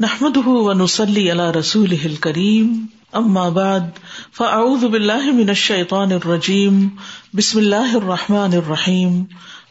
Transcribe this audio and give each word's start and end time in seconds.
نحمد 0.00 0.36
ونسلی 0.46 1.30
علی 1.30 1.42
رسول 1.54 1.94
کریم 2.20 2.70
اما 3.12 3.48
بعد 3.48 3.98
فاعوذ 4.32 4.84
باللہ 4.84 5.30
من 5.32 5.48
الشیطان 5.48 6.12
الرجیم 6.12 6.80
بسم 7.34 7.58
اللہ 7.58 7.94
الرحمٰن 7.94 8.54
الرحیم 8.54 9.22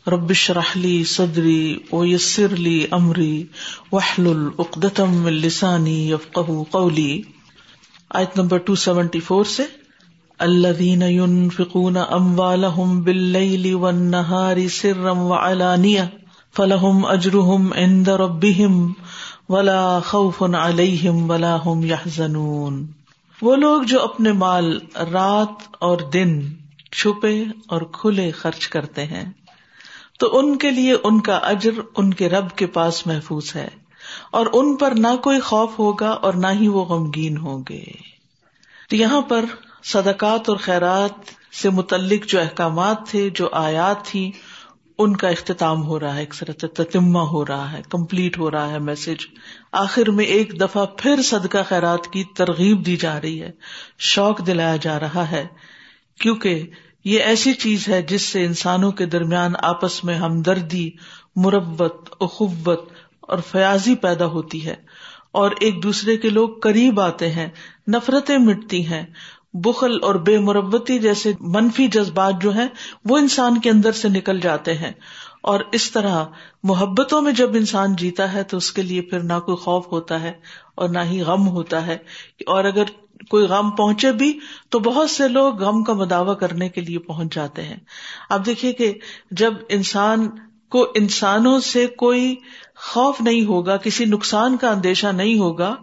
ربش 0.08 0.50
رحلی 0.50 1.04
صدری 1.06 1.76
ویسر 1.92 2.56
لی 2.60 2.76
امری 2.92 3.44
وحل 3.92 4.28
العقدم 4.28 5.26
السانی 5.26 5.98
یفق 6.10 6.40
قولی 6.72 7.22
آیت 8.12 8.38
نمبر 8.38 8.58
ٹو 8.58 8.76
سیونٹی 8.76 9.20
فور 9.20 9.52
سے 9.52 9.64
الذين 10.40 11.02
ينفقون 11.02 11.98
اموالهم 11.98 13.00
بالليل 13.02 13.68
والنهار 13.76 14.68
سرا 14.72 15.12
وعلانية 15.12 16.12
فلهم 16.52 17.06
اجرهم 17.08 17.70
عند 17.76 18.10
ربهم 18.10 18.82
ولا 19.50 20.00
خوف 20.02 20.42
عليهم 20.44 21.30
ولا 21.30 21.54
هم 21.62 21.86
يحزنون 21.86 22.84
وہ 23.40 23.56
لوگ 23.58 23.82
جو 23.84 24.02
اپنے 24.04 24.32
مال 24.36 24.68
رات 25.14 25.64
اور 25.80 26.04
دن 26.14 26.36
چھپے 26.92 27.34
اور 27.68 27.82
کھلے 27.94 28.30
خرچ 28.34 28.68
کرتے 28.70 29.06
ہیں، 29.06 29.24
تو 30.20 30.30
ان 30.40 30.58
کے 30.58 30.72
لیے 30.72 30.96
ان 31.04 31.20
کا 31.22 31.38
اجر 31.48 31.82
ان 31.96 32.14
کے 32.14 32.30
رب 32.30 32.56
کے 32.56 32.66
پاس 32.76 33.06
محفوظ 33.08 33.56
ہے، 33.56 33.68
اور 34.32 34.46
ان 34.54 34.76
پر 34.76 34.94
نہ 34.98 35.16
کوئی 35.24 35.40
خوف 35.42 35.78
ہوگا 35.80 36.10
اور 36.22 36.34
نہ 36.44 36.52
ہی 36.60 36.68
وہ 36.68 36.84
غمگین 36.86 37.38
ہوں 37.38 37.64
گے۔ 37.70 37.84
تو 38.90 38.96
یہاں 38.96 39.22
پر 39.28 39.46
صدقات 39.92 40.50
اور 40.50 40.58
خیرات 40.62 41.32
سے 41.54 41.70
متعلق 41.72 42.26
جو 42.28 42.40
احکامات 42.40 43.08
تھے، 43.08 43.30
جو 43.32 43.50
آیات 43.60 44.06
تھی 44.06 44.26
ان 44.98 45.16
کا 45.16 45.28
اختتام 45.28 45.84
ہو 45.84 46.00
رہا 46.00 46.16
ہے 46.16 46.20
ایک 46.20 46.34
طرح 46.40 46.68
تتمہ 46.74 47.20
ہو 47.20 47.46
رہا 47.46 47.72
ہے، 47.72 47.82
کمپلیٹ 47.90 48.38
ہو 48.38 48.52
رہا 48.52 48.70
ہے 48.70 48.80
میسج۔ 48.80 49.26
آخر 49.72 50.12
میں 50.12 50.26
ایک 50.26 50.62
دفعہ 50.62 50.86
پھر 50.86 51.22
صدقہ 51.22 51.58
خیرات 51.68 52.08
کی 52.08 52.24
ترغیب 52.24 52.86
دی 52.86 52.96
جا 52.96 53.22
رہی 53.22 53.42
ہے۔ 53.42 53.52
شوق 53.98 54.48
دلایا 54.48 54.76
جا 54.76 55.00
رہا 55.00 55.32
ہے۔ 55.32 55.48
کیونکہ 56.20 56.70
یہ 57.06 57.20
ایسی 57.20 57.54
چیز 57.54 57.90
ہے 57.90 58.02
جس 58.02 58.22
سے 58.22 58.46
انسانوں 58.46 58.92
کے 58.92 59.06
درمیان 59.06 59.54
آپس 59.60 60.04
میں 60.04 60.16
ہمدردی، 60.16 60.92
مربت، 61.36 61.96
اخوت 62.20 62.92
اور 63.20 63.38
فیاضی 63.38 63.96
پیدا 63.96 64.26
ہوتی 64.26 64.66
ہے۔ 64.66 64.76
اور 65.32 65.52
ایک 65.60 65.84
دوسرے 65.84 66.18
کے 66.18 66.30
لوگ 66.30 66.50
قریب 66.62 67.00
آتے 67.00 67.32
ہیں، 67.32 67.48
نفرتیں 67.88 68.38
مٹتی 68.38 68.88
ہیں۔ 68.88 69.06
بخل 69.54 69.98
اور 70.02 70.16
بے 70.16 70.40
مربتی 70.40 71.00
جیسے 71.00 71.34
منفی 71.40 71.88
جذبات 71.88 72.34
جو 72.42 72.54
ہیں، 72.54 72.68
وہ 73.06 73.18
انسان 73.18 73.60
کے 73.60 73.70
اندر 73.70 73.92
سے 73.92 74.10
نکل 74.10 74.40
جاتے 74.40 74.74
ہیں۔ 74.74 74.92
اور 75.44 75.60
اس 75.72 75.92
طرح 75.92 76.26
محبتوں 76.64 77.22
میں 77.22 77.32
جب 77.32 77.50
انسان 77.54 77.96
جیتا 77.96 78.34
ہے 78.34 78.44
تو 78.44 78.58
اس 78.58 78.72
کے 78.72 78.82
لیے 78.82 79.02
پھر 79.02 79.20
نہ 79.20 79.40
کوئی 79.46 79.58
خوف 79.58 79.88
ہوتا 79.92 80.22
ہے 80.22 80.32
اور 80.76 80.90
نہ 80.90 81.00
ہی 81.00 81.22
غم 81.22 81.48
ہوتا 81.48 81.88
ہے۔ 81.88 81.98
اور 82.48 82.64
اگر 82.64 82.84
کوئی 83.30 83.46
غم 83.46 83.70
پہنچے 83.70 84.12
بھی 84.12 84.40
تو 84.70 84.80
بہت 84.80 85.10
سے 85.10 85.28
لوگ 85.28 85.64
غم 85.64 85.84
کا 85.84 85.94
مداوع 85.94 86.34
کرنے 86.34 86.70
کے 86.70 86.82
لیے 86.82 87.00
پہنچ 87.00 87.36
جاتے 87.36 87.62
ہیں۔ 87.62 87.78
اب 88.30 88.46
دیکھیے 88.46 88.74
کہ 88.74 88.94
جب 89.32 89.54
انسان 89.70 90.30
کو 90.70 90.92
انسانوں 90.96 91.60
سے 91.60 91.88
کوئی 91.88 92.36
خوف 92.76 93.22
نہیں 93.22 93.46
ہوگا، 93.46 93.78
کسی 93.78 94.06
نقصان 94.06 94.58
کا 94.58 94.70
اندیشہ 94.70 95.08
نہیں 95.08 95.40
ہوگا 95.40 95.76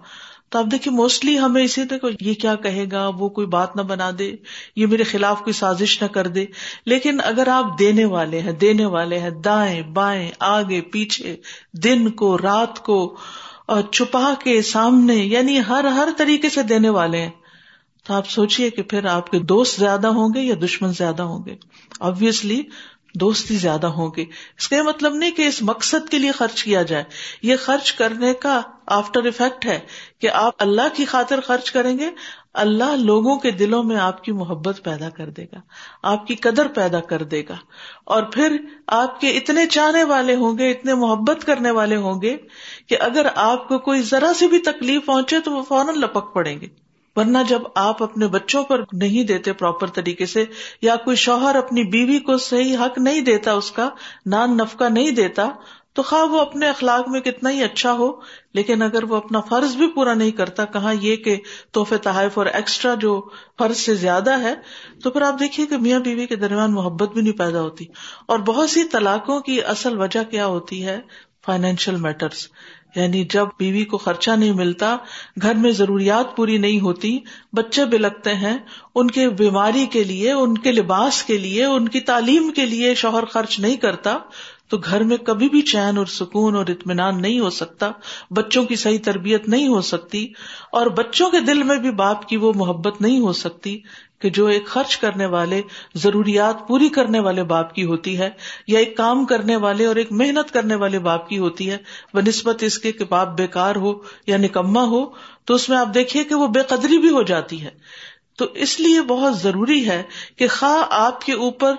تو 0.50 0.58
آپ 0.58 0.64
دیکھیے 0.70 0.94
موسٹلی 0.94 1.38
ہمیں 1.38 1.64
اسی 1.64 1.84
طرح 1.84 2.06
یہ 2.20 2.34
کیا 2.34 2.54
کہے 2.54 2.84
گا، 2.92 3.08
وہ 3.08 3.28
کوئی 3.28 3.46
بات 3.46 3.76
نہ 3.76 3.82
بنا 3.82 4.10
دے، 4.18 4.36
یہ 4.76 4.86
میرے 4.86 5.02
خلاف 5.02 5.38
کوئی 5.38 5.52
سازش 5.52 6.02
نہ 6.02 6.08
کر 6.08 6.26
دے۔ 6.26 6.44
لیکن 6.86 7.18
اگر 7.24 7.48
آپ 7.48 7.78
دینے 7.78 8.04
والے 8.04 8.40
ہیں، 8.40 8.52
دینے 8.52 8.84
والے 8.84 9.18
ہیں، 9.18 9.30
دائیں، 9.30 9.82
بائیں، 9.82 10.30
آگے، 10.38 10.80
پیچھے، 10.80 11.36
دن 11.72 12.10
کو، 12.10 12.38
رات 12.38 12.82
کو، 12.84 13.16
اور 13.66 13.82
چھپا 13.92 14.34
کے 14.44 14.62
سامنے 14.62 15.14
یعنی 15.14 15.60
ہر 15.68 15.84
ہر 15.84 16.08
طریقے 16.16 16.48
سے 16.48 16.62
دینے 16.62 16.88
والے 16.88 17.20
ہیں، 17.20 17.30
تو 18.06 18.14
آپ 18.14 18.30
سوچیے 18.30 18.70
کہ 18.70 18.82
پھر 18.82 19.04
آپ 19.04 19.30
کے 19.30 19.38
دوست 19.38 19.80
زیادہ 19.80 20.06
ہوں 20.06 20.28
گے 20.34 20.40
یا 20.40 20.54
دشمن 20.64 20.92
زیادہ 20.92 21.22
ہوں 21.22 21.44
گے۔ 21.46 21.54
آبیسلی 22.00 22.62
دوستی 23.14 23.56
زیادہ 23.56 23.86
ہوں 23.86 24.10
گے 24.16 24.24
اس 24.58 24.68
کا 24.68 24.82
مطلب 24.82 25.14
نہیں 25.14 25.30
کہ 25.30 25.46
اس 25.46 25.62
مقصد 25.62 26.08
کے 26.08 26.18
لیے 26.18 26.32
خرچ 26.32 26.64
کیا 26.64 26.82
جائے۔ 26.82 27.04
یہ 27.42 27.56
خرچ 27.56 27.92
کرنے 27.92 28.34
کا 28.34 28.60
آفٹر 28.86 29.24
افیکٹ 29.24 29.66
ہے 29.66 29.80
کہ 30.18 30.30
آپ 30.30 30.54
اللہ 30.58 30.94
کی 30.94 31.04
خاطر 31.04 31.40
خرچ 31.40 31.70
کریں 31.70 31.98
گے۔ 31.98 32.10
اللہ 32.54 32.96
لوگوں 32.96 33.38
کے 33.38 33.50
دلوں 33.50 33.82
میں 33.82 33.96
آپ 33.96 34.24
کی 34.24 34.32
محبت 34.32 34.80
پیدا 34.84 35.10
کر 35.10 35.30
دے 35.30 35.44
گا۔ 35.44 35.60
آپ 36.02 36.26
کی 36.26 36.34
قدر 36.34 36.68
پیدا 36.68 37.00
کر 37.00 37.22
دے 37.22 37.42
گا۔ 37.48 37.56
اور 38.04 38.22
پھر 38.22 38.56
آپ 38.86 39.20
کے 39.20 39.28
اتنے 39.28 39.66
چاہنے 39.66 40.04
والے 40.04 40.34
ہوں 40.34 40.58
گے، 40.58 40.70
اتنے 40.70 40.94
محبت 40.94 41.44
کرنے 41.44 41.70
والے 41.70 41.96
ہوں 41.96 42.22
گے 42.22 42.36
کہ 42.86 42.96
اگر 43.00 43.26
آپ 43.34 43.68
کو 43.68 43.78
کوئی 43.78 44.02
ذرا 44.02 44.32
سی 44.34 44.46
بھی 44.46 44.58
تکلیف 44.58 45.06
پہنچے 45.06 45.40
تو 45.40 45.52
وہ 45.52 45.62
فوراً 45.62 45.94
لپک 45.94 46.34
پڑیں 46.34 46.60
گے۔ 46.60 46.79
ورنہ 47.16 47.38
جب 47.48 47.62
آپ 47.74 48.02
اپنے 48.02 48.26
بچوں 48.26 48.64
پر 48.64 48.80
نہیں 48.92 49.24
دیتے 49.24 49.52
پراپر 49.52 49.86
طریقے 49.86 50.26
سے، 50.26 50.44
یا 50.82 50.96
کوئی 50.96 51.16
شوہر 51.16 51.54
اپنی 51.54 51.84
بیوی 51.84 52.18
کو 52.18 52.38
صحیح 52.38 52.76
حق 52.76 52.98
نہیں 52.98 53.20
دیتا، 53.20 53.52
اس 53.52 53.72
کا 53.72 53.88
نان 54.26 54.56
نفقہ 54.56 54.84
نہیں 54.84 55.10
دیتا، 55.10 55.48
تو 55.92 56.02
خواہ 56.02 56.22
وہ 56.22 56.40
اپنے 56.40 56.68
اخلاق 56.68 57.08
میں 57.08 57.20
کتنا 57.20 57.50
ہی 57.50 57.64
اچھا 57.64 57.92
ہو، 57.92 58.20
لیکن 58.54 58.82
اگر 58.82 59.04
وہ 59.04 59.16
اپنا 59.16 59.40
فرض 59.40 59.76
بھی 59.76 59.86
پورا 59.86 60.14
نہیں 60.14 60.30
کرتا، 60.30 60.64
کہاں 60.64 60.94
یہ 61.00 61.16
کہ 61.16 61.36
تحفے 61.72 61.96
تحائف 61.96 62.38
اور 62.38 62.46
ایکسٹرا 62.46 62.94
جو 62.94 63.28
فرض 63.58 63.76
سے 63.76 63.94
زیادہ 63.94 64.40
ہے، 64.40 64.54
تو 65.04 65.10
پھر 65.10 65.22
آپ 65.22 65.40
دیکھیے 65.40 65.66
کہ 65.66 65.76
میاں 65.76 66.00
بیوی 66.00 66.26
کے 66.26 66.36
درمیان 66.36 66.72
محبت 66.72 67.12
بھی 67.12 67.22
نہیں 67.22 67.38
پیدا 67.38 67.60
ہوتی۔ 67.60 67.84
اور 68.26 68.38
بہت 68.38 68.70
سی 68.70 68.84
طلاقوں 68.84 69.40
کی 69.40 69.62
اصل 69.62 69.98
وجہ 69.98 70.30
کیا 70.30 70.46
ہوتی 70.46 70.86
ہے؟ 70.86 71.00
فائنینشیل 71.46 71.96
میٹرس 71.96 72.48
یعنی 72.94 73.24
جب 73.24 73.46
بیوی 73.58 73.84
کو 73.84 73.98
خرچہ 73.98 74.30
نہیں 74.30 74.52
ملتا، 74.52 74.96
گھر 75.42 75.54
میں 75.54 75.70
ضروریات 75.70 76.36
پوری 76.36 76.58
نہیں 76.58 76.80
ہوتی، 76.80 77.18
بچے 77.52 77.84
بلکتے 77.84 78.34
ہیں، 78.34 78.56
ان 78.94 79.10
کے 79.10 79.28
بیماری 79.28 79.86
کے 79.86 80.04
لیے، 80.04 80.32
ان 80.32 80.58
کے 80.58 80.72
لباس 80.72 81.22
کے 81.22 81.36
لیے، 81.38 81.64
ان 81.64 81.88
کی 81.88 82.00
تعلیم 82.00 82.50
کے 82.50 82.66
لیے 82.66 82.94
شوہر 82.94 83.24
خرچ 83.24 83.58
نہیں 83.60 83.76
کرتا، 83.76 84.18
تو 84.68 84.78
گھر 84.78 85.02
میں 85.02 85.16
کبھی 85.16 85.48
بھی 85.48 85.62
چین 85.62 85.98
اور 85.98 86.06
سکون 86.06 86.56
اور 86.56 86.66
اطمینان 86.66 87.22
نہیں 87.22 87.40
ہو 87.40 87.50
سکتا، 87.50 87.90
بچوں 88.30 88.64
کی 88.64 88.76
صحیح 88.76 88.98
تربیت 89.04 89.48
نہیں 89.48 89.68
ہو 89.68 89.80
سکتی، 89.80 90.32
اور 90.72 90.86
بچوں 90.86 91.30
کے 91.30 91.40
دل 91.40 91.62
میں 91.62 91.76
بھی 91.76 91.90
باپ 91.90 92.28
کی 92.28 92.36
وہ 92.36 92.52
محبت 92.56 93.00
نہیں 93.00 93.20
ہو 93.20 93.32
سکتی 93.32 93.80
کہ 94.20 94.30
جو 94.30 94.46
ایک 94.46 94.66
خرچ 94.66 94.96
کرنے 94.96 95.26
والے، 95.26 95.62
ضروریات 95.94 96.68
پوری 96.68 96.88
کرنے 96.88 97.20
والے 97.20 97.42
باپ 97.42 97.74
کی 97.74 97.84
ہوتی 97.84 98.18
ہے، 98.18 98.30
یا 98.66 98.78
ایک 98.78 98.96
کام 98.96 99.24
کرنے 99.24 99.56
والے 99.56 99.86
اور 99.86 99.96
ایک 99.96 100.12
محنت 100.12 100.52
کرنے 100.52 100.74
والے 100.74 100.98
باپ 100.98 101.28
کی 101.28 101.38
ہوتی 101.38 101.70
ہے 101.70 101.76
بہ 102.14 102.20
نسبت 102.28 102.62
اس 102.62 102.78
کے 102.78 102.92
کہ 102.92 103.04
باپ 103.04 103.28
بےکار 103.28 103.76
ہو 103.76 103.92
یا 104.26 104.36
نکما 104.36 104.82
ہو، 104.82 105.10
تو 105.44 105.54
اس 105.54 105.68
میں 105.68 105.76
آپ 105.76 105.94
دیکھیے 105.94 106.24
کہ 106.24 106.34
وہ 106.34 106.46
بے 106.46 106.60
قدری 106.60 106.98
بھی 106.98 107.10
ہو 107.10 107.22
جاتی 107.22 107.62
ہے۔ 107.62 107.70
تو 108.38 108.46
اس 108.54 108.80
لیے 108.80 109.02
بہت 109.02 109.38
ضروری 109.38 109.88
ہے 109.88 110.02
کہ 110.36 110.48
خواہ 110.48 110.86
آپ 110.90 111.24
کے 111.24 111.32
اوپر 111.32 111.74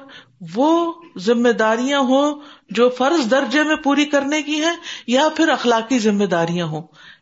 وہ 0.56 0.94
ذمہ 1.18 1.50
داریاں 1.50 2.00
ہوں 2.00 2.40
جو 2.70 2.90
فرض 2.90 3.32
درجے 3.32 3.64
میں 3.64 3.76
پوری 3.76 4.06
کرنے 4.06 4.42
کی 4.42 4.56
ہیں، 4.56 4.76
یا 5.08 5.28
پھر 5.36 5.50
اخلاقی 5.50 6.00
ذمہ 6.00 6.26
داریاں 6.26 6.66
ہوں۔ 6.66 6.82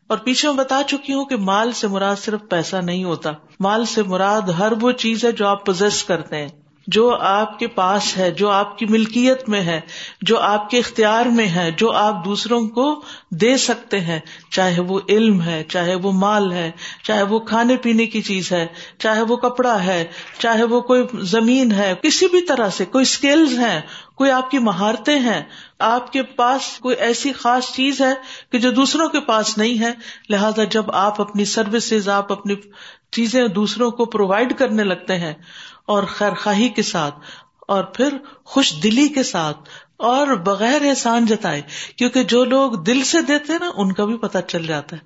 اور 0.10 0.18
پیچھے 0.18 0.48
میں 0.48 0.58
بتا 0.58 0.82
چکی 0.88 1.14
ہوں 1.14 1.26
کہ 1.26 1.36
مال 1.36 1.72
سے 1.72 1.88
مراد 1.88 2.16
صرف 2.16 2.40
پیسہ 2.50 2.76
نہیں 2.76 3.04
ہوتا۔ 3.04 3.32
مال 3.60 3.86
سے 3.86 4.04
مراد 4.04 4.42
ہر 4.42 4.74
وہ 4.82 4.92
چیز 4.92 5.26
ہے 5.26 5.32
جو 5.32 5.48
آپ 5.48 5.66
پوزیس 5.66 6.04
کرتے 6.04 6.38
ہیں۔ 6.38 6.48
جو 6.92 7.16
آپ 7.20 7.60
کے 7.60 7.68
پاس 7.68 8.18
ہے، 8.18 8.32
جو 8.32 8.50
آپ 8.50 8.78
کی 8.78 8.86
ملکیت 8.86 9.50
میں 9.50 9.62
ہے، 9.62 9.80
جو 10.22 10.40
آپ 10.40 10.70
کے 10.70 10.78
اختیار 10.78 11.26
میں 11.26 11.48
ہے، 11.48 11.72
جو 11.78 11.92
آپ 11.92 12.26
دوسروں 12.26 12.68
کو 12.68 13.02
دے 13.32 13.58
سکتے 13.58 14.00
ہیں، 14.00 14.20
چاہے 14.52 14.82
وہ 14.82 15.00
علم 15.10 15.42
ہے، 15.42 15.64
چاہے 15.70 15.96
وہ 15.96 16.12
مال 16.12 16.52
ہے، 16.52 16.72
چاہے 17.04 17.24
وہ 17.24 17.40
کھانے 17.40 17.78
پینے 17.78 18.06
کی 18.06 18.22
چیز 18.22 18.52
ہے، 18.52 18.66
چاہے 18.98 19.22
وہ 19.22 19.36
کپڑا 19.36 19.84
ہے، 19.84 20.04
چاہے 20.40 20.64
وہ 20.64 20.82
کوئی 20.82 21.04
زمین 21.22 21.72
ہے، 21.72 21.94
کسی 22.02 22.28
بھی 22.28 22.42
طرح 22.42 22.70
سے، 22.70 22.86
کوئی 22.86 23.02
اسکلز 23.02 23.58
ہیں، 23.60 23.82
کوئی 24.16 24.32
آپ 24.32 24.52
کی 24.52 24.60
مہارتیں 24.60 25.20
ہیں، 25.20 25.42
آپ 25.80 26.12
کے 26.14 26.24
پاس 26.24 26.62
کوئی 26.80 26.96
ایسی 26.96 27.34
خاص 27.34 27.72
چیز 27.74 28.02
ہے 28.02 28.14
کہ 28.52 28.60
جو 28.60 28.72
دوسروں 28.72 29.08
کے 29.10 29.20
پاس 29.20 29.58
نہیں 29.58 29.80
ہے، 29.80 29.92
لہٰذا 30.30 30.64
جب 30.64 30.92
آپ 30.92 31.22
اپنی 31.22 31.46
سروسز 31.46 32.10
آپ 32.10 32.32
اپنی 32.32 32.56
چیزیں 33.12 33.48
دوسروں 33.48 33.92
کو 33.92 34.06
پرووائڈ 34.06 34.58
کرنے 34.58 34.84
لگتے 34.84 35.18
ہیں 35.18 35.34
اور 35.90 36.04
خیر 36.04 36.34
خواہی 36.34 36.70
کے 36.70 36.82
ساتھ، 36.84 37.16
اور 37.68 37.84
پھر 37.84 38.18
خوش 38.46 38.74
دلی 38.84 39.08
کے 39.08 39.24
ساتھ، 39.24 39.70
اور 39.98 40.28
بغیر 40.28 40.82
احسان 40.82 41.26
جتائے، 41.26 41.62
کیونکہ 41.96 42.24
جو 42.24 42.44
لوگ 42.46 42.72
دل 42.72 43.04
سے 43.04 43.22
دیتے 43.22 43.58
نا، 43.60 43.70
ان 43.76 43.92
کا 43.92 44.06
بھی 44.06 44.18
پتا 44.18 44.42
چل 44.42 44.66
جاتا 44.68 44.96
ہے۔ 44.96 45.02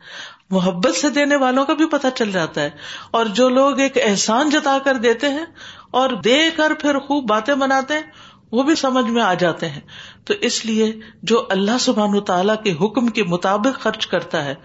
محبت 0.50 0.95
سے 0.95 1.09
دینے 1.09 1.35
والوں 1.35 1.65
کا 1.65 1.74
بھی 1.74 1.85
پتا 1.85 2.12
چل 2.12 2.31
جاتا 2.31 2.62
ہے۔ 2.62 2.69
اور 3.12 3.25
جو 3.25 3.50
لوگ 3.50 3.80
ایک 3.80 3.97
احسان 4.03 4.50
جتا 4.50 4.77
کر 4.83 4.95
دیتے 4.95 5.30
ہیں، 5.30 5.45
اور 5.91 6.09
دے 6.09 6.39
کر 6.56 6.74
پھر 6.74 7.00
خوب 7.00 7.29
باتیں 7.29 7.56
بناتے 7.56 7.94
ہیں، 7.94 8.01
وہ 8.51 8.63
بھی 8.63 8.75
سمجھ 8.75 9.06
میں 9.06 9.21
آ 9.21 9.33
جاتے 9.33 9.69
ہیں۔ 9.69 9.81
تو 10.25 10.33
اس 10.41 10.65
لیے 10.65 10.91
جو 11.24 11.45
اللہ 11.50 11.77
سبحان 11.79 12.19
تعالی 12.19 12.53
کے 12.63 12.86
حکم 12.86 13.07
کے 13.07 13.24
مطابق 13.24 13.79
خرچ 13.79 14.07
کرتا 14.07 14.45
ہے، 14.45 14.56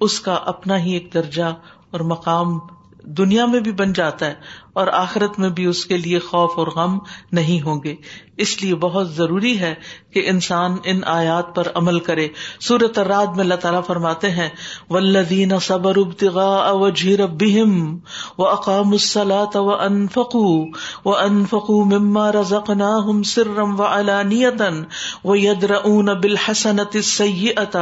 اس 0.00 0.20
کا 0.20 0.34
اپنا 0.46 0.78
ہی 0.78 0.92
ایک 0.92 1.14
درجہ 1.14 1.52
اور 1.90 2.00
مقام 2.00 2.58
دنیا 3.06 3.46
میں 3.46 3.60
بھی 3.60 3.72
بن 3.72 3.92
جاتا 3.92 4.26
ہے 4.26 4.34
اور 4.72 4.86
آخرت 4.86 5.38
میں 5.38 5.50
بھی 5.50 5.66
اس 5.66 5.84
کے 5.86 5.96
لیے 5.96 6.18
خوف 6.18 6.50
اور 6.56 6.66
غم 6.66 6.98
نہیں 7.32 7.60
ہوں 7.62 7.80
گے۔ 7.84 7.94
اس 8.36 8.62
لیے 8.62 8.74
بہت 8.74 9.14
ضروری 9.14 9.60
ہے 9.60 9.74
کہ 10.12 10.22
انسان 10.26 10.76
ان 10.84 11.00
آیات 11.06 11.54
پر 11.54 11.68
عمل 11.74 11.98
کرے۔ 12.00 12.28
سورت 12.60 12.98
رات 12.98 13.28
میں 13.28 13.44
اللہ 13.44 13.54
تعالیٰ 13.54 13.84
فرماتے 13.86 14.30
ہیں 14.30 14.48
ولدین 14.90 15.58
صبر 15.58 15.96
ابتغا 15.96 16.70
و 16.70 16.88
جھیربہم 16.88 17.98
و 18.38 18.46
اقام 18.46 18.90
السلاۃ 18.92 19.56
و 19.56 19.74
انفقو 19.74 20.64
و 21.04 21.16
انفقو 21.16 21.84
مما 21.84 22.32
رزقناہم 22.32 23.22
سرم 23.22 23.80
و 23.80 23.82
علانیتن 23.82 24.82
و 25.24 25.36
یدرؤون 25.36 26.06
بالحسنت 26.06 26.94
السیئۃ 26.94 27.76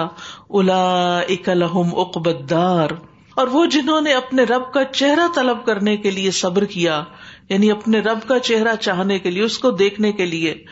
اولئک 0.49 1.49
لهم 1.49 1.97
عقبى 1.97 2.31
الدار۔ 2.31 3.12
اور 3.35 3.47
وہ 3.47 3.67
جنہوں 3.67 4.01
نے 4.01 4.13
اپنے 4.13 4.43
رب 4.43 4.73
کا 4.73 4.85
چہرہ 4.85 5.27
طلب 5.35 5.65
کرنے 5.65 5.97
کے 5.97 6.11
لیے 6.11 6.31
صبر 6.31 6.65
کیا 6.65 7.05
یعنی 7.49 7.71
اپنے 7.71 8.01
رب 8.01 8.19
کا 8.27 8.39
چہرہ 8.39 8.77
چاہنے 8.77 9.19
کے 9.19 9.31
لیے، 9.31 9.43
اس 9.43 9.59
کو 9.59 9.71
دیکھنے 9.71 10.13
کے 10.13 10.27
لیے۔ 10.27 10.65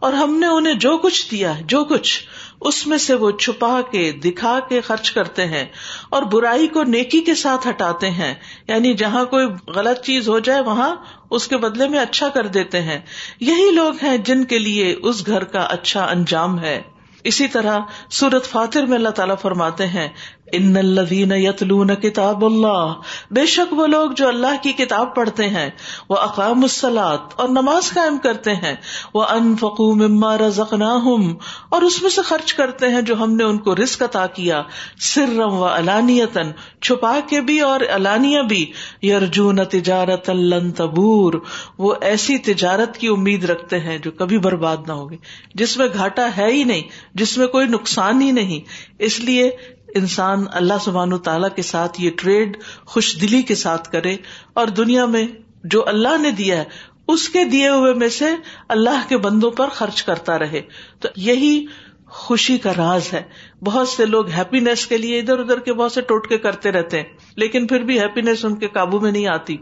اور 0.00 0.12
ہم 0.12 0.38
نے 0.38 0.46
انہیں 0.46 0.74
جو 0.74 0.98
کچھ 0.98 1.30
دیا 1.30 1.52
جو 1.60 1.84
کچھ، 1.84 2.22
اس 2.60 2.86
میں 2.86 2.98
سے 2.98 3.14
وہ 3.14 3.30
چھپا 3.30 3.80
کے، 3.90 4.12
دکھا 4.12 4.58
کے 4.68 4.80
خرچ 4.80 5.12
کرتے 5.12 5.46
ہیں 5.46 5.64
اور 6.10 6.22
برائی 6.22 6.66
کو 6.66 6.82
نیکی 6.82 7.20
کے 7.20 7.34
ساتھ 7.34 7.68
ہٹاتے 7.68 8.10
ہیں۔ 8.10 8.34
یعنی 8.68 8.94
جہاں 8.94 9.24
کوئی 9.24 9.46
غلط 9.66 10.04
چیز 10.04 10.28
ہو 10.28 10.38
جائے، 10.38 10.60
وہاں 10.60 10.96
اس 11.30 11.48
کے 11.48 11.56
بدلے 11.56 11.88
میں 11.88 11.98
اچھا 11.98 12.28
کر 12.28 12.46
دیتے 12.46 12.82
ہیں۔ 12.82 12.98
یہی 13.40 13.70
لوگ 13.70 13.94
ہیں 14.02 14.18
جن 14.18 14.44
کے 14.44 14.58
لیے 14.58 14.96
اس 15.02 15.26
گھر 15.26 15.44
کا 15.44 15.60
اچھا 15.60 16.04
انجام 16.04 16.60
ہے۔ 16.60 16.82
اسی 17.24 17.48
طرح 17.48 17.78
سورت 18.10 18.44
فاتر 18.44 18.86
میں 18.86 18.96
اللہ 18.96 19.08
تعالیٰ 19.08 19.34
فرماتے 19.42 19.86
ہیں 19.86 20.08
ان 20.52 20.76
الذین 20.76 21.32
یتلون 21.32 21.94
کتاب 21.94 22.44
اللہ، 22.44 22.92
بے 23.30 23.46
شک 23.46 23.72
وہ 23.72 23.86
لوگ 23.86 24.10
جو 24.10 24.28
اللہ 24.28 24.62
کی 24.62 24.72
کتاب 24.72 25.14
پڑھتے 25.14 25.48
ہیں، 25.48 25.70
وہ 26.08 26.16
اقام 26.16 26.62
السلاط 26.62 27.20
اور 27.36 27.48
نماز 27.48 27.90
قائم 27.90 28.18
کرتے 28.18 28.54
ہیں، 28.54 28.74
وہ 29.14 29.24
انفقوا 29.24 29.94
مما 29.94 30.38
رزقناہم، 30.38 31.34
اور 31.68 31.82
اس 31.82 32.02
میں 32.02 32.10
سے 32.10 32.22
خرچ 32.22 32.54
کرتے 32.54 32.88
ہیں 32.88 33.02
جو 33.02 33.14
ہم 33.14 33.36
نے 33.36 33.44
ان 33.44 33.58
کو 33.58 33.76
رزق 33.76 34.02
عطا 34.02 34.26
کیا 34.26 34.62
سرم 35.00 35.54
و 35.54 35.64
علانیتن 35.64 36.50
چھپا 36.80 37.18
کے 37.28 37.40
بھی 37.40 37.60
اور 37.60 37.80
علانیہ 37.90 38.42
بھی، 38.42 38.72
یرجون 39.02 39.64
تجارت 39.64 40.30
لن 40.30 40.70
تبور، 40.72 41.34
وہ 41.78 41.94
ایسی 42.00 42.38
تجارت 42.38 42.98
کی 42.98 43.08
امید 43.08 43.44
رکھتے 43.44 43.80
ہیں 43.80 43.98
جو 43.98 44.10
کبھی 44.10 44.38
برباد 44.38 44.76
نہ 44.86 44.92
ہوگی۔ 44.92 45.16
جس 45.54 45.76
میں 45.76 45.86
گھاٹا 45.94 46.28
ہے 46.36 46.52
ہی 46.52 46.64
نہیں، 46.64 46.82
جس 47.14 47.38
میں 47.38 47.46
کوئی 47.46 47.66
نقصان 47.66 48.22
ہی 48.22 48.30
نہیں۔ 48.30 48.60
اس 48.98 49.20
لیے 49.20 49.50
انسان 49.96 50.44
اللہ 50.52 50.74
سبحان 50.80 51.18
تعالی 51.18 51.46
کے 51.56 51.62
ساتھ 51.62 52.00
یہ 52.00 52.10
ٹریڈ 52.16 52.56
خوش 52.86 53.16
دلی 53.20 53.42
کے 53.42 53.54
ساتھ 53.54 53.92
کرے 53.92 54.16
اور 54.52 54.66
دنیا 54.66 55.06
میں 55.06 55.26
جو 55.64 55.88
اللہ 55.88 56.18
نے 56.20 56.30
دیا 56.30 56.56
ہے، 56.56 56.64
اس 57.08 57.28
کے 57.28 57.44
دیے 57.44 57.68
ہوئے 57.68 57.94
میں 57.94 58.08
سے 58.08 58.24
اللہ 58.68 59.08
کے 59.08 59.16
بندوں 59.16 59.50
پر 59.50 59.68
خرچ 59.68 60.02
کرتا 60.02 60.38
رہے۔ 60.38 60.60
تو 61.00 61.08
یہی 61.16 61.66
خوشی 62.06 62.58
کا 62.58 62.72
راز 62.76 63.12
ہے۔ 63.12 63.22
بہت 63.64 63.88
سے 63.88 64.06
لوگ 64.06 64.28
ہیپینیس 64.30 64.86
کے 64.86 64.98
لیے 64.98 65.18
ادھر 65.18 65.38
ادھر 65.38 65.58
کے 65.58 65.72
بہت 65.72 65.92
سے 65.92 66.00
ٹوٹکے 66.00 66.38
کرتے 66.38 66.72
رہتے 66.72 66.96
ہیں، 66.96 67.04
لیکن 67.36 67.66
پھر 67.66 67.80
بھی 67.80 68.00
ہیپینیس 68.00 68.44
ان 68.44 68.56
کے 68.56 68.68
قابو 68.68 69.00
میں 69.00 69.12
نہیں 69.12 69.26
آتی۔ 69.26 69.56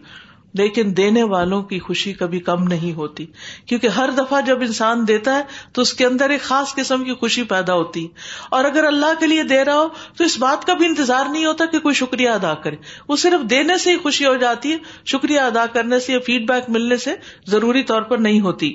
لیکن 0.55 0.93
دینے 0.97 1.23
والوں 1.23 1.63
کی 1.63 1.79
خوشی 1.79 2.13
کبھی 2.13 2.41
کم 2.41 2.65
نہیں 2.65 2.93
ہوتی۔ 2.93 3.27
کیونکہ 3.67 3.87
ہر 3.87 4.11
دفعہ 4.11 4.41
جب 4.41 4.61
انسان 4.61 5.09
دیتا 5.09 5.37
ہے 5.37 5.43
تو 5.73 5.83
اس 5.83 5.95
کے 5.95 6.07
اندر 6.07 6.31
ایک 6.31 6.43
خاص 6.43 6.75
قسم 6.75 7.05
کی 7.05 7.15
خوشی 7.15 7.43
پیدا 7.43 7.75
ہوتی۔ 7.75 8.09
اور 8.51 8.65
اگر 8.65 8.85
اللہ 8.85 9.21
کے 9.21 9.27
لیے 9.27 9.43
دے 9.43 9.65
رہا 9.65 9.75
ہو 9.75 9.89
تو 10.17 10.25
اس 10.25 10.39
بات 10.39 10.65
کا 10.65 10.75
بھی 10.75 10.87
انتظار 10.87 11.27
نہیں 11.31 11.47
ہوتا 11.47 11.65
کہ 11.65 11.79
کوئی 11.79 11.95
شکریہ 11.95 12.31
ادا 12.31 12.55
کرے۔ 12.55 12.77
وہ 13.09 13.17
صرف 13.17 13.51
دینے 13.51 13.79
سے 13.79 13.93
ہی 13.93 13.97
خوشی 13.97 14.27
ہو 14.27 14.37
جاتی 14.37 14.73
ہے، 14.73 14.77
شکریہ 15.07 15.41
ادا 15.41 15.67
کرنے 15.67 16.01
سے 16.01 16.13
یا 16.13 16.19
فیڈ 16.27 16.49
بیک 16.49 16.71
ملنے 16.71 16.97
سے 16.97 17.15
ضروری 17.47 17.83
طور 17.83 18.03
پر 18.03 18.19
نہیں 18.19 18.41
ہوتی۔ 18.41 18.75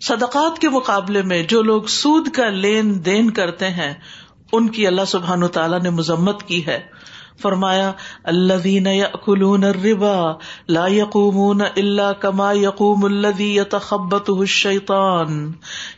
صدقات 0.00 0.58
کے 0.58 0.68
مقابلے 0.68 1.22
میں 1.22 1.42
جو 1.42 1.62
لوگ 1.62 1.82
سود 1.82 2.28
کا 2.28 2.48
لین 2.48 3.04
دین 3.04 3.30
کرتے 3.30 3.68
ہیں، 3.68 3.94
ان 4.52 4.68
کی 4.68 4.86
اللہ 4.86 5.04
سبحان 5.06 5.48
تعالیٰ 5.48 5.80
نے 5.80 5.90
مذمت 5.90 6.42
کی 6.42 6.66
ہے۔ 6.66 6.80
فرمایا، 7.36 7.96
الذين 8.28 8.86
ياكلون 8.86 9.64
الربا 9.64 10.38
لا 10.68 10.86
يقومون 10.86 11.62
الا 11.62 12.12
كما 12.12 12.52
يقوم 12.52 13.06
الذي 13.06 13.56
يتخبطه 13.56 14.42
الشيطان 14.42 15.52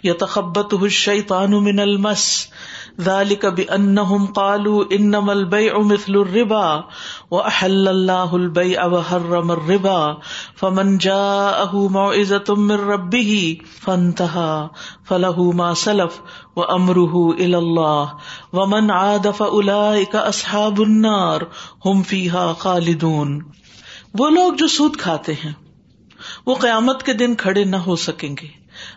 يتخبطه 0.05 0.85
الشيطان 0.85 1.51
من 1.51 1.81
المس 1.81 2.51
ذلك 3.01 3.47
بأنهم 3.47 4.27
قالوا 4.27 4.85
انما 4.93 5.33
البيع 5.33 5.81
مثل 5.81 6.13
الربا 6.13 6.85
واحل 7.31 7.89
الله 7.89 8.37
البيع 8.37 8.87
وحرم 8.87 9.51
الربا 9.51 10.19
فمن 10.57 10.99
جاءه 10.99 11.89
موعظة 11.89 12.55
من 12.55 12.75
ربه 12.75 13.59
فانتهى 13.81 14.71
فله 15.05 15.53
ما 15.53 15.75
سلف 15.75 16.21
وامره 16.57 17.31
الى 17.31 17.59
الله 17.59 18.15
ومن 18.53 18.91
عاد 18.91 19.31
فاولئك 19.31 20.17
اصحاب 20.17 20.83
النار 20.83 21.47
هم 21.87 22.03
فيها 22.03 22.53
خالدون 22.53 23.39
وہ 24.19 24.31
لوگ 24.31 24.53
جو 24.53 24.67
سود 24.69 24.97
کھاتے 24.97 25.33
ہیں، 25.45 25.53
وہ 26.47 26.55
قیامت 26.55 27.03
کے 27.03 27.13
دن 27.13 27.35
کھڑے 27.35 27.65
نہ 27.65 27.77
ہو 27.77 27.97
سکیں 27.97 28.37
گے، 28.43 28.47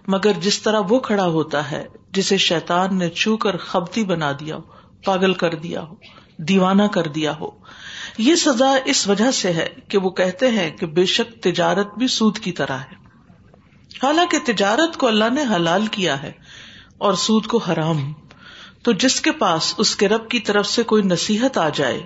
مگر 0.08 0.32
جس 0.42 0.62
طرح 0.62 0.80
وہ 0.90 1.00
کھڑا 1.00 1.26
ہوتا 1.26 1.72
ہے 1.72 1.88
جسے 2.14 2.38
شیتان 2.38 2.98
نے 2.98 3.10
چھو 3.10 3.38
کر 3.38 3.58
خبتی 3.58 4.06
بنا 4.06 4.32
دیا 4.32 4.56
ہو، 4.56 4.62
پاگل 5.06 5.34
کر 5.34 5.56
دیا 5.56 5.82
ہو، 5.82 5.96
دیوانہ 6.38 6.84
کر 6.84 7.04
دیا 7.04 7.40
ہو۔ 7.40 7.50
یہ 8.18 8.36
سزا 8.36 8.76
اس 8.86 9.08
وجہ 9.08 9.32
سے 9.32 9.54
ہے 9.54 9.70
کہ 9.88 9.98
وہ 9.98 10.10
کہتے 10.10 10.48
ہیں 10.48 10.78
کہ 10.78 10.86
بے 10.86 11.06
شک 11.06 11.44
تجارت 11.44 11.98
بھی 11.98 12.08
سود 12.08 12.40
کی 12.40 12.52
طرح 12.52 12.78
ہے۔ 12.78 13.10
حالانکہ 14.04 14.38
تجارت 14.46 14.98
کو 14.98 15.08
اللہ 15.08 15.30
نے 15.34 15.44
حلال 15.56 15.88
کیا 15.88 16.24
ہے 16.24 16.32
اور 16.98 17.14
سود 17.14 17.46
کو 17.46 17.58
حرام۔ 17.58 18.14
تو 18.84 18.92
جس 18.92 19.22
کے 19.22 19.32
پاس 19.32 19.74
اس 19.78 19.96
کے 19.96 20.08
رب 20.08 20.30
کی 20.30 20.40
طرف 20.40 20.68
سے 20.68 20.84
کوئی 20.84 21.04
نصیحت 21.04 21.58
آ 21.58 21.70
جائے 21.70 22.06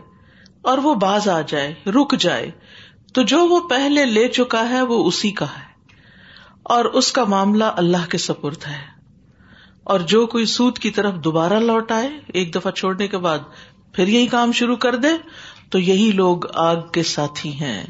اور 0.61 0.77
وہ 0.77 0.95
باز 0.95 1.29
آ 1.29 1.41
جائے، 1.41 1.73
رک 1.85 2.15
جائے، 2.19 2.51
تو 3.13 3.21
جو 3.21 3.47
وہ 3.47 3.67
پہلے 3.67 4.05
لے 4.05 4.27
چکا 4.27 4.69
ہے 4.69 4.81
وہ 4.81 5.07
اسی 5.07 5.31
کا 5.31 5.45
ہے۔ 5.45 5.73
اور 6.63 6.85
اس 6.85 7.11
کا 7.11 7.23
معاملہ 7.23 7.63
اللہ 7.63 8.09
کے 8.09 8.17
سپرد 8.17 8.65
ہے۔ 8.67 8.92
اور 9.83 10.00
جو 10.00 10.27
کوئی 10.27 10.45
سود 10.45 10.77
کی 10.77 10.91
طرف 10.91 11.13
دوبارہ 11.13 11.53
لوٹ 11.53 11.91
آئے، 11.91 12.09
ایک 12.27 12.56
دفعہ 12.56 12.71
چھوڑنے 12.71 13.07
کے 13.07 13.18
بعد 13.18 13.39
پھر 13.94 14.07
یہی 14.07 14.27
کام 14.27 14.51
شروع 14.51 14.75
کر 14.75 14.95
دے، 14.95 15.07
تو 15.69 15.80
یہی 15.80 16.12
لوگ 16.12 16.38
آگ 16.53 16.75
کے 16.94 17.03
ساتھی 17.03 17.62
ہیں، 17.62 17.83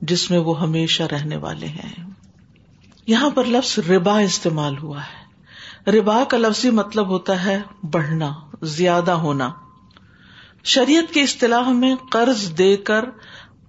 جس 0.00 0.30
میں 0.30 0.38
وہ 0.38 0.60
ہمیشہ 0.60 1.02
رہنے 1.02 1.36
والے 1.36 1.66
ہیں۔ 1.66 2.10
یہاں 3.06 3.30
پر 3.30 3.44
لفظ 3.44 3.90
ربا 3.90 4.18
استعمال 4.20 4.78
ہوا 4.78 5.00
ہے۔ 5.00 5.22
ربا 5.90 6.24
کا 6.24 6.36
لفظی 6.36 6.70
مطلب 6.70 7.08
ہوتا 7.08 7.44
ہے 7.44 7.60
بڑھنا، 7.90 8.32
زیادہ 8.62 9.10
ہونا۔ 9.10 9.50
شریعت 10.64 11.14
کی 11.14 11.20
اصطلاح 11.20 11.68
میں 11.68 11.96
قرض 12.10 12.58
دے 12.58 12.76
کر 12.76 13.04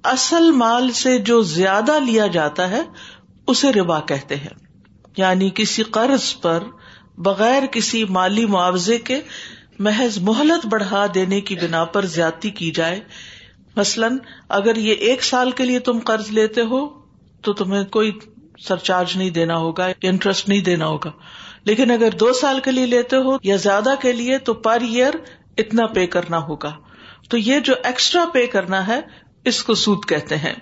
اصل 0.04 0.52
مال 0.52 0.92
سے 0.92 1.18
جو 1.18 1.42
زیادہ 1.42 2.00
لیا 2.00 2.28
جاتا 2.28 2.70
ہے، 2.70 2.82
اسے 3.48 3.72
ربا 3.72 4.00
کہتے 4.00 4.36
ہیں۔ 4.36 4.68
یعنی 5.18 5.50
کسی 5.56 5.84
قرض 5.84 6.42
پر 6.42 6.64
بغیر 7.18 7.66
کسی 7.66 8.04
مالی 8.04 8.46
معاوضے 8.46 9.00
کے 9.00 9.22
محض 9.80 10.18
مہلت 10.18 10.66
بڑھا 10.66 11.06
دینے 11.14 11.42
کی 11.42 11.56
بنا 11.56 11.84
پر 11.84 12.06
زیادتی 12.06 12.50
کی 12.50 12.72
جائے۔ 12.72 13.00
مثلاً، 13.76 14.18
اگر 14.50 14.76
یہ 14.76 14.94
ایک 14.94 15.24
سال 15.24 15.52
کے 15.52 15.66
لیے 15.66 15.80
تم 15.80 16.00
قرض 16.00 16.30
لیتے 16.30 16.62
ہو، 16.62 16.88
تو 17.42 17.54
تمہیں 17.54 17.84
کوئی 17.84 18.12
سرچارج 18.60 19.18
نہیں 19.18 19.30
دینا 19.30 19.58
ہوگا، 19.58 19.88
انٹرسٹ 20.02 20.50
نہیں 20.50 20.62
دینا 20.62 20.88
ہوگا۔ 20.88 21.12
لیکن 21.64 21.92
اگر 21.92 22.10
دو 22.12 22.34
سال 22.34 22.60
کے 22.60 22.72
لیے 22.72 22.86
لیتے 22.86 23.16
ہو 23.16 23.38
یا 23.44 23.56
زیادہ 23.56 23.94
کے 24.02 24.12
لیے، 24.12 24.38
تو 24.38 24.54
پر 24.54 24.78
ایئر 24.82 25.14
اتنا 25.58 25.86
پے 25.86 26.08
کرنا 26.08 26.38
ہوگا۔ 26.38 26.72
تو 27.30 27.38
یہ 27.38 27.60
جو 27.60 27.74
ایکسٹرا 27.84 28.26
پے 28.34 28.48
کرنا 28.48 28.88
ہے، 28.88 29.00
اس 29.46 29.64
کو 29.64 29.74
سود 29.74 30.06
کہتے 30.08 30.38
ہیں۔ 30.38 30.54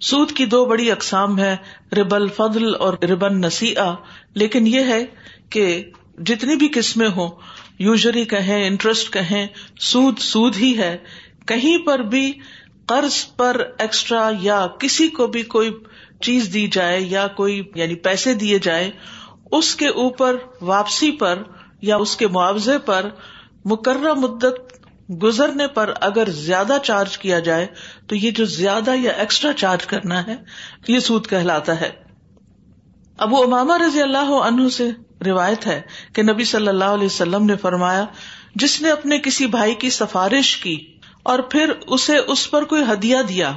سود 0.00 0.32
کی 0.32 0.46
دو 0.46 0.64
بڑی 0.64 0.90
اقسام 0.90 1.38
ہے 1.38 1.56
ربل 1.92 2.28
فضل 2.28 2.74
اور 2.74 2.94
ربن 3.02 3.40
نسیح 3.40 3.74
لیکن 4.34 4.66
یہ 4.66 4.80
ہے 4.80 5.04
کہ 5.50 5.90
جتنی 6.18 6.56
بھی 6.56 6.68
قسمیں 6.68 7.08
ہوں 7.08 7.28
یوزلی 7.78 8.24
کہیں 8.24 8.66
انٹرسٹ 8.66 9.12
کہیں، 9.12 9.46
سود 9.80 10.18
سود 10.18 10.56
ہی 10.56 10.78
ہے، 10.78 10.96
کہیں 11.46 11.78
پر 11.78 11.98
بھی 11.98 12.32
قرض 12.86 13.24
پر 13.36 13.60
ایکسٹرا 13.78 14.30
یا 14.40 14.66
کسی 14.78 15.08
کو 15.08 15.26
بھی 15.26 15.42
کوئی 15.42 15.70
چیز 16.20 16.52
دی 16.54 16.66
جائے 16.66 17.00
یا 17.00 17.26
کوئی 17.26 17.62
یعنی 17.74 17.94
پیسے 17.94 18.34
دیے 18.34 18.58
جائے 18.58 18.90
اس 19.52 19.74
کے 19.74 19.88
اوپر 19.88 20.36
واپسی 20.60 21.10
پر 21.10 21.42
یا 21.82 21.96
اس 21.96 22.16
کے 22.16 22.26
معاوضے 22.26 22.78
پر 22.78 23.08
مقررہ 23.64 24.14
مدت 24.14 24.58
گزرنے 25.22 25.66
پر 25.66 25.92
اگر 26.00 26.30
زیادہ 26.30 26.76
چارج 26.82 27.18
کیا 27.18 27.38
جائے، 27.38 27.66
تو 28.06 28.16
یہ 28.16 28.30
جو 28.30 28.44
زیادہ 28.44 28.90
یا 28.96 29.12
ایکسٹرا 29.12 29.52
چارج 29.52 29.86
کرنا 29.86 30.26
ہے، 30.26 30.36
یہ 30.88 30.98
سود 30.98 31.26
کہلاتا 31.26 31.80
ہے۔ 31.80 31.90
ابو 33.18 33.42
اماما 33.42 33.78
رضی 33.78 34.02
اللہ 34.02 34.32
عنہ 34.42 34.68
سے 34.68 34.90
روایت 35.26 35.66
ہے 35.66 35.82
کہ 36.12 36.22
نبی 36.22 36.44
صلی 36.44 36.68
اللہ 36.68 36.84
علیہ 36.84 37.06
وسلم 37.06 37.44
نے 37.44 37.56
فرمایا، 37.56 38.04
جس 38.54 38.82
نے 38.82 38.90
اپنے 38.90 39.18
کسی 39.18 39.46
بھائی 39.46 39.74
کی 39.74 39.90
سفارش 39.90 40.56
کی 40.56 40.96
اور 41.22 41.38
پھر 41.38 41.72
اسے 41.86 42.16
اس 42.16 42.50
پر 42.50 42.64
کوئی 42.64 42.82
ہدیہ 42.92 43.16
دیا، 43.28 43.52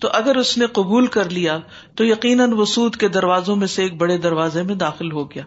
تو 0.00 0.08
اگر 0.12 0.36
اس 0.36 0.58
نے 0.58 0.66
قبول 0.66 1.06
کر 1.06 1.30
لیا، 1.30 1.58
تو 1.94 2.04
یقیناً 2.04 2.52
وہ 2.52 2.64
سود 2.64 2.96
کے 2.96 3.08
دروازوں 3.08 3.56
میں 3.56 3.66
سے 3.66 3.82
ایک 3.82 3.96
بڑے 3.96 4.18
دروازے 4.18 4.62
میں 4.62 4.74
داخل 4.74 5.12
ہو 5.12 5.30
گیا۔ 5.30 5.42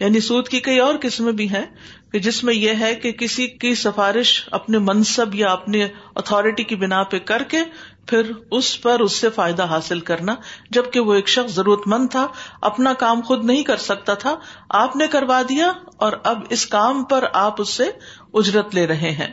یعنی 0.00 0.20
سود 0.20 0.48
کی 0.48 0.60
کئی 0.60 0.78
اور 0.78 0.94
قسمیں 1.00 1.32
بھی 1.32 1.48
ہیں 1.48 1.64
کہ 2.12 2.18
جس 2.18 2.44
میں 2.44 2.54
یہ 2.54 2.72
ہے 2.80 2.94
کہ 2.94 3.12
کسی 3.12 3.46
کی 3.46 3.74
سفارش 3.74 4.48
اپنے 4.50 4.78
منصب 4.78 5.34
یا 5.34 5.48
اپنی 5.48 5.82
اتارٹی 6.14 6.64
کی 6.64 6.76
بنا 6.76 7.02
پہ 7.02 7.18
کر 7.18 7.42
کے 7.42 7.58
پھر 8.06 8.32
اس 8.50 8.82
پر 8.82 9.00
اس 9.00 9.12
سے 9.12 9.30
فائدہ 9.30 9.64
حاصل 9.64 10.00
کرنا، 10.00 10.34
جبکہ 10.70 11.00
وہ 11.00 11.14
ایک 11.14 11.28
شخص 11.28 11.54
ضرورت 11.54 11.80
مند 11.86 12.08
تھا، 12.10 12.26
اپنا 12.60 12.92
کام 12.92 13.20
خود 13.20 13.44
نہیں 13.44 13.62
کر 13.62 13.76
سکتا 13.76 14.14
تھا، 14.14 14.36
آپ 14.68 14.96
نے 14.96 15.06
کروا 15.06 15.42
دیا 15.42 15.72
اور 15.96 16.12
اب 16.24 16.42
اس 16.50 16.66
کام 16.66 17.04
پر 17.04 17.24
آپ 17.32 17.60
اس 17.60 17.68
سے 17.68 17.90
اجرت 18.34 18.74
لے 18.74 18.86
رہے 18.86 19.10
ہیں۔ 19.10 19.28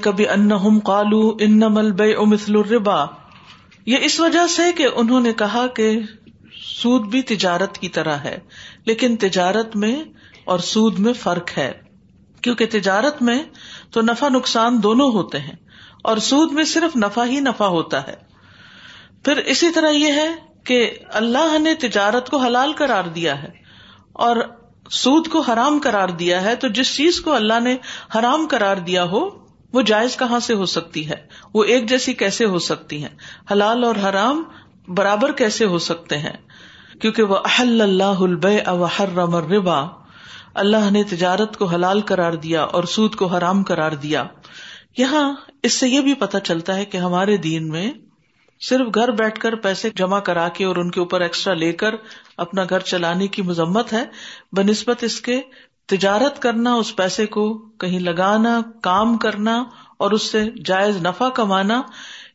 کبھی 0.00 0.28
ان 0.28 0.80
کالو 0.80 1.36
ان 1.40 1.60
بے 1.92 2.14
امثل 2.14 2.56
الربا۔ 2.56 3.04
یہ 3.86 3.96
اس 4.02 4.20
وجہ 4.20 4.46
سے 4.46 4.72
کہ 4.72 4.86
انہوں 4.94 5.20
نے 5.20 5.32
کہا 5.32 5.66
کہ 5.66 6.00
سود 6.82 7.06
بھی 7.06 7.22
تجارت 7.22 7.78
کی 7.78 7.88
طرح 7.88 8.16
ہے، 8.16 8.38
لیکن 8.86 9.16
تجارت 9.16 9.76
میں 9.76 10.02
اور 10.44 10.58
سود 10.58 10.98
میں 10.98 11.12
فرق 11.12 11.58
ہے۔ 11.58 11.72
کیونکہ 12.42 12.66
تجارت 12.66 13.22
میں 13.22 13.42
تو 13.90 14.00
نفع 14.00 14.28
نقصان 14.28 14.82
دونوں 14.82 15.12
ہوتے 15.12 15.38
ہیں۔ 15.38 15.71
اور 16.02 16.16
سود 16.16 16.52
میں 16.52 16.64
صرف 16.64 16.96
نفع 16.96 17.24
ہی 17.24 17.40
نفع 17.40 17.64
ہوتا 17.64 18.06
ہے۔ 18.06 18.14
پھر 19.24 19.36
اسی 19.36 19.70
طرح 19.70 19.90
یہ 19.90 20.12
ہے 20.12 20.28
کہ 20.64 20.90
اللہ 21.08 21.58
نے 21.58 21.74
تجارت 21.74 22.30
کو 22.30 22.36
حلال 22.36 22.72
قرار 22.72 23.04
دیا 23.04 23.42
ہے 23.42 23.50
اور 24.12 24.36
سود 24.90 25.28
کو 25.28 25.40
حرام 25.40 25.78
قرار 25.82 26.08
دیا 26.08 26.42
ہے، 26.42 26.56
تو 26.56 26.68
جس 26.68 26.96
چیز 26.96 27.20
کو 27.20 27.32
اللہ 27.32 27.60
نے 27.60 27.76
حرام 28.18 28.46
قرار 28.50 28.76
دیا 28.76 29.04
ہو، 29.04 29.28
وہ 29.72 29.82
جائز 29.82 30.16
کہاں 30.16 30.40
سے 30.40 30.54
ہو 30.54 30.66
سکتی 30.66 31.08
ہے؟ 31.08 31.26
وہ 31.54 31.64
ایک 31.64 31.88
جیسی 31.88 32.12
کیسے 32.12 32.44
ہو 32.44 32.58
سکتی 32.58 33.02
ہیں؟ 33.02 33.16
حلال 33.52 33.84
اور 33.84 33.96
حرام 33.96 34.42
برابر 34.88 35.32
کیسے 35.32 35.64
ہو 35.64 35.78
سکتے 35.78 36.18
ہیں؟ 36.18 36.36
کیونکہ 37.00 37.22
وہ 37.22 37.36
احل 37.36 37.80
اللہ 37.80 38.04
البے 38.04 38.58
حرم 39.00 39.34
الربا، 39.34 39.86
اللہ 40.54 40.90
نے 40.90 41.04
تجارت 41.04 41.56
کو 41.56 41.64
حلال 41.64 42.00
قرار 42.00 42.32
دیا 42.32 42.62
اور 42.62 42.84
سود 42.84 43.14
کو 43.14 43.26
حرام 43.26 43.62
قرار 43.62 43.92
دیا۔ 43.92 44.24
یہاں 44.96 45.34
اس 45.62 45.72
سے 45.72 45.88
یہ 45.88 46.00
بھی 46.00 46.14
پتا 46.14 46.40
چلتا 46.40 46.76
ہے 46.76 46.84
کہ 46.84 46.96
ہمارے 46.96 47.36
دین 47.36 47.68
میں 47.68 47.90
صرف 48.60 48.94
گھر 48.94 49.10
بیٹھ 49.10 49.40
کر 49.40 49.54
پیسے 49.54 49.90
جمع 49.90 50.18
کرا 50.20 50.48
کے 50.48 50.64
اور 50.64 50.76
ان 50.76 50.90
کے 50.90 51.00
اوپر 51.00 51.20
ایکسٹرا 51.20 51.54
لے 51.54 51.72
کر 51.72 51.94
اپنا 52.36 52.64
گھر 52.70 52.80
چلانے 52.80 53.26
کی 53.26 53.42
مذمت 53.42 53.92
ہے 53.92 54.04
بہ 54.52 54.62
نسبت 54.62 55.02
اس 55.02 55.20
کے 55.20 55.40
تجارت 55.86 56.42
کرنا، 56.42 56.74
اس 56.74 56.96
پیسے 56.96 57.26
کو 57.26 57.58
کہیں 57.58 57.98
لگانا، 58.00 58.60
کام 58.82 59.16
کرنا 59.16 59.64
اور 59.96 60.10
اس 60.10 60.22
سے 60.22 60.44
جائز 60.64 60.96
نفع 60.96 61.28
کمانا، 61.28 61.82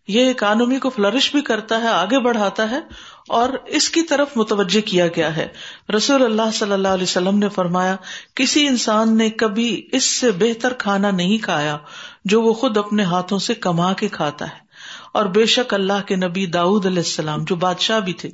یہ 0.07 0.29
اکانومی 0.29 0.79
کو 0.79 0.89
فلرش 0.89 1.31
بھی 1.31 1.41
کرتا 1.41 1.81
ہے، 1.81 1.87
آگے 1.87 2.19
بڑھاتا 2.19 2.69
ہے 2.69 2.79
اور 3.27 3.50
اس 3.65 3.89
کی 3.89 4.01
طرف 4.01 4.27
متوجہ 4.36 4.88
کیا 4.88 5.07
گیا 5.07 5.36
ہے۔ 5.36 5.48
رسول 5.96 6.24
اللہ 6.24 6.51
صلی 6.53 6.72
اللہ 6.72 6.88
علیہ 6.88 7.03
وسلم 7.03 7.38
نے 7.39 7.50
فرمایا، 7.50 7.96
کسی 8.36 8.67
انسان 8.67 9.17
نے 9.17 9.29
کبھی 9.29 9.88
اس 9.91 10.03
سے 10.03 10.31
بہتر 10.31 10.74
کھانا 10.74 11.12
نہیں 11.12 11.38
کھایا 11.38 11.77
جو 12.25 12.41
وہ 12.41 12.53
خود 12.53 12.77
اپنے 12.77 13.03
ہاتھوں 13.03 13.39
سے 13.39 13.53
کما 13.53 13.93
کے 13.93 14.07
کھاتا 14.07 14.46
ہے۔ 14.46 14.67
اور 15.13 15.25
بے 15.25 15.46
شک 15.46 15.74
اللہ 15.74 16.07
کے 16.07 16.15
نبی 16.15 16.46
داود 16.46 16.86
علیہ 16.86 16.98
السلام 16.98 17.43
جو 17.43 17.55
بادشاہ 17.55 18.00
بھی 18.00 18.13
تھے 18.13 18.29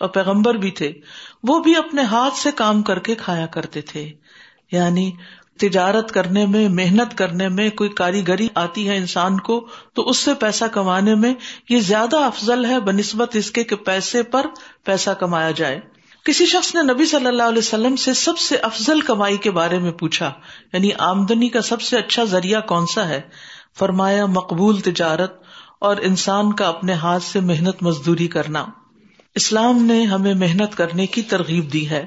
اور 0.00 0.08
پیغمبر 0.08 0.54
بھی 0.54 0.70
تھے، 0.70 0.92
وہ 1.42 1.58
بھی 1.58 1.76
اپنے 1.76 2.02
ہاتھ 2.02 2.34
سے 2.34 2.50
کام 2.52 2.82
کر 2.82 2.98
کے 2.98 3.14
کھایا 3.14 3.46
کرتے 3.46 3.80
تھے۔ 3.80 4.12
یعنی 4.72 5.12
تجارت 5.58 6.12
کرنے 6.12 6.46
میں، 6.46 6.68
محنت 6.68 7.18
کرنے 7.18 7.48
میں 7.48 7.70
کوئی 7.70 7.90
کاریگری 7.90 8.48
آتی 8.54 8.88
ہے 8.88 8.96
انسان 8.96 9.40
کو، 9.40 9.66
تو 9.94 10.08
اس 10.08 10.16
سے 10.16 10.34
پیسہ 10.34 10.64
کمانے 10.64 11.14
میں 11.14 11.34
یہ 11.68 11.80
زیادہ 11.80 12.16
افضل 12.16 12.64
ہے 12.64 12.80
بہ 12.80 12.92
نسبت 12.92 13.36
اس 13.36 13.50
کے 13.50 13.64
کہ 13.64 13.76
پیسے 13.76 14.22
پر 14.22 14.46
پیسہ 14.84 15.10
کمایا 15.10 15.50
جائے۔ 15.50 15.80
کسی 16.24 16.46
شخص 16.46 16.74
نے 16.74 16.92
نبی 16.92 17.06
صلی 17.06 17.26
اللہ 17.26 17.42
علیہ 17.42 17.58
وسلم 17.58 17.96
سے 17.96 18.14
سب 18.14 18.38
سے 18.38 18.56
افضل 18.56 19.00
کمائی 19.00 19.36
کے 19.36 19.50
بارے 19.50 19.78
میں 19.78 19.92
پوچھا 19.92 20.32
یعنی 20.72 20.90
آمدنی 20.98 21.48
کا 21.48 21.60
سب 21.60 21.82
سے 21.82 21.96
اچھا 21.96 22.24
ذریعہ 22.24 22.60
کون 22.60 22.86
سا 22.86 23.08
ہے؟ 23.08 23.20
فرمایا، 23.78 24.26
مقبول 24.26 24.80
تجارت 24.80 25.42
اور 25.78 25.96
انسان 25.96 26.52
کا 26.52 26.68
اپنے 26.68 26.92
ہاتھ 26.92 27.22
سے 27.22 27.40
محنت 27.40 27.82
مزدوری 27.82 28.28
کرنا۔ 28.28 28.64
اسلام 29.34 29.82
نے 29.82 30.04
ہمیں 30.04 30.34
محنت 30.34 30.76
کرنے 30.76 31.06
کی 31.06 31.22
ترغیب 31.22 31.72
دی 31.72 31.90
ہے۔ 31.90 32.06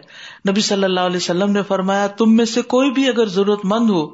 نبی 0.50 0.62
صلی 0.62 0.84
اللہ 0.84 1.00
علیہ 1.00 1.18
وسلم 1.18 1.52
نے 1.52 1.64
فرمایا، 1.64 2.08
تم 2.08 2.36
میں 2.36 2.46
سے 2.46 2.62
کوئی 2.62 2.92
بھی 2.92 3.08
اگر 3.08 3.26
ضرورت 3.28 3.60
مند 3.64 3.90
ہو، 3.90 4.08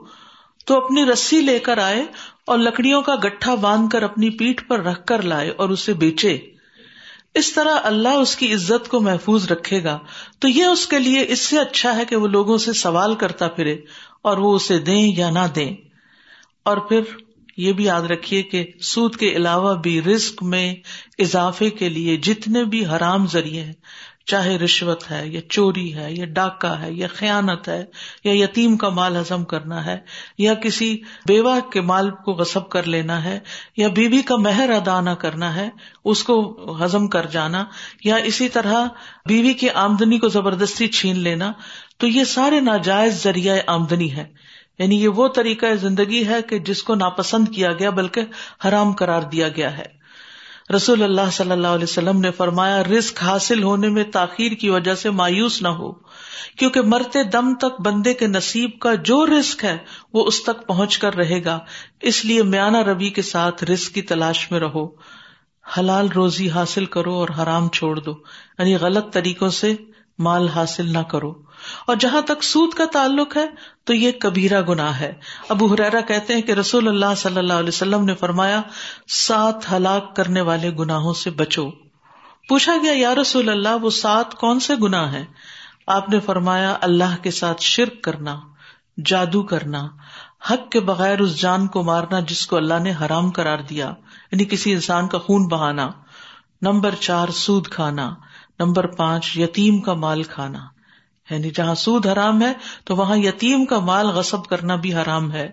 تو 0.65 0.85
اپنی 0.85 1.05
رسی 1.05 1.41
لے 1.41 1.59
کر 1.59 1.77
آئے 1.77 2.05
اور 2.47 2.57
لکڑیوں 2.57 3.01
کا 3.01 3.15
گٹھا 3.15 3.55
باندھ 3.55 3.91
کر 3.91 4.03
اپنی 4.03 4.29
پیٹ 4.29 4.67
پر 4.67 4.83
رکھ 4.83 5.05
کر 5.05 5.21
لائے 5.21 5.49
اور 5.49 5.69
اسے 5.69 5.93
بیچے۔ 5.93 6.37
اس 7.33 7.53
طرح 7.53 7.77
اللہ 7.83 8.09
اس 8.09 8.35
کی 8.35 8.53
عزت 8.53 8.87
کو 8.87 9.01
محفوظ 9.01 9.51
رکھے 9.51 9.83
گا۔ 9.83 9.99
تو 10.39 10.47
یہ 10.47 10.65
اس 10.65 10.87
کے 10.87 10.99
لیے 10.99 11.25
اس 11.29 11.39
سے 11.39 11.59
اچھا 11.59 11.95
ہے 11.95 12.05
کہ 12.05 12.15
وہ 12.15 12.27
لوگوں 12.27 12.57
سے 12.57 12.73
سوال 12.73 13.15
کرتا 13.15 13.47
پھرے 13.47 13.77
اور 14.21 14.37
وہ 14.37 14.55
اسے 14.55 14.79
دیں 14.79 15.11
یا 15.17 15.29
نہ 15.29 15.47
دیں۔ 15.55 15.75
اور 16.63 16.77
پھر 16.77 17.01
یہ 17.61 17.73
بھی 17.73 17.83
یاد 17.83 18.01
رکھیے 18.01 18.41
کہ 18.43 18.65
سود 18.83 19.15
کے 19.15 19.31
علاوہ 19.31 19.73
بھی 19.75 20.01
رسک 20.01 20.43
میں 20.43 20.73
اضافے 21.19 21.69
کے 21.69 21.89
لیے 21.89 22.17
جتنے 22.17 22.63
بھی 22.65 22.85
حرام 22.85 23.27
ذریعے 23.27 23.63
ہیں، 23.63 23.73
چاہے 24.25 24.57
رشوت 24.57 25.03
ہے 25.11 25.21
یا 25.27 25.41
چوری 25.49 25.93
ہے 25.95 26.07
یا 26.11 26.25
ڈاکہ 26.25 26.73
ہے 26.81 26.91
یا 26.93 27.07
خیانت 27.07 27.67
ہے 27.67 27.83
یا 28.23 28.33
یتیم 28.33 28.75
کا 28.77 28.89
مال 28.89 29.15
ہزم 29.15 29.43
کرنا 29.43 29.85
ہے 29.85 29.97
یا 30.37 30.53
کسی 30.53 30.89
بیوہ 31.27 31.59
کے 31.71 31.81
مال 31.81 32.09
کو 32.25 32.33
غصب 32.33 32.69
کر 32.69 32.87
لینا 32.87 33.23
ہے 33.23 33.39
یا 33.77 33.87
بیوی 33.87 34.21
کا 34.21 34.35
مہر 34.35 34.69
ادا 34.69 34.99
نہ 35.01 35.15
کرنا 35.19 35.55
ہے، 35.55 35.69
اس 36.05 36.23
کو 36.23 36.37
ہزم 36.83 37.07
کر 37.07 37.25
جانا 37.27 37.63
یا 38.03 38.15
اسی 38.15 38.49
طرح 38.49 38.85
بیوی 39.25 39.53
کی 39.53 39.69
آمدنی 39.69 40.19
کو 40.19 40.27
زبردستی 40.27 40.87
چھین 40.87 41.19
لینا، 41.19 41.51
تو 41.97 42.07
یہ 42.07 42.23
سارے 42.23 42.59
ناجائز 42.59 43.23
ذریعہ 43.23 43.59
آمدنی 43.67 44.11
ہے۔ 44.11 44.25
یعنی 44.81 45.03
یہ 45.03 45.07
وہ 45.07 45.27
طریقہ 45.27 45.65
زندگی 45.75 46.27
ہے 46.27 46.41
کہ 46.41 46.59
جس 46.59 46.83
کو 46.83 46.95
ناپسند 46.95 47.47
کیا 47.47 47.73
گیا 47.73 47.89
بلکہ 47.89 48.21
حرام 48.67 48.93
قرار 48.93 49.21
دیا 49.21 49.47
گیا 49.47 49.77
ہے۔ 49.77 50.01
رسول 50.75 51.03
اللہ 51.03 51.29
صلی 51.31 51.51
اللہ 51.51 51.67
علیہ 51.67 51.83
وسلم 51.83 52.19
نے 52.19 52.31
فرمایا 52.31 52.83
رسک 52.83 53.23
حاصل 53.23 53.63
ہونے 53.63 53.89
میں 53.89 54.03
تاخیر 54.03 54.51
کی 54.51 54.69
وجہ 54.69 54.95
سے 54.95 55.09
مایوس 55.09 55.61
نہ 55.61 55.67
ہو، 55.67 55.91
کیونکہ 56.57 56.81
مرتے 56.81 57.23
دم 57.23 57.55
تک 57.55 57.81
بندے 57.81 58.13
کے 58.13 58.27
نصیب 58.27 58.69
کا 58.79 58.93
جو 58.93 59.25
رسک 59.25 59.63
ہے 59.63 59.77
وہ 60.13 60.25
اس 60.27 60.43
تک 60.43 60.67
پہنچ 60.67 60.97
کر 60.97 61.15
رہے 61.15 61.43
گا۔ 61.45 61.59
اس 62.01 62.25
لیے 62.25 62.43
میانہ 62.43 62.77
ربی 62.77 63.09
کے 63.09 63.21
ساتھ 63.21 63.63
رسک 63.63 63.93
کی 63.93 64.01
تلاش 64.01 64.51
میں 64.51 64.59
رہو۔ 64.59 64.87
حلال 65.77 66.07
روزی 66.15 66.49
حاصل 66.49 66.85
کرو 66.85 67.13
اور 67.13 67.27
حرام 67.39 67.69
چھوڑ 67.69 67.99
دو۔ 67.99 68.11
یعنی 68.59 68.75
غلط 68.75 69.13
طریقوں 69.13 69.49
سے 69.49 69.75
مال 70.19 70.47
حاصل 70.47 70.93
نہ 70.93 70.99
کرو۔ 70.99 71.50
اور 71.87 71.95
جہاں 71.95 72.21
تک 72.21 72.43
سود 72.43 72.73
کا 72.73 72.83
تعلق 72.93 73.37
ہے 73.37 73.45
تو 73.83 73.93
یہ 73.93 74.11
کبیرا 74.11 74.61
گنا 74.61 74.99
ہے۔ 74.99 75.13
ابو 75.49 75.65
حرا 75.65 76.01
کہتے 76.01 76.33
ہیں 76.33 76.41
کہ 76.41 76.51
رسول 76.51 76.87
اللہ 76.87 77.15
صلی 77.17 77.37
اللہ 77.37 77.53
علیہ 77.53 77.67
وسلم 77.67 78.05
نے 78.05 78.13
فرمایا، 78.13 78.61
سات 79.07 79.71
ہلاک 79.71 80.15
کرنے 80.15 80.41
والے 80.41 80.69
گناہوں 80.69 81.13
سے 81.13 81.29
بچو۔ 81.29 81.69
پوچھا 82.49 82.75
گیا، 82.83 82.91
یا 82.95 83.15
رسول 83.15 83.49
اللہ، 83.49 83.75
وہ 83.81 83.89
سات 83.89 84.35
کون 84.35 84.59
سے 84.59 84.73
گنا 84.83 85.11
ہے 85.11 85.25
آپ 85.87 86.09
نے 86.09 86.19
فرمایا، 86.19 86.77
اللہ 86.81 87.23
کے 87.23 87.31
ساتھ 87.31 87.61
شرک 87.61 88.01
کرنا، 88.01 88.39
جادو 89.05 89.43
کرنا، 89.43 89.87
حق 90.51 90.71
کے 90.71 90.79
بغیر 90.79 91.19
اس 91.19 91.41
جان 91.41 91.67
کو 91.67 91.83
مارنا 91.83 92.19
جس 92.19 92.47
کو 92.47 92.57
اللہ 92.57 92.79
نے 92.79 92.93
حرام 93.01 93.31
کرار 93.31 93.57
دیا 93.57 93.85
یعنی 94.31 94.45
کسی 94.45 94.73
انسان 94.73 95.07
کا 95.07 95.17
خون 95.17 95.47
بہانا۔ 95.47 95.89
نمبر 96.61 96.95
چار، 96.99 97.27
سود 97.27 97.67
کھانا۔ 97.67 98.15
نمبر 98.59 98.87
پانچ، 98.87 99.37
یتیم 99.37 99.81
کا 99.81 99.93
مال 99.93 100.23
کھانا۔ 100.23 100.59
یعنی 101.31 101.49
جہاں 101.49 101.75
سود 101.75 102.07
حرام 102.07 102.41
ہے 102.41 102.53
تو 102.85 102.95
وہاں 102.95 103.17
یتیم 103.17 103.65
کا 103.65 103.79
مال 103.79 104.07
غصب 104.07 104.45
کرنا 104.45 104.75
بھی 104.75 104.93
حرام 104.93 105.31
ہے۔ 105.31 105.49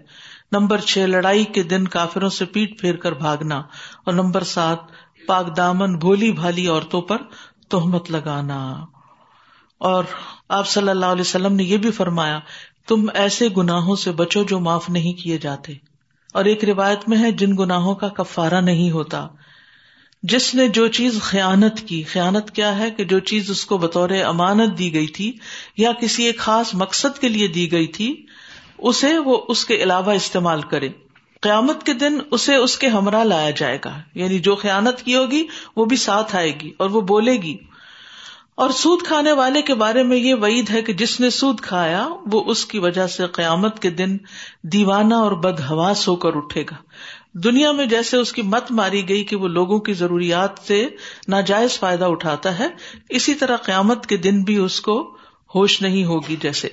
نمبر 0.52 0.78
چھ، 0.78 0.98
لڑائی 0.98 1.44
کے 1.44 1.62
دن 1.62 1.88
کافروں 1.88 2.28
سے 2.28 2.44
پیٹ 2.44 2.80
پھیر 2.80 2.96
کر 2.96 3.12
بھاگنا۔ 3.12 3.58
اور 4.04 4.12
نمبر 4.12 4.42
سات، 4.42 4.78
پاک 5.26 5.56
دامن، 5.56 5.98
بھولی 5.98 6.32
بھالی 6.32 6.68
عورتوں 6.68 7.02
پر 7.02 7.16
تہمت 7.68 8.10
لگانا۔ 8.10 8.84
اور 9.78 10.04
آپ 10.48 10.68
صلی 10.68 10.88
اللہ 10.88 11.06
علیہ 11.06 11.20
وسلم 11.20 11.52
نے 11.52 11.62
یہ 11.62 11.76
بھی 11.76 11.90
فرمایا، 11.90 12.40
تم 12.88 13.06
ایسے 13.14 13.48
گناہوں 13.56 13.96
سے 13.96 14.12
بچو 14.12 14.42
جو 14.42 14.58
معاف 14.58 14.90
نہیں 14.90 15.12
کیے 15.12 15.38
جاتے۔ 15.38 15.72
اور 16.34 16.44
ایک 16.44 16.64
روایت 16.64 17.08
میں 17.08 17.18
ہے، 17.18 17.32
جن 17.32 17.56
گناہوں 17.58 17.94
کا 17.94 18.08
کفارہ 18.08 18.60
نہیں 18.60 18.90
ہوتا۔ 18.90 19.28
جس 20.22 20.54
نے 20.54 20.68
جو 20.68 20.88
چیز 20.88 21.20
خیانت 21.22 21.80
کی، 21.80 22.02
خیانت 22.02 22.50
کیا 22.50 22.78
ہے 22.78 22.90
کہ 22.90 23.04
جو 23.04 23.18
چیز 23.18 23.50
اس 23.50 23.64
کو 23.64 23.78
بطور 23.78 24.10
امانت 24.10 24.78
دی 24.78 24.94
گئی 24.94 25.06
تھی 25.06 25.32
یا 25.76 25.92
کسی 25.92 26.24
ایک 26.24 26.38
خاص 26.38 26.74
مقصد 26.74 27.18
کے 27.18 27.28
لیے 27.28 27.48
دی 27.48 27.72
گئی 27.72 27.86
تھی، 27.86 28.26
اسے 28.78 29.18
وہ 29.18 29.40
اس 29.48 29.64
کے 29.64 29.74
علاوہ 29.74 30.12
استعمال 30.12 30.60
کرے۔ 30.60 30.88
قیامت 31.40 31.86
کے 31.86 31.92
دن 31.92 32.18
اسے 32.30 32.54
اس 32.54 32.78
کے 32.78 32.88
ہمراہ 32.88 33.24
لایا 33.24 33.50
جائے 33.50 33.78
گا۔ 33.84 33.98
یعنی 34.14 34.38
جو 34.38 34.54
خیانت 34.54 35.02
کی 35.02 35.16
ہوگی، 35.16 35.46
وہ 35.76 35.84
بھی 35.84 35.96
ساتھ 35.96 36.36
آئے 36.36 36.60
گی 36.60 36.72
اور 36.76 36.90
وہ 36.90 37.00
بولے 37.00 37.32
گی۔ 37.32 37.56
اور 38.54 38.70
سود 38.70 39.02
کھانے 39.02 39.32
والے 39.32 39.62
کے 39.62 39.74
بارے 39.74 40.02
میں 40.02 40.16
یہ 40.16 40.34
وعید 40.34 40.70
ہے 40.70 40.82
کہ 40.82 40.92
جس 40.92 41.20
نے 41.20 41.30
سود 41.30 41.60
کھایا، 41.60 42.08
وہ 42.32 42.44
اس 42.46 42.66
کی 42.66 42.78
وجہ 42.78 43.06
سے 43.06 43.26
قیامت 43.26 43.82
کے 43.82 43.90
دن 43.90 44.16
دیوانہ 44.62 45.14
اور 45.14 45.32
بد 45.32 45.60
حواس 45.60 46.08
ہو 46.08 46.16
کر 46.16 46.36
اٹھے 46.36 46.62
گا۔ 46.62 46.74
دنیا 47.44 47.72
میں 47.72 47.86
جیسے 47.86 48.16
اس 48.16 48.32
کی 48.32 48.42
مت 48.42 48.70
ماری 48.70 49.08
گئی 49.08 49.24
کہ 49.24 49.36
وہ 49.36 49.48
لوگوں 49.48 49.78
کی 49.78 49.92
ضروریات 49.92 50.50
سے 50.66 50.88
ناجائز 51.28 51.78
فائدہ 51.78 52.04
اٹھاتا 52.04 52.58
ہے، 52.58 52.68
اسی 53.08 53.34
طرح 53.34 53.56
قیامت 53.56 54.06
کے 54.06 54.16
دن 54.16 54.42
بھی 54.42 54.56
اس 54.56 54.80
کو 54.80 55.16
ہوش 55.54 55.82
نہیں 55.82 56.04
ہوگی 56.04 56.36
جیسے۔ 56.36 56.68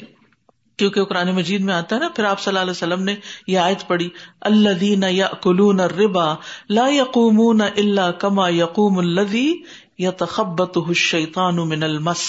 کیونکہ 0.77 1.03
قرآن 1.03 1.35
مجید 1.35 1.61
میں 1.61 1.73
آتا 1.73 1.95
ہے 1.95 1.99
نا، 2.01 2.09
پھر 2.09 2.23
آپ 2.23 2.39
صلی 2.39 2.51
اللہ 2.51 2.59
علیہ 2.59 2.71
وسلم 2.71 3.03
نے 3.03 3.15
یہ 3.47 3.59
آیت 3.59 3.87
پڑھی 3.87 4.09
اللہ 4.41 4.69
دینا 4.69 5.07
یا 5.09 5.27
کلون 5.41 5.79
ربا 5.79 6.33
لا 6.69 6.87
یقوم 6.87 7.61
اللہ 7.61 8.11
کما 8.11 8.49
یقوم 8.49 8.97
الدی 8.97 9.53
یا 9.97 10.11
تخبت 10.11 10.77
شیطان 10.95 11.55
من 11.55 11.83
المس۔ 11.83 12.21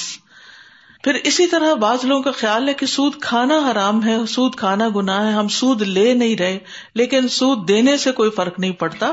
پھر 1.03 1.15
اسی 1.15 1.47
طرح 1.47 1.75
بعض 1.75 2.05
لوگوں 2.05 2.23
کا 2.23 2.31
خیال 2.31 2.69
ہے 2.69 2.75
کہ 2.75 2.87
سود 2.87 3.15
کھانا 3.21 3.71
حرام 3.71 4.05
ہے، 4.05 4.17
سود 4.29 4.55
کھانا 4.55 4.89
گنا 4.97 5.27
ہے، 5.27 5.33
ہم 5.33 5.49
سود 5.49 5.83
لے 5.83 6.15
نہیں 6.15 6.37
رہے، 6.37 6.59
لیکن 6.95 7.29
سود 7.29 7.69
دینے 7.69 7.97
سے 7.97 8.13
کوئی 8.13 8.31
فرق 8.31 8.59
نہیں 8.59 8.73
پڑتا۔ 8.73 9.13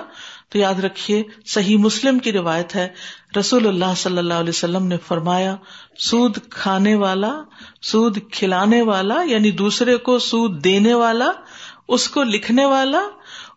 تو 0.50 0.60
یاد 0.60 0.74
رکھیے، 0.74 1.24
صحیح 1.46 1.78
مسلم 1.78 2.20
کی 2.20 2.32
روایت 2.32 2.76
ہے، 2.76 2.90
رسول 3.40 3.68
اللہ 3.68 3.94
صلی 3.98 4.18
اللہ 4.18 4.34
علیہ 4.34 4.50
وسلم 4.50 4.88
نے 4.88 4.98
فرمایا، 4.98 5.56
سود 5.98 6.38
کھانے 6.50 6.96
والا، 6.96 7.44
سود 7.82 8.18
کھلانے 8.32 8.82
والا 8.82 9.22
یعنی 9.22 9.52
دوسرے 9.52 9.98
کو 9.98 10.20
سود 10.20 10.64
دینے 10.64 10.94
والا، 10.94 11.32
اس 11.88 12.10
کو 12.10 12.24
لکھنے 12.24 12.66
والا، 12.66 13.02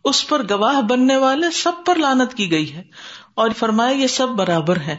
اس 0.05 0.29
پر 0.29 0.43
گواہ 0.51 0.81
بننے 0.81 1.17
والے، 1.17 1.51
سب 1.51 1.73
پر 1.87 1.95
لانت 1.95 2.35
کی 2.35 2.51
گئی 2.51 2.75
ہے۔ 2.75 2.83
اور 3.35 3.51
فرمایا، 3.51 3.91
یہ 3.91 4.07
سب 4.07 4.29
برابر 4.29 4.77
ہے۔ 4.77 4.97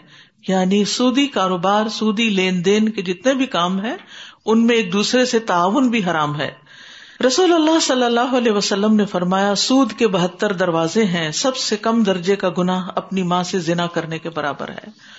یعنی 0.48 0.86
سودی 0.86 1.28
کاروبار، 1.28 1.90
سودی 1.90 2.30
لین 2.30 2.66
دین 2.66 2.90
کے 2.90 3.02
جتنے 3.02 3.34
بھی 3.34 3.46
کام 3.46 3.82
ہے 3.82 3.96
ان 4.46 4.68
میں 4.68 4.76
ایک 4.76 4.94
دوسرے 4.94 5.26
سے 5.26 5.40
تعاون 5.40 5.90
بھی 5.90 6.04
حرام 6.04 6.42
ہے۔ 6.42 6.52
رسول 7.28 7.54
اللہ 7.54 7.80
صلی 7.80 8.04
اللہ 8.04 8.36
علیہ 8.38 8.52
وسلم 8.52 8.96
نے 8.96 9.06
فرمایا، 9.06 9.56
سود 9.56 9.94
کے 9.94 10.08
بہتر 10.08 10.52
دروازے 10.52 11.06
ہیں، 11.06 11.32
سب 11.32 11.58
سے 11.58 11.78
کم 11.78 12.04
درجے 12.04 12.36
کا 12.36 12.50
گناہ 12.58 12.90
اپنی 12.96 13.24
ماں 13.24 13.44
سے 13.44 13.60
زنا 13.60 13.88
کرنے 13.88 14.20
کے 14.20 14.30
برابر 14.30 14.70
ہے۔ 14.70 15.18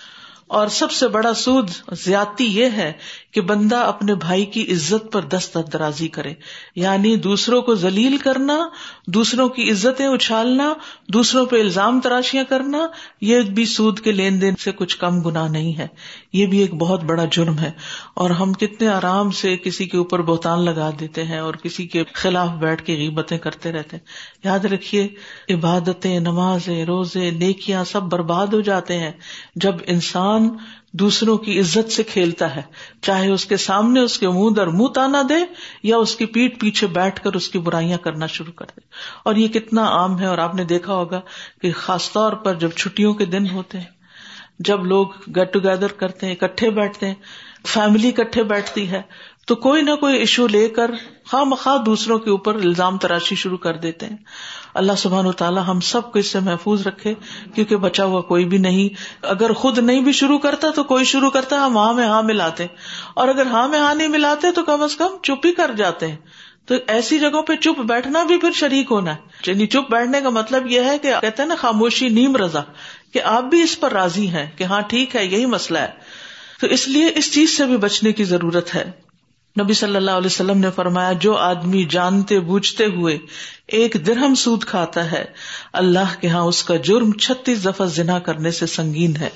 اور 0.49 0.69
سب 0.69 0.91
سے 0.91 1.09
بڑا 1.09 1.35
سود 1.35 1.71
زیادتی 1.93 2.45
یہ 2.45 2.65
ہے 2.65 2.93
کہ 3.31 3.41
بندہ 3.41 3.77
اپنے 3.77 4.15
بھائی 4.15 4.45
کی 4.45 4.73
عزت 4.73 5.13
پر 5.13 5.23
دست 5.23 5.59
درازی 5.73 6.09
کرے۔ 6.09 6.35
یعنی 6.77 7.17
دوسروں 7.17 7.63
کو 7.63 7.75
ذلیل 7.75 8.17
کرنا، 8.17 8.69
دوسروں 9.07 9.49
کی 9.49 9.71
عزتیں 9.71 10.07
اچھالنا، 10.07 10.75
دوسروں 11.09 11.47
پہ 11.47 11.61
الزام 11.61 12.01
تراشیاں 12.01 12.45
کرنا، 12.49 12.79
یہ 13.21 13.41
بھی 13.41 13.65
سود 13.65 14.01
کے 14.01 14.13
لین 14.13 14.41
دین 14.41 14.55
سے 14.57 14.73
کچھ 14.73 14.99
کم 14.99 15.21
گنا 15.21 15.49
نہیں 15.49 15.79
ہے۔ 15.79 15.87
یہ 16.33 16.47
بھی 16.47 16.59
ایک 16.59 16.75
بہت 16.75 17.05
بڑا 17.05 17.25
جرم 17.31 17.59
ہے۔ 17.59 17.71
اور 18.15 18.31
ہم 18.31 18.53
کتنے 18.53 18.89
آرام 18.89 19.31
سے 19.31 19.57
کسی 19.57 19.87
کے 19.87 19.97
اوپر 19.97 20.23
بہتان 20.23 20.65
لگا 20.65 20.91
دیتے 21.01 21.25
ہیں 21.25 21.39
اور 21.39 21.55
کسی 21.55 21.87
کے 21.87 22.05
خلاف 22.15 22.49
بیٹھ 22.49 22.85
کے 22.85 22.95
غیبتیں 22.95 23.39
کرتے 23.39 23.73
رہتے 23.73 23.97
ہیں۔ 23.97 24.05
یاد 24.45 24.65
رکھیے، 24.65 25.09
عبادتیں، 25.55 26.21
نمازیں، 26.21 26.85
روزے، 26.85 27.31
نیکیاں 27.31 27.85
سب 27.85 28.03
برباد 28.03 28.47
ہو 28.47 28.61
جاتے 28.61 28.99
ہیں۔ 28.99 29.13
جب 29.55 29.75
انسان 29.87 30.38
انسان 30.39 30.79
دوسروں 30.93 31.39
کی 31.39 31.61
عزت 31.61 31.93
سے 31.93 32.03
کھیلتا 32.03 32.57
ہے۔ 32.57 32.63
چاہے 33.03 33.31
اس 33.31 33.45
کے 33.45 33.57
سامنے 33.57 34.01
اس 34.01 34.19
کے 34.19 34.29
منہ 34.29 34.55
در 34.55 34.67
منہ 34.67 34.89
تانا 34.89 35.23
دے 35.29 35.35
یا 35.83 35.97
اس 35.97 36.17
کی 36.17 36.27
پیٹ 36.27 36.61
پیچھے 36.61 36.87
بیٹھ 36.87 37.23
کر 37.23 37.33
اس 37.33 37.49
کی 37.49 37.59
برائیاں 37.59 37.99
کرنا 37.99 38.27
شروع 38.27 38.53
کر 38.53 38.67
دے۔ 38.77 38.81
اور 39.25 39.37
یہ 39.37 39.49
کتنا 39.49 39.89
عام 39.89 40.21
ہے 40.21 40.27
اور 40.27 40.39
آپ 40.39 40.55
نے 40.55 40.65
دیکھا 40.65 40.93
ہوگا 40.95 41.21
کہ 41.63 41.73
خاص 41.73 42.13
طور 42.13 42.33
پر 42.33 42.55
جب 42.55 42.71
چھٹیوں 42.71 43.15
کے 43.15 43.25
دن 43.25 43.51
ہوتے 43.51 43.79
ہیں، 43.79 43.99
جب 44.59 44.85
لوگ 44.85 45.07
گیٹ 45.37 45.53
ٹوگیدر 45.53 45.93
کرتے 45.93 46.27
ہیں، 46.27 46.35
اکٹھے 46.41 46.71
بیٹھتے 46.71 47.07
ہیں 47.07 47.15
فیملی 47.67 48.09
اکٹھے 48.09 48.43
بیٹھتی 48.43 48.91
ہے 48.91 49.03
تو 49.49 49.55
کوئی 49.55 49.83
نہ 49.83 49.91
کوئی 50.01 50.17
ایشو 50.17 50.47
لے 50.47 50.69
کر 50.69 50.91
خواہ 51.31 51.45
مخواہ 51.45 51.79
دوسروں 51.79 52.19
کے 52.19 52.31
اوپر 52.31 52.55
الزام 52.55 52.99
تراشی 52.99 53.35
شروع 53.35 53.59
کر 53.59 53.77
دیتے 53.77 54.07
ہیں۔ 54.07 54.17
اللہ 54.75 54.93
سبحان 54.99 55.27
و 55.27 55.33
تعالیٰ 55.33 55.63
ہم 55.69 55.81
سب 55.81 56.13
کو 56.13 56.19
اس 56.19 56.27
سے 56.27 56.41
محفوظ 56.41 56.87
رکھے، 56.87 57.15
کیونکہ 57.55 57.77
بچا 57.77 58.05
ہوا 58.05 58.21
کوئی 58.21 58.45
بھی 58.45 58.59
نہیں۔ 58.59 58.95
اگر 59.23 59.53
خود 59.53 59.79
نہیں 59.79 60.01
بھی 60.01 60.13
شروع 60.13 60.39
کرتا 60.39 60.71
تو 60.71 60.85
کوئی 60.85 61.05
شروع 61.05 61.31
کرتا، 61.31 61.67
ہم 61.67 61.79
ہاں 61.79 61.93
میں 61.93 62.07
ہاں 62.07 62.23
ملاتے 62.23 62.67
اور 63.15 63.29
اگر 63.29 63.47
ہاں 63.47 63.69
میں 63.69 63.79
ہاں 63.79 63.95
نہیں 63.95 64.09
ملاتے 64.09 64.53
تو 64.53 64.63
کم 64.63 64.83
از 64.83 64.97
کم 64.97 65.17
چپ 65.23 65.47
ہی 65.47 65.53
کر 65.53 65.71
جاتے 65.77 66.07
ہیں۔ 66.07 66.17
تو 66.67 66.75
ایسی 66.87 67.19
جگہوں 67.19 67.43
پہ 67.43 67.57
چپ 67.57 67.81
بیٹھنا 67.81 68.23
بھی 68.23 68.39
پھر 68.39 68.51
شریک 68.53 68.87
ہونا 68.91 69.15
ہے۔ 69.15 69.21
یعنی 69.47 69.67
چپ 69.67 69.91
بیٹھنے 69.91 70.21
کا 70.21 70.31
مطلب 70.31 70.67
یہ 70.67 70.81
ہے 70.81 70.99
کہ 70.99 71.13
کہتے 71.21 71.43
ہیں 71.43 71.49
نا 71.49 71.55
خاموشی، 71.55 72.09
نیم 72.09 72.37
رضا، 72.37 72.63
کہ 73.13 73.23
آپ 73.23 73.45
بھی 73.45 73.63
اس 73.63 73.81
پر 73.81 73.93
راضی 73.93 74.29
ہیں 74.29 74.47
کہ 74.57 74.65
ہاں 74.65 74.81
ٹھیک 74.81 75.17
ہے، 75.17 75.25
یہی 75.25 75.47
مسئلہ 75.47 75.79
ہے۔ 75.79 75.89
تو 76.61 76.67
اس 76.67 76.89
لیے 76.89 77.13
اس 77.15 77.35
چیز 77.35 77.57
سے 77.57 77.65
بھی 77.65 77.77
بچنے 77.77 78.13
کی 78.13 78.25
ضرورت 78.25 78.75
ہے۔ 78.75 79.08
نبی 79.63 79.73
صلی 79.75 79.97
اللہ 79.97 80.11
علیہ 80.11 80.27
وسلم 80.27 80.59
نے 80.59 80.71
فرمایا، 80.71 81.13
جو 81.13 81.37
آدمی 81.37 81.85
جانتے 81.85 82.41
بوجھتے 82.41 82.85
ہوئے 82.85 83.19
ایک 83.67 83.97
درہم 84.07 84.35
سود 84.35 84.65
کھاتا 84.65 85.13
ہے، 85.13 85.25
اللہ 85.73 86.21
کے 86.21 86.29
ہاں 86.29 86.43
اس 86.43 86.65
کا 86.65 86.77
جرم 86.77 87.13
چھتیس 87.13 87.65
دفعہ 87.65 87.87
زنا 87.87 88.19
کرنے 88.19 88.51
سے 88.51 88.67
سنگین 88.67 89.17
ہے۔ 89.17 89.29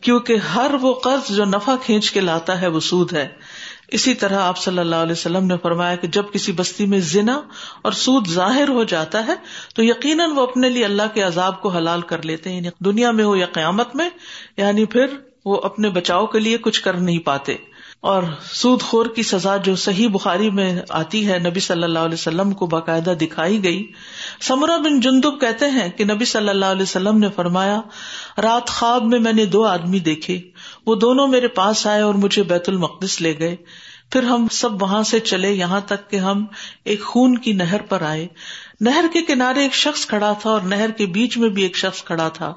کیونکہ 0.00 0.36
ہر 0.36 0.70
وہ 0.82 0.94
قرض 0.94 1.36
جو 1.36 1.44
نفع 1.44 1.74
کھینچ 1.84 2.10
کے 2.10 2.20
لاتا 2.20 2.60
ہے، 2.60 2.66
وہ 2.66 2.80
سود 2.80 3.12
ہے۔ 3.12 3.28
اسی 3.88 4.14
طرح 4.14 4.40
آپ 4.40 4.58
صلی 4.58 4.78
اللہ 4.78 4.96
علیہ 4.96 5.12
وسلم 5.12 5.46
نے 5.46 5.54
فرمایا 5.62 5.96
کہ 5.96 6.08
جب 6.08 6.22
کسی 6.32 6.52
بستی 6.52 6.86
میں 6.86 6.98
زنا 6.98 7.40
اور 7.82 7.92
سود 7.92 8.28
ظاہر 8.28 8.68
ہو 8.68 8.84
جاتا 8.84 9.26
ہے، 9.26 9.34
تو 9.74 9.84
یقیناً 9.84 10.30
وہ 10.30 10.42
اپنے 10.42 10.68
لیے 10.68 10.84
اللہ 10.84 11.02
کے 11.14 11.22
عذاب 11.22 11.62
کو 11.62 11.68
حلال 11.68 12.00
کر 12.00 12.22
لیتے 12.22 12.50
ہیں۔ 12.50 12.56
یعنی 12.56 12.68
دنیا 12.84 13.10
میں 13.10 13.24
ہو 13.24 13.36
یا 13.36 13.46
قیامت 13.52 13.96
میں 13.96 14.10
یعنی 14.56 14.84
پھر 14.84 15.06
وہ 15.44 15.60
اپنے 15.62 15.90
بچاؤ 15.90 16.26
کے 16.26 16.38
لیے 16.38 16.58
کچھ 16.58 16.82
کر 16.82 16.94
نہیں 16.94 17.18
پاتے۔ 17.18 17.56
اور 18.00 18.22
سود 18.42 18.82
خور 18.82 19.06
کی 19.06 19.22
سزا 19.22 19.56
جو 19.56 19.76
صحیح 19.76 20.08
بخاری 20.08 20.50
میں 20.50 20.82
آتی 20.88 21.28
ہے، 21.28 21.38
نبی 21.38 21.60
صلی 21.60 21.82
اللہ 21.82 21.98
علیہ 21.98 22.14
وسلم 22.14 22.52
کو 22.52 22.66
باقاعدہ 22.66 23.10
دکھائی 23.10 23.64
گئی۔ 23.64 23.92
سمرا 24.40 24.76
بن 24.76 25.00
جندب 25.00 25.40
کہتے 25.40 25.66
ہیں 25.66 25.90
کہ 25.90 26.04
نبی 26.04 26.24
صلی 26.24 26.48
اللہ 26.48 26.66
علیہ 26.66 26.82
وسلم 26.82 27.18
نے 27.18 27.28
فرمایا، 27.36 27.80
رات 28.42 28.70
خواب 28.70 29.04
میں 29.04 29.18
میں 29.18 29.32
نے 29.32 29.44
دو 29.44 29.64
آدمی 29.64 29.98
دیکھے۔ 29.98 30.40
وہ 30.86 30.94
دونوں 30.94 31.28
میرے 31.28 31.48
پاس 31.48 31.86
آئے 31.86 32.02
اور 32.02 32.14
مجھے 32.14 32.42
بیت 32.42 32.68
المقدس 32.68 33.20
لے 33.20 33.38
گئے۔ 33.38 33.56
پھر 34.12 34.22
ہم 34.22 34.48
سب 34.50 34.82
وہاں 34.82 35.02
سے 35.02 35.20
چلے، 35.20 35.52
یہاں 35.52 35.80
تک 35.80 36.10
کہ 36.10 36.16
ہم 36.16 36.46
ایک 36.84 37.04
خون 37.04 37.38
کی 37.38 37.52
نہر 37.52 37.82
پر 37.82 38.02
آئے۔ 38.02 38.26
نہر 38.80 39.04
کے 39.12 39.22
کنارے 39.22 39.62
ایک 39.62 39.74
شخص 39.74 40.06
کھڑا 40.06 40.32
تھا 40.32 40.50
اور 40.50 40.60
نہر 40.60 40.90
کے 40.90 41.06
بیچ 41.06 41.38
میں 41.38 41.48
بھی 41.48 41.62
ایک 41.62 41.76
شخص 41.76 42.04
کھڑا 42.04 42.28
تھا۔ 42.28 42.54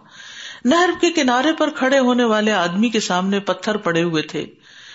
نہر 0.65 0.89
کے 1.01 1.09
کنارے 1.09 1.53
پر 1.53 1.69
کھڑے 1.69 1.99
ہونے 1.99 2.23
والے 2.23 2.51
آدمی 2.51 2.89
کے 2.89 2.99
سامنے 2.99 3.39
پتھر 3.39 3.77
پڑے 3.77 4.03
ہوئے 4.03 4.23
تھے۔ 4.23 4.45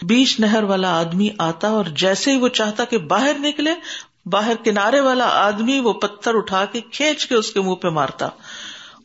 بیچ 0.02 0.40
نہر 0.40 0.62
والا 0.62 1.00
آدمی 1.00 1.28
آتا 1.38 1.68
اور 1.68 1.84
جیسے 1.84 2.32
ہی 2.32 2.36
وہ 2.36 2.48
چاہتا 2.48 2.84
کہ 2.84 2.98
باہر 2.98 3.32
نکلے، 3.38 3.74
باہر 4.26 4.54
کنارے 4.64 5.00
والا 5.00 5.24
آدمی 5.24 5.80
وہ 5.80 5.92
پتھر 5.92 6.34
اٹھا 6.34 6.64
کے 6.64 6.80
کھینچ 6.80 7.26
کے 7.26 7.34
اس 7.34 7.52
کے 7.52 7.60
منہ 7.60 7.74
پہ 7.74 7.88
مارتا 7.88 8.28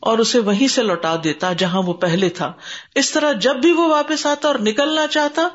اور 0.00 0.18
اسے 0.18 0.38
وہیں 0.38 0.68
سے 0.68 0.82
لوٹا 0.82 1.16
دیتا 1.24 1.52
جہاں 1.52 1.82
وہ 1.82 1.92
پہلے 1.92 2.28
تھا۔ 2.28 2.52
اس 2.94 3.10
طرح 3.10 3.32
جب 3.32 3.56
بھی 3.56 3.72
وہ 3.72 3.88
واپس 3.88 4.26
آتا 4.26 4.48
اور 4.48 4.56
نکلنا 4.58 5.06
چاہتا، 5.06 5.48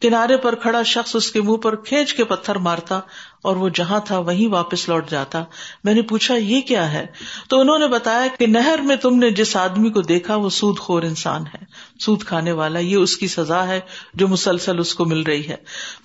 کنارے 0.00 0.36
پر 0.36 0.54
کھڑا 0.54 0.82
شخص 0.82 1.16
اس 1.16 1.32
کے 1.32 1.40
منہ 1.40 1.56
پر 1.56 1.76
کھینچ 1.76 2.14
کے 2.14 2.24
پتھر 2.24 2.54
مارتا 2.54 3.00
اور 3.44 3.56
وہ 3.56 3.68
جہاں 3.68 4.00
تھا 4.00 4.18
وہیں 4.18 4.48
واپس 4.48 4.88
لوٹ 4.88 5.10
جاتا۔ 5.10 5.44
میں 5.84 5.94
نے 5.94 6.02
پوچھا، 6.02 6.34
یہ 6.36 6.60
کیا 6.60 6.92
ہے؟ 6.92 7.06
تو 7.48 7.60
انہوں 7.60 7.78
نے 7.78 7.88
بتایا 7.88 8.26
کہ 8.38 8.46
نہر 8.46 8.78
میں 8.84 8.96
تم 8.96 9.16
نے 9.16 9.30
جس 9.30 9.56
آدمی 9.56 9.90
کو 9.90 10.00
دیکھا، 10.00 10.36
وہ 10.36 10.50
سود 10.50 10.78
خور 10.78 11.02
انسان 11.02 11.46
ہے۔ 11.46 11.64
سود 12.00 12.24
کھانے 12.24 12.52
والا، 12.52 12.78
یہ 12.78 12.96
اس 12.96 13.16
کی 13.16 13.26
سزا 13.26 13.66
ہے 13.66 13.80
جو 14.14 14.28
مسلسل 14.28 14.78
اس 14.78 14.94
کو 14.94 15.04
مل 15.04 15.22
رہی 15.22 15.48
ہے۔ 15.48 15.56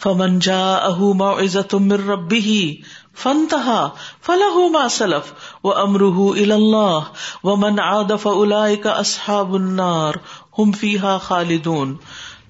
فمن 0.04 0.39
جا 0.39 0.73
اہ 0.73 1.23
عزت 1.23 1.75
مر 1.75 1.99
ربی 1.99 2.39
ہی 2.39 2.75
فن 3.23 3.45
تہا 3.49 3.89
فلاح 4.21 4.67
ما 4.71 4.89
سلف 4.89 5.34
و 5.63 5.78
امرح 5.78 6.54
اللہ 6.54 6.99
و 7.43 7.56
من 7.56 7.80
آدف 7.80 8.28
الا 8.28 8.75
کا 8.84 8.89
اصحاب 8.89 9.54
النار 9.54 10.13
ہم 10.60 10.71
فیحا 10.71 11.17
خالدون۔ 11.17 11.95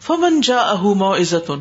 فمن 0.02 0.42
جا 0.42 0.58
اہ 0.58 1.04
عزت 1.04 1.52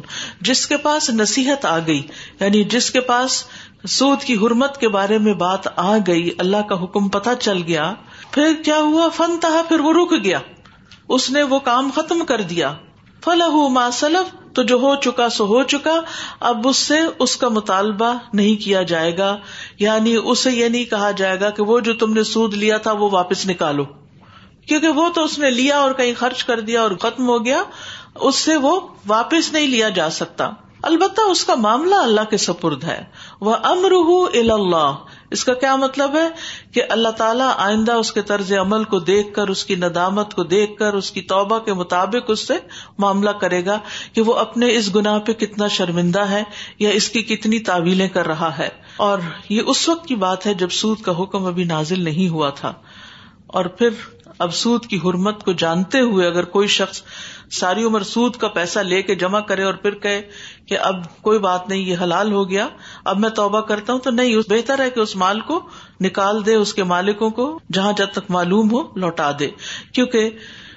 جس 0.40 0.66
کے 0.66 0.76
پاس 0.76 1.10
نصیحت 1.10 1.64
آ 1.64 1.78
گئی 1.86 2.02
یعنی 2.40 2.64
جس 2.64 2.90
کے 2.90 3.00
پاس 3.00 3.44
سود 3.88 4.22
کی 4.22 4.34
حرمت 4.34 4.80
کے 4.80 4.88
بارے 4.88 5.18
میں 5.18 5.34
بات 5.34 5.78
آ 5.78 5.96
گئی، 6.06 6.30
اللہ 6.38 6.56
کا 6.56 6.82
حکم 6.82 7.08
پتہ 7.08 7.30
چل 7.40 7.62
گیا، 7.66 7.94
پھر 8.30 8.54
کیا 8.64 8.78
ہوا؟ 8.78 9.08
فن 9.08 9.40
تھا 9.40 9.62
پھر 9.68 9.80
وہ 9.80 9.92
رک 9.92 10.24
گیا۔ 10.24 10.38
اس 11.08 11.30
نے 11.30 11.42
وہ 11.42 11.58
کام 11.58 11.90
ختم 11.94 12.24
کر 12.24 12.40
دیا۔ 12.40 12.74
فلاح 13.24 13.68
ما 13.68 13.90
سلف، 13.90 14.54
تو 14.54 14.62
جو 14.62 14.76
ہو 14.76 14.96
چکا 14.96 15.28
سو 15.28 15.46
ہو 15.46 15.62
چکا۔ 15.62 16.00
اب 16.40 16.68
اس 16.68 16.76
سے 16.76 16.98
اس 17.18 17.36
کا 17.36 17.48
مطالبہ 17.48 18.14
نہیں 18.32 18.64
کیا 18.64 18.82
جائے 18.82 19.18
گا۔ 19.18 19.36
یعنی 19.78 20.16
اسے 20.24 20.50
یہ 20.50 20.68
نہیں 20.68 20.84
کہا 20.84 21.10
جائے 21.10 21.40
گا 21.40 21.50
کہ 21.50 21.62
وہ 21.62 21.80
جو 21.80 21.94
تم 21.94 22.12
نے 22.12 22.22
سود 22.22 22.54
لیا 22.54 22.78
تھا، 22.78 22.92
وہ 22.92 23.10
واپس 23.10 23.46
نکالو۔ 23.46 23.84
کیونکہ 24.66 24.88
وہ 24.88 25.08
تو 25.08 25.24
اس 25.24 25.38
نے 25.38 25.50
لیا 25.50 25.78
اور 25.78 25.92
کہیں 25.92 26.12
خرچ 26.18 26.44
کر 26.44 26.60
دیا 26.60 26.82
اور 26.82 26.90
ختم 26.90 27.28
ہو 27.28 27.44
گیا۔ 27.44 27.62
اس 28.20 28.36
سے 28.36 28.56
وہ 28.56 28.80
واپس 29.06 29.52
نہیں 29.52 29.66
لیا 29.66 29.88
جا 29.88 30.10
سکتا۔ 30.10 30.50
البتہ 30.82 31.20
اس 31.20 31.44
کا 31.44 31.54
معاملہ 31.54 31.94
اللہ 31.94 32.20
کے 32.30 32.36
سپرد 32.36 32.84
ہے۔ 32.84 33.04
وہ 33.40 33.56
امرح 33.62 34.38
اللہ 34.52 34.94
اس 35.30 35.44
کا 35.44 35.54
کیا 35.54 35.76
مطلب 35.76 36.16
ہے؟ 36.16 36.28
کہ 36.72 36.82
اللہ 36.90 37.08
تعالیٰ 37.08 37.52
آئندہ 37.56 37.92
اس 37.92 38.12
کے 38.12 38.22
طرز 38.22 38.52
عمل 38.52 38.84
کو 38.84 38.98
دیکھ 38.98 39.34
کر، 39.34 39.48
اس 39.48 39.64
کی 39.64 39.74
ندامت 39.74 40.34
کو 40.34 40.42
دیکھ 40.42 40.76
کر، 40.76 40.94
اس 40.94 41.10
کی 41.10 41.20
توبہ 41.20 41.58
کے 41.58 41.72
مطابق 41.72 42.24
اس 42.28 42.46
سے 42.46 42.54
معاملہ 42.98 43.30
کرے 43.30 43.66
گا 43.66 43.78
کہ 44.12 44.22
وہ 44.22 44.34
اپنے 44.34 44.76
اس 44.76 44.94
گناہ 44.94 45.18
پہ 45.18 45.32
کتنا 45.32 45.68
شرمندہ 45.68 46.20
ہے 46.20 46.42
یا 46.78 46.90
اس 46.90 47.08
کی 47.08 47.22
کتنی 47.22 47.58
تعویلیں 47.58 48.08
کر 48.08 48.26
رہا 48.26 48.58
ہے۔ 48.58 48.68
اور 48.96 49.18
یہ 49.48 49.62
اس 49.66 49.88
وقت 49.88 50.06
کی 50.06 50.14
بات 50.14 50.46
ہے 50.46 50.54
جب 50.54 50.68
سود 50.70 51.00
کا 51.00 51.22
حکم 51.22 51.46
ابھی 51.46 51.64
نازل 51.64 52.02
نہیں 52.02 52.28
ہوا 52.28 52.50
تھا۔ 52.50 52.72
اور 53.48 53.64
پھر 53.64 53.88
اب 54.38 54.54
سود 54.54 54.86
کی 54.86 54.96
حرمت 54.96 55.44
کو 55.44 55.52
جانتے 55.52 56.00
ہوئے 56.00 56.26
اگر 56.26 56.44
کوئی 56.44 56.68
شخص 56.68 57.02
ساری 57.50 57.84
عمر 57.84 58.02
سود 58.02 58.36
کا 58.36 58.48
پیسہ 58.48 58.78
لے 58.78 59.02
کے 59.02 59.14
جمع 59.14 59.40
کرے 59.40 59.62
اور 59.62 59.74
پھر 59.74 59.94
کہے 59.94 60.22
کہ 60.66 60.78
اب 60.78 61.22
کوئی 61.22 61.38
بات 61.38 61.68
نہیں، 61.68 61.80
یہ 61.80 61.96
حلال 62.02 62.32
ہو 62.32 62.50
گیا، 62.50 62.68
اب 63.04 63.18
میں 63.18 63.30
توبہ 63.30 63.60
کرتا 63.60 63.92
ہوں 63.92 64.00
تو 64.00 64.10
نہیں 64.10 64.36
بہتر 64.48 64.78
ہے 64.78 64.90
کہ 64.90 65.00
اس 65.00 65.16
مال 65.16 65.40
کو 65.40 65.68
نکال 66.00 66.46
دے، 66.46 66.54
اس 66.54 66.74
کے 66.74 66.84
مالکوں 66.84 67.30
کو 67.30 67.58
جہاں 67.72 67.92
جب 67.92 68.06
تک 68.12 68.30
معلوم 68.30 68.70
ہو 68.70 68.82
لوٹا 68.96 69.30
دے۔ 69.38 69.48
کیونکہ 69.92 70.30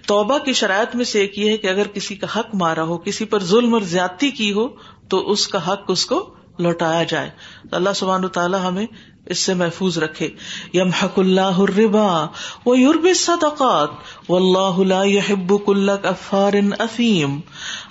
توبہ 0.07 0.38
کی 0.38 0.53
شرائط 0.53 0.95
میں 0.95 1.05
سے 1.05 1.19
ایک 1.19 1.39
یہ 1.39 1.51
ہے 1.51 1.57
کہ 1.57 1.67
اگر 1.67 1.88
کسی 1.88 2.15
کا 2.15 2.27
حق 2.36 2.55
مارا 2.55 2.84
ہو، 2.84 2.97
کسی 2.97 3.25
پر 3.25 3.43
ظلم 3.43 3.73
اور 3.73 3.81
زیادتی 3.81 4.31
کی 4.31 4.53
ہو، 4.53 4.67
تو 5.10 5.31
اس 5.31 5.47
کا 5.47 5.73
حق 5.73 5.81
اس 5.88 6.05
کو 6.05 6.36
لوٹایا 6.60 7.03
جائے۔ 7.03 7.29
اللہ 7.71 7.89
سبحان 7.95 8.27
تعالیٰ 8.27 8.60
ہمیں 8.63 8.86
اس 9.25 9.39
سے 9.39 9.53
محفوظ 9.53 9.97
رکھے۔ 9.97 10.29
یم 10.73 10.89
حق 10.89 11.19
اللہ 11.19 11.41
الربا 11.41 12.25
وہ 12.65 12.79
یورب 12.79 13.07
صدقات 13.15 13.89
و 14.29 14.36
اللہ 14.36 15.05
یحب 15.05 15.65
کلک 15.65 16.05
افارن 16.05 16.69
افیم۔ 16.79 17.39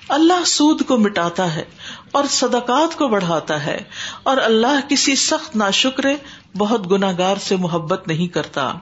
اللہ 0.09 0.45
سود 0.47 0.83
کو 0.87 0.99
مٹاتا 0.99 1.55
ہے 1.55 1.65
اور 2.13 2.25
صدقات 2.31 2.99
کو 2.99 3.09
بڑھاتا 3.09 3.67
ہے 3.67 3.79
اور 4.23 4.37
اللہ 4.37 4.89
کسی 4.89 5.17
سخت 5.17 5.57
ناشکرے 5.57 6.17
بہت 6.59 6.91
گناگار 6.91 7.37
سے 7.37 7.57
محبت 7.57 8.09
نہیں 8.09 8.29
کرتا۔ 8.29 8.73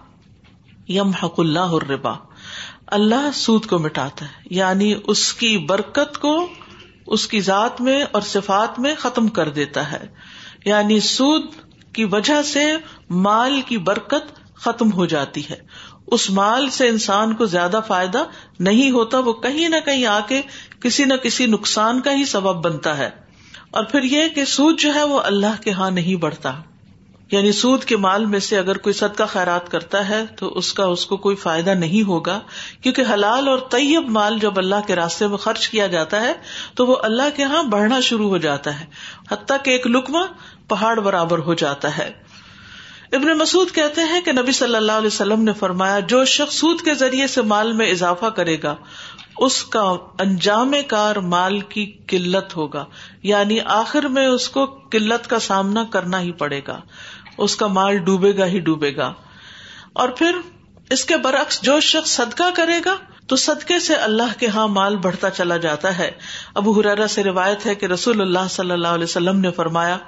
یم 0.89 1.11
حق 1.11 1.41
اللہ 1.41 1.59
الربا۔ 1.59 2.15
اللہ 2.87 3.31
سود 3.35 3.67
کو 3.67 3.79
مٹاتا 3.79 4.25
ہے 4.25 4.33
یعنی 4.51 4.95
اس 5.07 5.35
کی 5.35 5.59
برکت 5.59 6.19
کو 6.19 6.47
اس 7.07 7.29
کی 7.29 7.41
ذات 7.41 7.81
میں 7.81 8.05
اور 8.13 8.23
صفات 8.23 8.79
میں 8.79 8.95
ختم 8.99 9.29
کر 9.29 9.49
دیتا 9.49 9.93
ہے۔ 9.93 10.07
یعنی 10.65 11.01
سود 11.01 11.45
کی 11.93 12.05
وجہ 12.05 12.43
سے 12.43 12.73
مال 13.11 13.61
کی 13.67 13.79
برکت 13.79 14.55
ختم 14.55 14.93
ہو 14.93 15.07
جاتی 15.07 15.43
ہے۔ 15.51 15.57
اس 16.07 16.31
مال 16.31 16.71
سے 16.71 16.89
انسان 16.89 17.35
کو 17.35 17.47
زیادہ 17.47 17.81
فائدہ 17.87 18.25
نہیں 18.61 18.91
ہوتا، 18.91 19.19
وہ 19.19 19.33
کہیں 19.33 19.69
نہ 19.69 19.77
کہیں 19.85 20.07
آ 20.07 20.21
کے 20.21 20.43
کسی 20.83 21.05
نہ 21.05 21.15
کسی 21.15 21.47
نقصان 21.47 22.01
کا 22.01 22.13
ہی 22.13 22.25
سبب 22.25 22.65
بنتا 22.65 22.97
ہے۔ 22.97 23.11
اور 23.71 23.85
پھر 23.85 24.03
یہ 24.03 24.29
کہ 24.29 24.45
سود 24.45 24.79
جو 24.79 24.95
ہے 24.95 25.03
وہ 25.03 25.21
اللہ 25.21 25.63
کے 25.63 25.71
ہاں 25.71 25.91
نہیں 25.91 26.15
بڑھتا۔ 26.15 26.53
یعنی 27.31 27.53
سود 27.53 27.85
کے 27.85 27.97
مال 27.97 28.27
میں 28.27 28.39
سے 28.39 28.59
اگر 28.59 28.79
کوئی 28.79 28.93
صدقہ 28.93 29.25
خیرات 29.29 29.71
کرتا 29.71 30.09
ہے 30.09 30.25
تو 30.37 30.59
اس 30.59 30.73
کا، 30.73 30.85
اس 30.85 31.07
کو 31.07 31.17
کوئی 31.17 31.37
فائدہ 31.37 31.71
نہیں 31.71 32.07
ہوگا۔ 32.07 32.41
کیونکہ 32.83 33.03
حلال 33.13 33.49
اور 33.49 33.59
طیب 33.59 34.09
مال 34.09 34.39
جب 34.39 34.59
اللہ 34.59 34.75
کے 34.87 34.97
راستے 34.97 35.27
میں 35.27 35.37
خرچ 35.37 35.69
کیا 35.69 35.87
جاتا 35.87 36.21
ہے 36.21 36.33
تو 36.75 36.87
وہ 36.87 36.97
اللہ 37.03 37.23
کے 37.37 37.43
یہاں 37.43 37.63
بڑھنا 37.63 38.01
شروع 38.01 38.29
ہو 38.29 38.39
جاتا 38.39 38.81
ہے۔ 38.81 38.87
حتیٰ 39.31 39.57
کہ 39.65 39.71
ایک 39.71 39.87
لکما 39.87 40.21
پہاڑ 40.69 41.01
برابر 41.01 41.39
ہو 41.39 41.55
جاتا 41.55 41.99
ہے۔ 41.99 42.13
ابن 43.13 43.39
مسعود 43.39 43.71
کہتے 43.71 44.01
ہیں 44.01 44.21
کہ 44.21 44.33
نبی 44.33 44.53
صلی 44.53 44.77
اللہ 44.77 44.93
علیہ 44.93 45.07
وسلم 45.07 45.43
نے 45.43 45.53
فرمایا، 45.53 46.01
جو 46.01 46.25
شخص 46.25 46.55
سود 46.55 46.81
کے 46.81 46.95
ذریعے 46.95 47.27
سے 47.27 47.43
مال 47.43 47.73
میں 47.73 47.91
اضافہ 47.91 48.27
کرے 48.27 48.57
گا، 48.63 48.77
اس 49.39 49.65
کا 49.65 49.81
انجام 50.19 50.73
کار 50.89 51.17
مال 51.17 51.61
کی 51.61 51.93
قلت 52.07 52.57
ہوگا۔ 52.57 52.85
یعنی 53.23 53.59
آخر 53.65 54.03
میں 54.03 54.27
اس 54.27 54.49
کو 54.49 54.65
قلت 54.65 55.31
کا 55.31 55.39
سامنا 55.39 55.85
کرنا 55.85 56.21
ہی 56.21 56.33
پڑے 56.33 56.61
گا۔ 56.67 56.81
اس 57.39 57.57
کا 57.57 57.67
مال 57.67 57.97
ڈوبے 57.97 58.37
گا 58.37 58.47
ہی 58.47 58.59
ڈوبے 58.59 58.97
گا۔ 58.97 59.13
اور 59.93 60.09
پھر 60.09 60.37
اس 60.91 61.05
کے 61.05 61.17
برعکس 61.17 61.63
جو 61.63 61.81
شخص 61.81 62.11
صدقہ 62.11 62.45
کرے 62.55 62.81
گا، 62.85 62.97
تو 63.27 63.37
صدقے 63.37 63.79
سے 63.79 63.95
اللہ 63.95 64.39
کے 64.39 64.47
ہاں 64.47 64.69
مال 64.69 64.97
بڑھتا 64.97 65.31
چلا 65.31 65.57
جاتا 65.57 65.99
ہے۔ 65.99 66.11
ابو 66.55 66.81
حرارا 66.81 67.09
سے 67.09 67.25
روایت 67.25 67.67
ہے 67.67 67.75
کہ 67.75 67.87
رسول 67.87 68.21
اللہ 68.21 68.49
صلی 68.51 68.71
اللہ 68.71 68.89
علیہ 68.89 69.05
وسلم 69.05 69.41
نے 69.41 69.51
فرمایا 69.51 69.99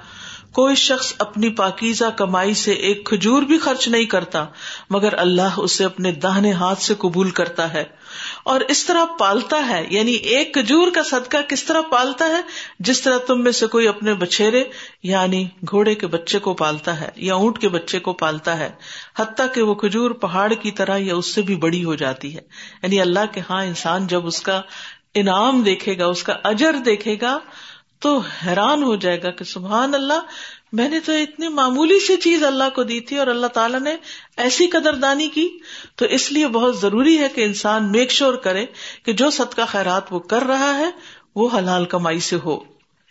کوئی 0.53 0.75
شخص 0.75 1.13
اپنی 1.19 1.49
پاکیزہ 1.49 2.05
کمائی 2.17 2.53
سے 2.53 2.71
ایک 2.71 3.05
کھجور 3.05 3.43
بھی 3.43 3.57
خرچ 3.57 3.87
نہیں 3.87 4.05
کرتا، 4.05 4.45
مگر 4.89 5.19
اللہ 5.19 5.53
اسے 5.57 5.85
اپنے 5.85 6.11
دہنے 6.11 6.51
ہاتھ 6.51 6.81
سے 6.81 6.93
قبول 6.97 7.29
کرتا 7.29 7.73
ہے۔ 7.73 7.83
اور 8.43 8.61
اس 8.61 8.85
طرح 8.85 9.05
پالتا 9.19 9.67
ہے 9.69 9.87
یعنی 9.89 10.11
ایک 10.11 10.53
کھجور 10.53 10.91
کا 10.91 11.03
صدقہ 11.03 11.37
کس 11.47 11.63
طرح 11.63 11.81
پالتا 11.81 12.25
ہے؟ 12.25 12.41
جس 12.79 13.01
طرح 13.01 13.17
تم 13.17 13.43
میں 13.43 13.51
سے 13.51 13.67
کوئی 13.67 13.87
اپنے 13.87 14.13
بچھیرے 14.13 14.63
یعنی 15.03 15.47
گھوڑے 15.69 15.95
کے 15.95 16.07
بچے 16.07 16.39
کو 16.39 16.53
پالتا 16.53 17.01
ہے 17.01 17.09
یا 17.15 17.33
اونٹ 17.33 17.59
کے 17.59 17.69
بچے 17.69 17.99
کو 17.99 18.13
پالتا 18.13 18.57
ہے، 18.57 18.69
حتیٰ 19.19 19.45
کہ 19.53 19.61
وہ 19.61 19.75
کھجور 19.75 20.11
پہاڑ 20.11 20.53
کی 20.53 20.71
طرح 20.71 20.97
یا 20.97 21.15
اس 21.15 21.25
سے 21.25 21.41
بھی 21.41 21.55
بڑی 21.55 21.83
ہو 21.83 21.95
جاتی 21.95 22.35
ہے۔ 22.35 22.41
یعنی 22.83 23.01
اللہ 23.01 23.19
کے 23.31 23.41
ہاں 23.49 23.65
انسان 23.65 24.07
جب 24.07 24.27
اس 24.27 24.41
کا 24.41 24.61
انعام 25.13 25.61
دیکھے 25.61 25.97
گا، 25.97 26.05
اس 26.05 26.23
کا 26.23 26.33
اجر 26.43 26.73
دیکھے 26.85 27.17
گا 27.21 27.39
تو 28.01 28.21
حیران 28.45 28.83
ہو 28.83 28.95
جائے 28.95 29.23
گا 29.23 29.31
کہ 29.31 29.43
سبحان 29.43 29.95
اللہ، 29.95 30.19
میں 30.71 30.89
نے 30.89 30.99
تو 30.99 31.11
اتنی 31.11 31.47
معمولی 31.47 31.99
سی 31.99 32.17
چیز 32.17 32.43
اللہ 32.43 32.63
کو 32.75 32.83
دی 32.83 32.99
تھی 32.99 33.17
اور 33.17 33.27
اللہ 33.27 33.47
تعالیٰ 33.47 33.79
نے 33.79 33.95
ایسی 34.37 34.67
قدر 34.67 34.95
دانی 34.95 35.27
کی۔ 35.27 35.49
تو 35.95 36.05
اس 36.05 36.31
لیے 36.31 36.47
بہت 36.47 36.79
ضروری 36.79 37.17
ہے 37.17 37.27
کہ 37.35 37.41
انسان 37.41 37.91
میک 37.91 38.11
شور 38.11 38.33
کرے 38.33 38.65
کہ 39.05 39.13
جو 39.13 39.29
صدقہ 39.29 39.61
خیرات 39.67 40.13
وہ 40.13 40.19
کر 40.19 40.43
رہا 40.43 40.77
ہے، 40.77 40.89
وہ 41.35 41.49
حلال 41.57 41.85
کمائی 41.85 42.19
سے 42.19 42.37
ہو۔ 42.45 42.57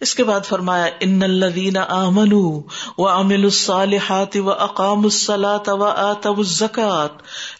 اس 0.00 0.14
کے 0.14 0.24
بعد 0.24 0.40
فرمایا، 0.44 0.86
ان 1.00 1.22
الدین 1.22 1.76
آمن 1.76 2.32
و 2.98 3.08
امل 3.08 3.44
الصالحات 3.44 4.36
و 4.36 4.50
اقام 4.50 5.04
الصلاۃ 5.04 5.68
و 5.68 5.84
آتب 5.84 6.38
الزکات 6.38 7.10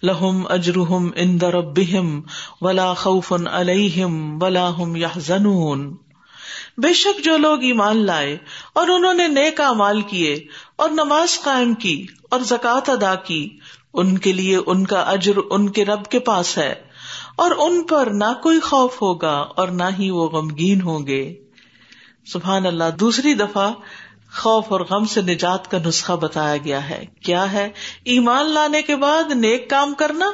لہم 0.02 0.46
اجرحم 0.50 1.08
ان 1.14 1.40
دربہم 1.40 2.20
ولا 2.60 2.94
خوف 2.94 3.32
علیہم 3.50 4.42
ولا 4.42 4.68
ہم 4.78 4.96
یحزنون۔ 4.96 5.96
بے 6.82 6.92
شک 6.92 7.24
جو 7.24 7.36
لوگ 7.36 7.62
ایمان 7.62 8.06
لائے 8.06 8.38
اور 8.72 8.88
انہوں 8.88 9.14
نے 9.14 9.28
نیک 9.28 9.60
مال 9.60 10.00
کیے 10.00 10.46
اور 10.76 10.90
نماز 10.90 11.40
قائم 11.40 11.74
کی 11.74 12.06
اور 12.30 12.40
زکوٰۃ 12.40 12.88
ادا 12.88 13.14
کی، 13.14 13.58
ان 13.94 14.18
کے 14.18 14.32
لیے 14.32 14.58
ان 14.66 14.86
کا 14.86 15.00
اجر 15.00 15.32
ان 15.50 15.68
کے 15.68 15.84
رب 15.84 16.04
کے 16.04 16.18
پاس 16.18 16.58
ہے 16.58 16.74
اور 17.36 17.50
ان 17.58 17.82
پر 17.82 18.06
نہ 18.06 18.32
کوئی 18.42 18.60
خوف 18.60 19.02
ہوگا 19.02 19.36
اور 19.56 19.68
نہ 19.68 19.82
ہی 19.98 20.10
وہ 20.10 20.28
غمگین 20.28 20.80
ہوں 20.80 21.06
گے۔ 21.06 21.34
سبحان 22.32 22.66
اللہ، 22.66 22.90
دوسری 23.00 23.34
دفعہ 23.34 23.70
خوف 24.36 24.64
اور 24.68 24.80
غم 24.80 25.04
سے 25.04 25.22
نجات 25.22 25.70
کا 25.70 25.78
نسخہ 25.86 26.12
بتایا 26.12 26.56
گیا 26.56 26.90
ہے۔ 26.90 27.04
کیا 27.22 27.52
ہے؟ 27.52 27.68
ایمان 28.04 28.50
لانے 28.50 28.82
کے 28.82 28.96
بعد 28.96 29.32
نیک 29.34 29.70
کام 29.70 29.94
کرنا 29.94 30.30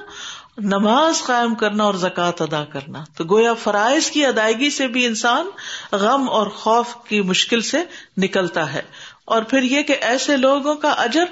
نماز 0.59 1.23
قائم 1.23 1.55
کرنا 1.55 1.85
اور 1.85 1.95
زکوٰۃ 1.95 2.33
ادا 2.41 2.65
کرنا۔ 2.65 3.05
تو 3.17 3.25
گویا 3.31 3.55
فرائض 3.55 4.11
کی 4.11 4.27
ادائیگی 4.27 4.71
سے 4.71 4.87
بھی 4.87 5.07
انسان 5.07 5.47
غم 5.93 6.31
اور 6.31 6.47
خوف 6.47 6.87
کی 7.09 7.21
مشکل 7.21 7.61
سے 7.61 7.79
نکلتا 8.17 8.73
ہے۔ 8.73 8.83
اور 9.25 9.43
پھر 9.43 9.63
یہ 9.63 9.83
کہ 9.83 9.97
ایسے 10.01 10.37
لوگوں 10.37 10.75
کا 10.75 10.91
اجر 10.91 11.25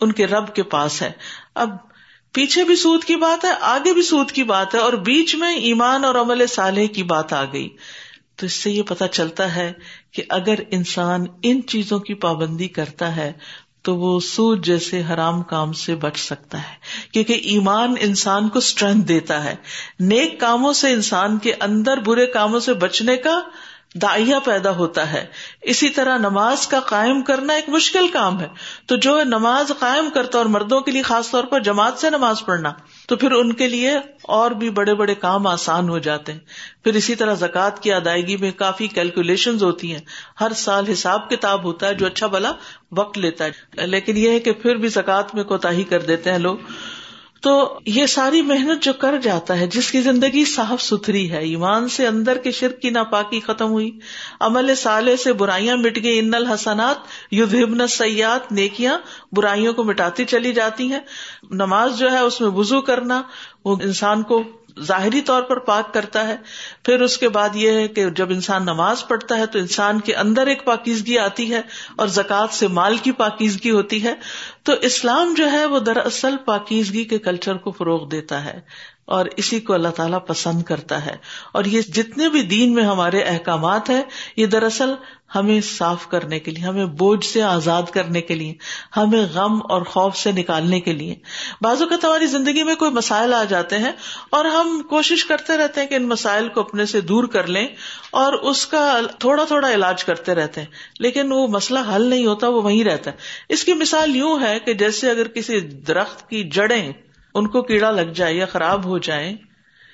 ان 0.00 0.12
کے 0.12 0.26
رب 0.26 0.54
کے 0.54 0.62
پاس 0.62 1.02
ہے۔ 1.02 1.12
اب 1.54 1.70
پیچھے 2.32 2.64
بھی 2.64 2.76
سود 2.76 3.04
کی 3.04 3.16
بات 3.16 3.44
ہے، 3.44 3.50
آگے 3.60 3.92
بھی 3.92 4.02
سود 4.02 4.30
کی 4.30 4.42
بات 4.42 4.74
ہے، 4.74 4.80
اور 4.80 4.92
بیچ 4.92 5.34
میں 5.34 5.56
ایمان 5.56 6.04
اور 6.04 6.14
عمل 6.14 6.46
صالح 6.46 6.86
کی 6.94 7.02
بات 7.02 7.32
آ 7.32 7.44
گئی۔ 7.44 7.68
تو 8.36 8.46
اس 8.46 8.52
سے 8.52 8.70
یہ 8.70 8.82
پتا 8.82 9.08
چلتا 9.08 9.54
ہے 9.56 9.72
کہ 10.12 10.22
اگر 10.28 10.54
انسان 10.70 11.24
ان 11.42 11.66
چیزوں 11.66 11.98
کی 11.98 12.14
پابندی 12.14 12.68
کرتا 12.68 13.16
ہے 13.16 13.32
تو 13.86 13.96
وہ 13.96 14.20
سود 14.20 14.64
جیسے 14.64 15.02
حرام 15.10 15.42
کام 15.42 15.72
سے 15.72 15.94
بچ 15.94 16.18
سکتا 16.18 16.58
ہے۔ 16.58 16.74
کیونکہ 17.12 17.32
ایمان 17.32 17.94
انسان 18.00 18.48
کو 18.48 18.58
اسٹرینتھ 18.58 19.08
دیتا 19.08 19.44
ہے۔ 19.44 19.54
نیک 20.00 20.40
کاموں 20.40 20.72
سے 20.72 20.92
انسان 20.92 21.38
کے 21.38 21.52
اندر 21.60 21.96
برے 21.96 22.26
کاموں 22.26 22.60
سے 22.60 22.74
بچنے 22.74 23.16
کا 23.16 23.40
دائیا 23.94 24.38
پیدا 24.38 24.70
ہوتا 24.70 25.12
ہے۔ 25.12 25.26
اسی 25.62 25.88
طرح 25.88 26.18
نماز 26.18 26.66
کا 26.66 26.80
قائم 26.80 27.22
کرنا 27.22 27.52
ایک 27.52 27.68
مشکل 27.68 28.08
کام 28.08 28.40
ہے۔ 28.40 28.48
تو 28.86 28.96
جو 28.96 29.22
نماز 29.24 29.72
قائم 29.78 30.10
کرتا 30.14 30.38
اور 30.38 30.46
مردوں 30.46 30.80
کے 30.80 30.90
لیے 30.90 31.02
خاص 31.02 31.30
طور 31.30 31.44
پر 31.44 31.60
جماعت 31.60 31.98
سے 31.98 32.10
نماز 32.10 32.44
پڑھنا۔ 32.46 32.72
تو 33.08 33.16
پھر 33.16 33.32
ان 33.32 33.52
کے 33.52 33.68
لیے 33.68 33.92
اور 34.22 34.50
بھی 34.50 34.70
بڑے 34.70 34.94
بڑے 34.94 35.14
کام 35.14 35.46
آسان 35.46 35.88
ہو 35.88 35.98
جاتے 35.98 36.32
ہیں۔ 36.32 36.38
پھر 36.84 36.94
اسی 36.94 37.14
طرح 37.14 37.34
زکوٰۃ 37.34 37.80
کی 37.80 37.92
ادائیگی 37.92 38.36
میں 38.36 38.50
کافی 38.50 38.86
کیلکولیشن 38.86 39.56
ہوتی 39.62 39.92
ہیں۔ 39.92 40.00
ہر 40.40 40.52
سال 40.56 40.88
حساب 40.88 41.30
کتاب 41.30 41.64
ہوتا 41.64 41.88
ہے 41.88 41.94
جو 41.94 42.06
اچھا 42.06 42.26
بلا 42.26 42.52
وقت 42.92 43.18
لیتا 43.18 43.44
ہے۔ 43.44 43.86
لیکن 43.86 44.16
یہ 44.16 44.30
ہے 44.30 44.40
کہ 44.40 44.52
پھر 44.52 44.76
بھی 44.76 44.88
زکوٰۃ 44.88 45.26
میں 45.34 45.44
کوتا 45.44 45.70
ہی 45.70 45.84
کر 45.84 46.00
دیتے 46.00 46.30
ہیں 46.30 46.38
لوگ۔ 46.38 46.56
تو 47.46 47.78
یہ 47.86 48.06
ساری 48.06 48.42
محنت 48.42 48.82
جو 48.82 48.92
کر 48.92 49.18
جاتا 49.22 49.60
ہے، 49.60 49.66
جس 49.66 49.90
کی 49.90 50.00
زندگی 50.00 50.44
صاف 50.44 50.82
ستھری 50.82 51.30
ہے، 51.30 51.38
ایمان 51.38 51.88
سے 51.88 52.06
اندر 52.06 52.38
کے 52.38 52.50
شرک 52.50 52.80
کی 52.80 52.90
ناپاکی 52.90 53.40
ختم 53.40 53.66
ہوئی۔ 53.68 53.98
عمل 54.40 54.74
سالے 54.74 55.16
سے 55.16 55.32
برائیاں 55.32 55.76
مٹ 55.76 55.98
گئی 56.02 56.18
ان 56.18 56.34
الحسنات 56.34 56.96
یدھبن 57.32 57.86
سیات 57.86 58.52
نیکیاں 58.52 58.98
برائیوں 59.32 59.74
کو 59.74 59.84
مٹاتی 59.84 60.24
چلی 60.24 60.52
جاتی 60.52 60.92
ہیں۔ 60.92 61.00
نماز 61.50 61.98
جو 61.98 62.12
ہے، 62.12 62.18
اس 62.18 62.40
میں 62.40 62.50
وزو 62.50 62.80
کرنا، 62.80 63.22
وہ 63.64 63.76
انسان 63.82 64.22
کو 64.22 64.42
ظاہری 64.82 65.20
طور 65.20 65.42
پر 65.42 65.58
پاک 65.58 65.94
کرتا 65.94 66.28
ہے، 66.28 66.36
پھر 66.82 67.00
اس 67.00 67.18
کے 67.18 67.28
بعد 67.28 67.48
یہ 67.54 67.70
ہے 67.70 67.88
کہ 67.88 68.10
جب 68.10 68.30
انسان 68.30 68.62
نماز 68.62 69.08
پڑھتا 69.08 69.38
ہے 69.38 69.46
تو 69.46 69.58
انسان 69.58 70.00
کے 70.00 70.14
اندر 70.14 70.46
ایک 70.46 70.64
پاکیزگی 70.64 71.18
آتی 71.18 71.54
ہے 71.54 71.60
اور 71.96 72.06
زکوٰۃ 72.06 72.52
سے 72.52 72.68
مال 72.68 72.96
کی 72.96 73.12
پاکیزگی 73.12 73.70
ہوتی 73.70 74.04
ہے۔ 74.04 74.14
تو 74.62 74.72
اسلام 74.72 75.34
جو 75.34 75.50
ہے 75.50 75.66
وہ 75.66 75.78
دراصل 75.78 76.36
پاکیزگی 76.44 77.04
کے 77.04 77.18
کلچر 77.18 77.56
کو 77.56 77.70
فروغ 77.70 78.08
دیتا 78.08 78.44
ہے۔ 78.44 78.60
اور 79.06 79.26
اسی 79.36 79.60
کو 79.60 79.72
اللہ 79.72 79.88
تعالیٰ 79.88 80.18
پسند 80.26 80.62
کرتا 80.62 81.06
ہے۔ 81.06 81.16
اور 81.52 81.64
یہ 81.64 81.80
جتنے 81.82 82.28
بھی 82.28 82.42
دین 82.42 82.74
میں 82.74 82.84
ہمارے 82.84 83.20
احکامات 83.20 83.90
ہیں، 83.90 84.02
یہ 84.36 84.46
دراصل 84.46 84.94
ہمیں 85.34 85.60
صاف 85.60 86.08
کرنے 86.08 86.40
کے 86.40 86.50
لیے، 86.50 86.64
ہمیں 86.64 86.84
بوجھ 86.84 87.26
سے 87.26 87.42
آزاد 87.42 87.82
کرنے 87.92 88.20
کے 88.20 88.34
لیے، 88.34 88.54
ہمیں 88.96 89.26
غم 89.34 89.58
اور 89.68 89.82
خوف 89.82 90.16
سے 90.16 90.32
نکالنے 90.32 90.80
کے 90.80 90.92
لیے۔ 90.92 91.14
بعض 91.60 91.82
اوقات 91.82 92.04
ہماری 92.04 92.26
زندگی 92.26 92.62
میں 92.62 92.74
کوئی 92.74 92.90
مسائل 92.90 93.34
آ 93.34 93.44
جاتے 93.44 93.78
ہیں 93.78 93.92
اور 94.30 94.44
ہم 94.44 94.82
کوشش 94.90 95.24
کرتے 95.24 95.56
رہتے 95.56 95.80
ہیں 95.80 95.88
کہ 95.88 95.94
ان 95.94 96.08
مسائل 96.08 96.48
کو 96.48 96.60
اپنے 96.60 96.86
سے 96.86 97.00
دور 97.00 97.24
کر 97.24 97.46
لیں 97.46 97.68
اور 98.10 98.32
اس 98.32 98.66
کا 98.66 99.00
تھوڑا 99.18 99.44
تھوڑا 99.44 99.74
علاج 99.74 100.04
کرتے 100.04 100.34
رہتے 100.34 100.60
ہیں۔ 100.60 100.68
لیکن 101.00 101.32
وہ 101.32 101.46
مسئلہ 101.46 101.78
حل 101.94 102.02
نہیں 102.02 102.26
ہوتا، 102.26 102.48
وہ 102.48 102.62
وہیں 102.62 102.84
رہتا 102.84 103.10
ہے۔ 103.10 103.16
اس 103.48 103.64
کی 103.64 103.72
مثال 103.72 104.16
یوں 104.16 104.40
ہے 104.40 104.58
کہ 104.58 104.74
جیسے 104.74 105.10
اگر 105.10 105.28
کسی 105.28 105.60
درخت 105.60 106.30
کی 106.30 106.50
جڑیں 106.50 106.92
ان 107.36 107.46
کو 107.46 107.62
کیڑا 107.62 107.90
لگ 107.90 108.12
جائے 108.14 108.34
یا 108.34 108.46
خراب 108.46 108.84
ہو 108.84 108.98
جائے، 108.98 109.34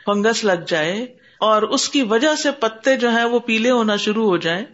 فنگس 0.06 0.44
لگ 0.44 0.64
جائے، 0.66 1.06
اور 1.40 1.62
اس 1.62 1.88
کی 1.88 2.02
وجہ 2.02 2.34
سے 2.36 2.50
پتے 2.50 2.96
جو 2.96 3.10
ہیں 3.10 3.24
وہ 3.24 3.38
پیلے 3.38 3.70
ہونا 3.70 3.96
شروع 3.96 4.24
ہو 4.24 4.36
جائیں، 4.36 4.64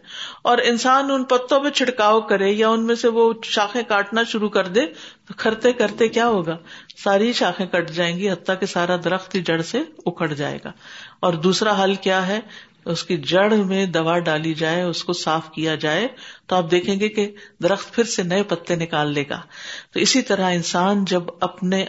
اور 0.43 0.59
انسان 0.65 1.11
ان 1.11 1.25
پتوں 1.25 1.61
پہ 1.61 1.71
چھڑکاؤ 1.71 2.21
کرے 2.21 2.51
یا 2.51 2.69
ان 2.69 2.87
میں 2.87 2.95
سے 2.95 3.09
وہ 3.09 3.33
شاخیں 3.45 3.83
کاٹنا 3.89 4.23
شروع 4.23 4.49
کر 4.49 4.67
دے، 4.67 4.87
تو 5.27 5.35
کرتے 5.37 5.73
کرتے 5.73 6.09
کیا 6.09 6.27
ہوگا؟ 6.27 6.57
ساری 7.05 7.33
شاخیں 7.33 7.67
کٹ 7.67 7.91
جائیں 7.91 8.19
گی، 8.19 8.31
حتیٰ 8.31 8.55
کہ 8.61 8.67
سارا 8.67 8.97
درخت 9.05 9.33
کی 9.33 9.43
جڑ 9.43 9.61
سے 9.63 9.83
اکھڑ 10.07 10.33
جائے 10.33 10.59
گا۔ 10.65 10.73
اور 11.21 11.33
دوسرا 11.33 11.85
حل 11.85 11.95
کیا 11.95 12.27
ہے؟ 12.27 12.41
اس 12.85 13.03
کی 13.05 13.17
جڑ 13.17 13.55
میں 13.55 13.87
دوا 13.87 14.19
ڈالی 14.19 14.55
جائے، 14.55 14.83
اس 14.83 15.05
کو 15.05 15.13
صاف 15.13 15.51
کیا 15.51 15.75
جائے، 15.75 16.07
تو 16.47 16.57
آپ 16.57 16.71
دیکھیں 16.71 17.01
گے 17.01 17.09
کہ 17.09 17.31
درخت 17.63 17.95
پھر 17.95 18.05
سے 18.05 18.23
نئے 18.23 18.43
پتے 18.43 18.77
نکال 18.77 19.13
لے 19.13 19.25
گا۔ 19.31 19.41
تو 19.93 20.01
اسی 20.01 20.23
طرح 20.23 20.51
انسان 20.51 21.05
جب 21.05 21.23
اپنے 21.41 21.85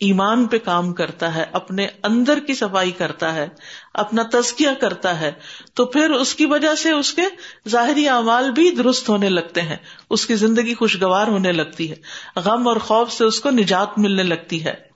ایمان 0.00 0.46
پہ 0.46 0.58
کام 0.58 0.92
کرتا 0.92 1.34
ہے، 1.34 1.44
اپنے 1.52 1.86
اندر 2.02 2.38
کی 2.46 2.54
صفائی 2.54 2.90
کرتا 2.90 3.34
ہے، 3.34 3.48
اپنا 3.94 4.22
تزکیہ 4.32 4.68
کرتا 4.80 5.20
ہے، 5.20 5.32
تو 5.74 5.84
پھر 5.84 6.10
اس 6.10 6.34
کی 6.34 6.46
وجہ 6.46 6.74
سے 6.74 6.90
اس 6.90 7.14
کے 7.14 7.22
ظاہری 7.68 8.08
اعمال 8.08 8.50
بھی 8.50 8.70
درست 8.70 9.08
ہونے 9.08 9.28
لگتے 9.28 9.62
ہیں، 9.62 9.76
اس 10.10 10.26
کی 10.26 10.34
زندگی 10.34 10.74
خوشگوار 10.74 11.26
ہونے 11.26 11.52
لگتی 11.52 11.90
ہے، 11.90 11.96
غم 12.36 12.68
اور 12.68 12.76
خوف 12.76 13.12
سے 13.12 13.24
اس 13.24 13.40
کو 13.40 13.50
نجات 13.50 13.98
ملنے 13.98 14.22
لگتی 14.22 14.64
ہے۔ 14.64 14.88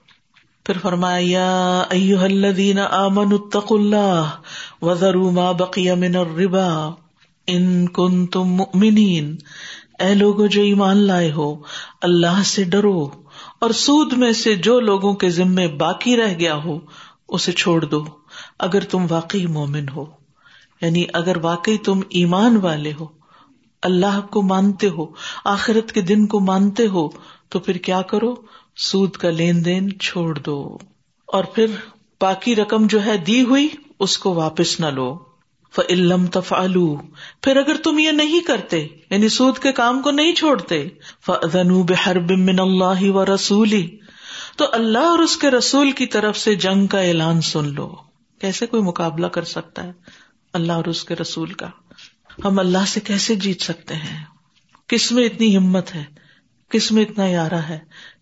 پھر 0.65 0.77
فرمایا 0.77 1.83
الذین 1.89 2.79
آمنوا 2.79 3.39
اتقوا 3.41 3.79
اللہ 3.79 4.29
وذروا 4.81 5.31
ما 5.31 5.51
بقی 5.51 5.91
من 5.91 6.15
الربا 6.15 6.89
ان 7.47 7.87
کنتم 7.87 8.43
مؤمنین۔ 8.43 9.35
اے 9.99 10.13
لوگوں 10.13 10.47
جو 10.47 10.61
ایمان 10.61 10.97
لائے 10.97 11.31
ہو، 11.31 11.55
اللہ 12.01 12.43
سے 12.45 12.63
ڈرو۔ 12.63 13.22
اور 13.63 13.71
سود 13.71 14.13
میں 14.13 14.31
سے 14.31 14.55
جو 14.55 14.79
لوگوں 14.79 15.13
کے 15.13 15.29
ذمے 15.29 15.67
باقی 15.67 16.17
رہ 16.17 16.33
گیا 16.39 16.55
ہو، 16.55 16.79
اسے 17.27 17.51
چھوڑ 17.51 17.85
دو، 17.85 18.05
اگر 18.59 18.83
تم 18.83 19.05
واقعی 19.09 19.45
مومن 19.45 19.89
ہو۔ 19.89 20.05
یعنی 20.81 21.05
اگر 21.13 21.37
واقعی 21.37 21.77
تم 21.77 21.99
ایمان 22.09 22.57
والے 22.57 22.91
ہو، 22.99 23.07
اللہ 23.81 24.21
کو 24.31 24.41
مانتے 24.41 24.89
ہو، 24.89 25.05
آخرت 25.45 25.91
کے 25.91 26.01
دن 26.01 26.27
کو 26.27 26.39
مانتے 26.39 26.87
ہو، 26.87 27.09
تو 27.49 27.59
پھر 27.59 27.75
کیا 27.75 28.01
کرو؟ 28.01 28.35
سود 28.75 29.11
کا 29.11 29.29
لین 29.29 29.65
دین 29.65 29.99
چھوڑ 29.99 30.39
دو۔ 30.39 30.77
اور 31.27 31.43
پھر 31.43 31.65
باقی 32.21 32.55
رقم 32.55 32.87
جو 32.87 33.05
ہے 33.05 33.17
دی 33.17 33.43
ہوئی، 33.43 33.67
اس 33.99 34.17
کو 34.17 34.33
واپس 34.33 34.79
نہ 34.79 34.85
لو۔ 34.85 35.17
فعلم 35.75 36.25
تفالو 36.25 36.97
پھر 37.41 37.55
اگر 37.55 37.75
تم 37.83 37.99
یہ 37.99 38.11
نہیں 38.11 38.39
کرتے 38.39 38.87
یعنی 39.09 39.29
سود 39.29 39.57
کے 39.57 39.71
کام 39.71 40.01
کو 40.01 40.11
نہیں 40.11 40.35
چھوڑتے 40.35 40.87
من 41.27 42.59
اللہ 42.59 43.03
و 43.03 43.35
رسولی 43.35 43.97
تو 44.57 44.65
اللہ 44.71 44.97
اور 44.97 45.19
اس 45.19 45.37
کے 45.37 45.51
رسول 45.51 45.91
کی 45.91 46.05
طرف 46.05 46.37
سے 46.37 46.55
جنگ 46.55 46.87
کا 46.87 46.99
اعلان 46.99 47.41
سن 47.41 47.73
لو۔ 47.73 47.95
کیسے 48.41 48.65
کوئی 48.65 48.83
مقابلہ 48.83 49.27
کر 49.27 49.43
سکتا 49.43 49.83
ہے 49.83 49.91
اللہ 50.53 50.71
اور 50.71 50.85
اس 50.85 51.03
کے 51.03 51.15
رسول 51.15 51.53
کا؟ 51.53 51.67
ہم 52.45 52.59
اللہ 52.59 52.85
سے 52.87 52.99
کیسے 52.99 53.35
جیت 53.35 53.61
سکتے 53.61 53.95
ہیں؟ 53.95 54.25
کس 54.87 55.11
میں 55.11 55.25
اتنی 55.25 55.57
ہمت 55.57 55.95
ہے؟ 55.95 56.03
کس 56.69 56.91
میں 56.91 57.03
اتنا 57.03 57.25
یارہ 57.25 57.61
ہے 57.69 57.79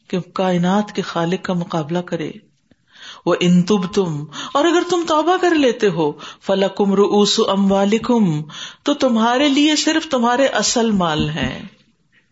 کہ 0.07 0.19
کائنات 0.19 0.95
کے 0.95 1.01
خالق 1.01 1.45
کا 1.45 1.53
مقابلہ 1.53 1.99
کرے؟ 1.99 2.31
وہ 3.25 3.36
ان 3.39 3.62
تب 3.62 3.93
تم 3.93 4.23
اور 4.53 4.65
اگر 4.65 4.84
تم 4.89 5.03
توبہ 5.07 5.38
کر 5.41 5.55
لیتے 5.55 5.89
ہو، 5.89 6.12
فلکم 6.41 6.93
روس 6.93 7.39
ام 7.47 7.71
والم 7.71 8.41
تو 8.84 8.93
تمہارے 8.93 9.49
لیے 9.49 9.75
صرف 9.75 10.07
تمہارے 10.07 10.45
اصل 10.45 10.91
مال 10.91 11.29
ہیں۔ 11.29 11.63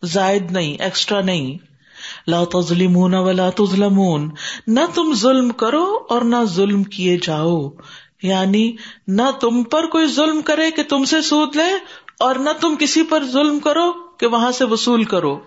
زائد 0.03 0.51
نہیں 0.51 0.81
ایکسٹرا 0.81 1.21
نہیں۔ 1.21 1.57
لا 2.27 2.43
تظلمون 2.43 3.13
ولا 3.13 3.49
تظلمون، 3.49 4.29
نہ 4.67 4.79
تم 4.93 5.13
ظلم 5.13 5.49
کرو 5.49 5.99
اور 6.09 6.21
نہ 6.21 6.35
ظلم 6.43 6.83
کیے 6.83 7.17
جاؤ۔ 7.21 7.69
یعنی 8.23 8.75
نہ 9.07 9.31
تم 9.41 9.63
پر 9.63 9.85
کوئی 9.85 10.07
ظلم 10.07 10.41
کرے 10.41 10.71
کہ 10.71 10.83
تم 10.83 11.03
سے 11.03 11.21
سود 11.21 11.55
لے، 11.55 11.99
اور 12.19 12.35
نہ 12.35 12.49
تم 12.61 12.75
کسی 12.79 13.03
پر 13.03 13.23
ظلم 13.31 13.59
کرو 13.59 13.91
کہ 14.17 14.27
وہاں 14.27 14.51
سے 14.51 14.65
وصول 14.65 15.03
کرو۔ 15.03 15.39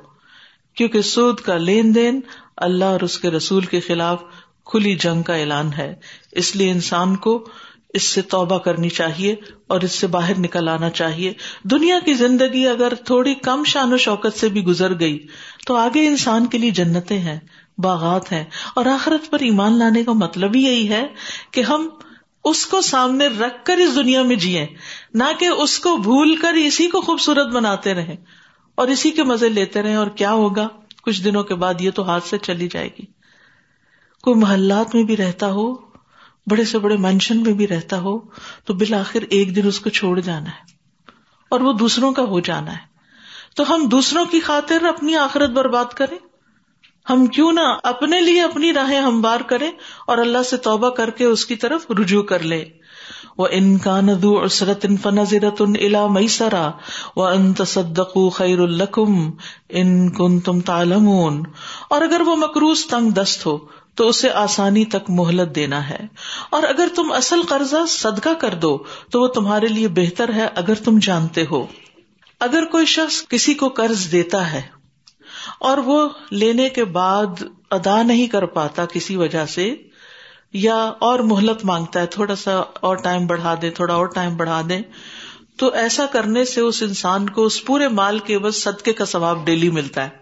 کیونکہ 0.75 1.03
سود 1.03 1.41
کا 1.41 1.57
لین 1.57 1.95
دین 1.95 2.21
اللہ 2.57 2.85
اور 2.85 3.01
اس 3.01 3.19
کے 3.19 3.31
رسول 3.31 3.65
کے 3.65 3.81
خلاف 3.81 4.23
کھلی 4.65 4.95
جنگ 4.95 5.23
کا 5.23 5.35
اعلان 5.35 5.73
ہے۔ 5.73 5.95
اس 6.33 6.57
لیے 6.57 6.71
انسان 6.71 7.17
کو 7.17 7.49
اس 7.95 8.03
سے 8.03 8.23
توبہ 8.23 8.59
کرنی 8.59 8.89
چاہیے 8.89 9.35
اور 9.67 9.81
اس 9.81 9.93
سے 9.93 10.07
باہر 10.07 10.39
نکل 10.39 10.69
آنا 10.69 10.91
چاہیے۔ 10.91 11.33
دنیا 11.65 11.99
کی 12.05 12.15
زندگی 12.15 12.69
اگر 12.69 12.95
تھوڑی 12.95 13.35
کم 13.35 13.65
شان 13.65 13.93
و 13.93 13.97
شوکت 13.97 14.39
سے 14.39 14.49
بھی 14.49 14.65
گزر 14.65 15.01
گئی 15.01 15.27
تو 15.67 15.77
آگے 15.77 16.07
انسان 16.07 16.47
کے 16.47 16.59
لیے 16.59 16.71
جنتیں 16.71 17.19
ہیں، 17.19 17.41
باغات 17.79 18.33
ہیں۔ 18.33 18.45
اور 18.75 18.87
آخرت 18.87 19.31
پر 19.31 19.39
ایمان 19.41 19.79
لانے 19.79 20.05
کا 20.05 20.13
مطلب 20.13 20.57
ہی 20.57 20.63
یہی 20.63 20.89
ہے 20.89 21.07
کہ 21.51 21.61
ہم 21.61 21.89
اس 22.45 22.67
کو 22.67 22.81
سامنے 22.81 23.27
رکھ 23.27 23.65
کر 23.65 23.77
اس 23.77 23.97
دنیا 23.97 24.23
میں 24.23 24.37
جیے 24.37 24.67
نہ 25.15 25.25
کہ 25.39 25.45
اس 25.45 25.79
کو 25.79 25.97
بھول 25.97 26.37
کر 26.37 26.53
اسی 26.53 26.89
کو 26.89 27.01
خوبصورت 27.01 27.47
بناتے 27.47 27.95
رہے 27.95 28.17
اور 28.75 28.89
اسی 28.89 29.11
کے 29.11 29.23
مزے 29.23 29.49
لیتے 29.49 29.83
رہے 29.83 29.95
اور 29.95 30.07
کیا 30.07 30.33
ہوگا؟ 30.33 30.69
کچھ 31.03 31.23
دنوں 31.23 31.43
کے 31.43 31.55
بعد 31.55 31.75
یہ 31.81 31.91
تو 31.91 32.11
ہاتھ 32.11 32.29
سے 32.29 32.39
چلی 32.39 32.69
جائے 32.69 32.89
گی۔ 32.89 33.22
کوئی 34.23 34.37
محلات 34.37 34.95
میں 34.95 35.03
بھی 35.03 35.17
رہتا 35.17 35.47
ہو، 35.47 35.75
بڑے 36.47 36.65
سے 36.65 36.79
بڑے 36.79 36.97
مینشن 36.97 37.43
میں 37.43 37.53
بھی 37.53 37.67
رہتا 37.67 38.01
ہو، 38.01 38.19
تو 38.65 38.75
بالآخر 38.75 39.21
ایک 39.31 39.57
دن 39.57 39.67
اس 39.67 39.81
کو 39.81 39.91
چھوڑ 39.91 40.21
جانا 40.21 40.47
ہے 40.47 40.73
اور 41.49 41.61
وہ 41.61 41.73
دوسروں 41.73 42.13
کا 42.13 42.23
ہو 42.23 42.41
جانا 42.41 42.73
ہے۔ 42.73 42.93
تو 43.57 43.75
ہم 43.75 43.89
دوسروں 43.89 44.25
کی 44.25 44.41
خاطر 44.41 44.85
اپنی 44.85 45.17
آخرت 45.17 45.51
برباد 45.51 45.85
کریں۔ 45.85 46.19
ہم 47.11 47.27
کیوں 47.27 47.53
نہ 47.53 47.61
اپنے 47.83 48.21
لیے 48.21 48.43
اپنی 48.43 48.73
راہیں 48.73 49.01
ہموار 49.01 49.41
کریں 49.41 49.71
اور 50.07 50.19
اللہ 50.19 50.43
سے 50.43 50.57
توبہ 50.57 50.91
کر 50.91 51.11
کے 51.11 51.25
اس 51.25 51.47
کی 51.47 51.57
طرف 51.57 51.91
رجوع 51.91 52.23
کر 52.23 52.43
لے۔ 52.43 52.65
وہ 53.39 53.47
ان 53.51 53.79
کا 53.79 54.01
ندو 54.01 54.45
عسرت 54.45 54.87
ان 54.89 54.97
فنزرت 54.97 55.61
ان 55.61 55.73
الا 55.81 56.07
مئی 56.07 56.29
سرا 56.29 56.71
و 57.17 57.23
ان 57.23 57.53
تصدق 57.53 58.19
خیر 58.33 58.59
القم 58.59 59.31
ان 59.69 60.11
کن 60.11 60.41
تم 60.41 60.61
تالمون 60.61 61.43
اور 61.91 62.03
اگر 62.03 62.21
وہ 62.21 62.37
مکروز 62.37 62.87
تنگ 62.87 63.11
دست 63.11 63.47
ہو 63.47 63.82
تو 63.95 64.09
اسے 64.09 64.31
آسانی 64.31 64.85
تک 64.85 65.11
مہلت 65.11 65.55
دینا 65.55 65.91
ہے۔ 65.91 66.01
اور 66.51 66.63
اگر 66.63 66.89
تم 66.97 67.13
اصل 67.13 67.43
قرضہ 67.43 67.87
صدقہ 67.89 68.35
کر 68.39 68.55
دو، 68.55 68.79
تو 69.11 69.21
وہ 69.21 69.27
تمہارے 69.27 69.69
لیے 69.69 69.89
بہتر 69.89 70.33
ہے 70.33 70.49
اگر 70.55 70.75
تم 70.75 70.99
جانتے 70.99 71.45
ہو۔ 71.51 71.67
اگر 72.41 72.65
کوئی 72.65 72.87
شخص 72.87 73.29
کسی 73.29 73.55
کو 73.55 73.69
قرض 73.69 74.13
دیتا 74.13 74.53
ہے 74.53 74.63
اور 75.61 75.79
وہ 75.79 76.09
لینے 76.31 76.69
کے 76.69 76.85
بعد 76.85 77.43
ادا 77.71 78.03
نہیں 78.03 78.27
کر 78.27 78.47
پاتا 78.47 78.87
کسی 78.87 79.17
وجہ 79.17 79.47
سے، 79.47 79.75
یا 80.53 80.93
اور 80.99 81.19
مہلت 81.19 81.65
مانگتا 81.65 82.01
ہے، 82.01 82.07
تھوڑا 82.07 82.37
سا 82.37 82.59
اور 82.59 82.97
ٹائم 82.97 83.27
بڑھا 83.27 83.55
دے، 83.63 83.71
تھوڑا 83.71 83.95
اور 83.95 84.07
ٹائم 84.07 84.37
بڑھا 84.37 84.63
دے، 84.69 84.81
تو 85.57 85.73
ایسا 85.73 86.07
کرنے 86.07 86.45
سے 86.45 86.61
اس 86.61 86.83
انسان 86.83 87.29
کو 87.29 87.45
اس 87.45 87.65
پورے 87.65 87.89
مال 87.89 88.19
کے 88.19 88.39
بس 88.39 88.63
صدقے 88.63 88.93
کا 88.93 89.05
ثواب 89.05 89.47
ڈیلی 89.47 89.71
ملتا 89.71 90.05
ہے۔ 90.05 90.22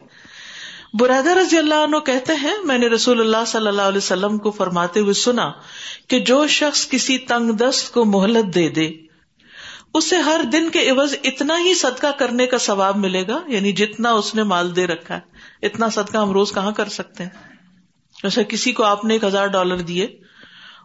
برادر 0.95 1.37
رضی 1.37 1.59
اللہ 1.59 1.83
عنہ 1.85 1.97
کہتے 2.07 2.33
ہیں، 2.35 2.55
میں 2.65 2.79
نے 2.79 2.87
رسول 2.89 3.21
اللہ 3.21 3.45
صلی 3.47 3.69
اللہ 3.69 3.83
علیہ 3.83 3.99
وسلم 3.99 4.39
کو 4.39 4.51
فرماتے 4.51 5.01
ہوئے 5.01 5.13
سنا 5.13 5.51
کہ 6.09 6.19
جو 6.21 6.47
شخص 6.47 6.89
کسی 6.91 7.19
تنگ 7.27 7.53
دست 7.57 7.93
کو 7.95 8.05
مہلت 8.05 8.55
دے 8.55 8.69
دے، 8.69 8.89
اسے 9.95 10.17
ہر 10.21 10.41
دن 10.53 10.69
کے 10.71 10.89
عوض 10.91 11.15
اتنا 11.25 11.59
ہی 11.59 11.75
صدقہ 11.75 12.11
کرنے 12.19 12.47
کا 12.47 12.59
ثواب 12.59 12.97
ملے 12.97 13.27
گا 13.29 13.41
یعنی 13.47 13.73
جتنا 13.73 14.11
اس 14.13 14.35
نے 14.35 14.43
مال 14.45 14.75
دے 14.77 14.87
رکھا 14.87 15.15
ہے، 15.15 15.67
اتنا 15.67 15.89
صدقہ 15.89 16.17
ہم 16.17 16.33
روز 16.33 16.53
کہاں 16.53 16.73
کر 16.73 16.89
سکتے 16.89 17.25
ہیں؟ 17.25 17.31
جیسے 18.17 18.45
کسی 18.45 18.73
کو 18.73 18.85
آپ 18.85 19.05
نے 19.05 19.15
ایک 19.15 19.25
ہزار 19.25 19.47
ڈالر 19.49 19.81
دیے، 19.85 20.07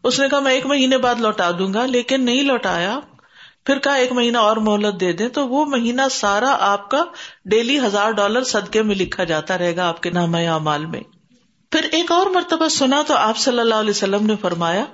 اس 0.04 0.20
نے 0.20 0.30
کہا 0.30 0.40
میں 0.40 0.54
ایک 0.54 0.66
مہینے 0.66 0.98
بعد 0.98 1.22
لوٹا 1.22 1.50
دوں 1.60 1.74
گا، 1.74 1.86
لیکن 1.88 2.26
نہیں 2.26 2.44
لوٹایا 2.44 3.00
پھر 3.66 3.80
کہا 3.80 3.94
ایک 3.94 4.12
مہینہ 4.12 4.38
اور 4.38 4.58
مہلت 4.58 5.00
دے 5.00 5.14
دیں 5.14 5.30
تو 5.30 5.48
وہ 5.48 5.66
مہینہ 5.66 6.02
سارا 6.12 6.58
آپ 6.60 6.92
کا 6.92 7.04
ڈیلی 7.46 7.80
ہزار 7.80 8.12
ڈالر 8.12 8.44
صدقے 8.44 8.82
میں 8.82 8.96
لکھا 8.96 9.24
جاتا 9.24 9.58
رہے 9.58 9.76
گا 9.76 9.88
آپ 9.88 10.04
کے 10.04 10.10
نام 10.10 10.64
مال 10.64 10.86
میں۔ 10.86 11.02
پھر 11.72 11.84
ایک 11.92 12.12
اور 12.12 12.26
مرتبہ 12.26 12.68
سنا 12.68 13.04
تو 13.08 13.16
آپ 13.16 13.38
صلی 13.38 13.60
اللہ 13.60 13.76
علیہ 13.76 13.90
وسلم 13.90 14.26
نے 14.26 14.36
فرمایا، 14.42 14.86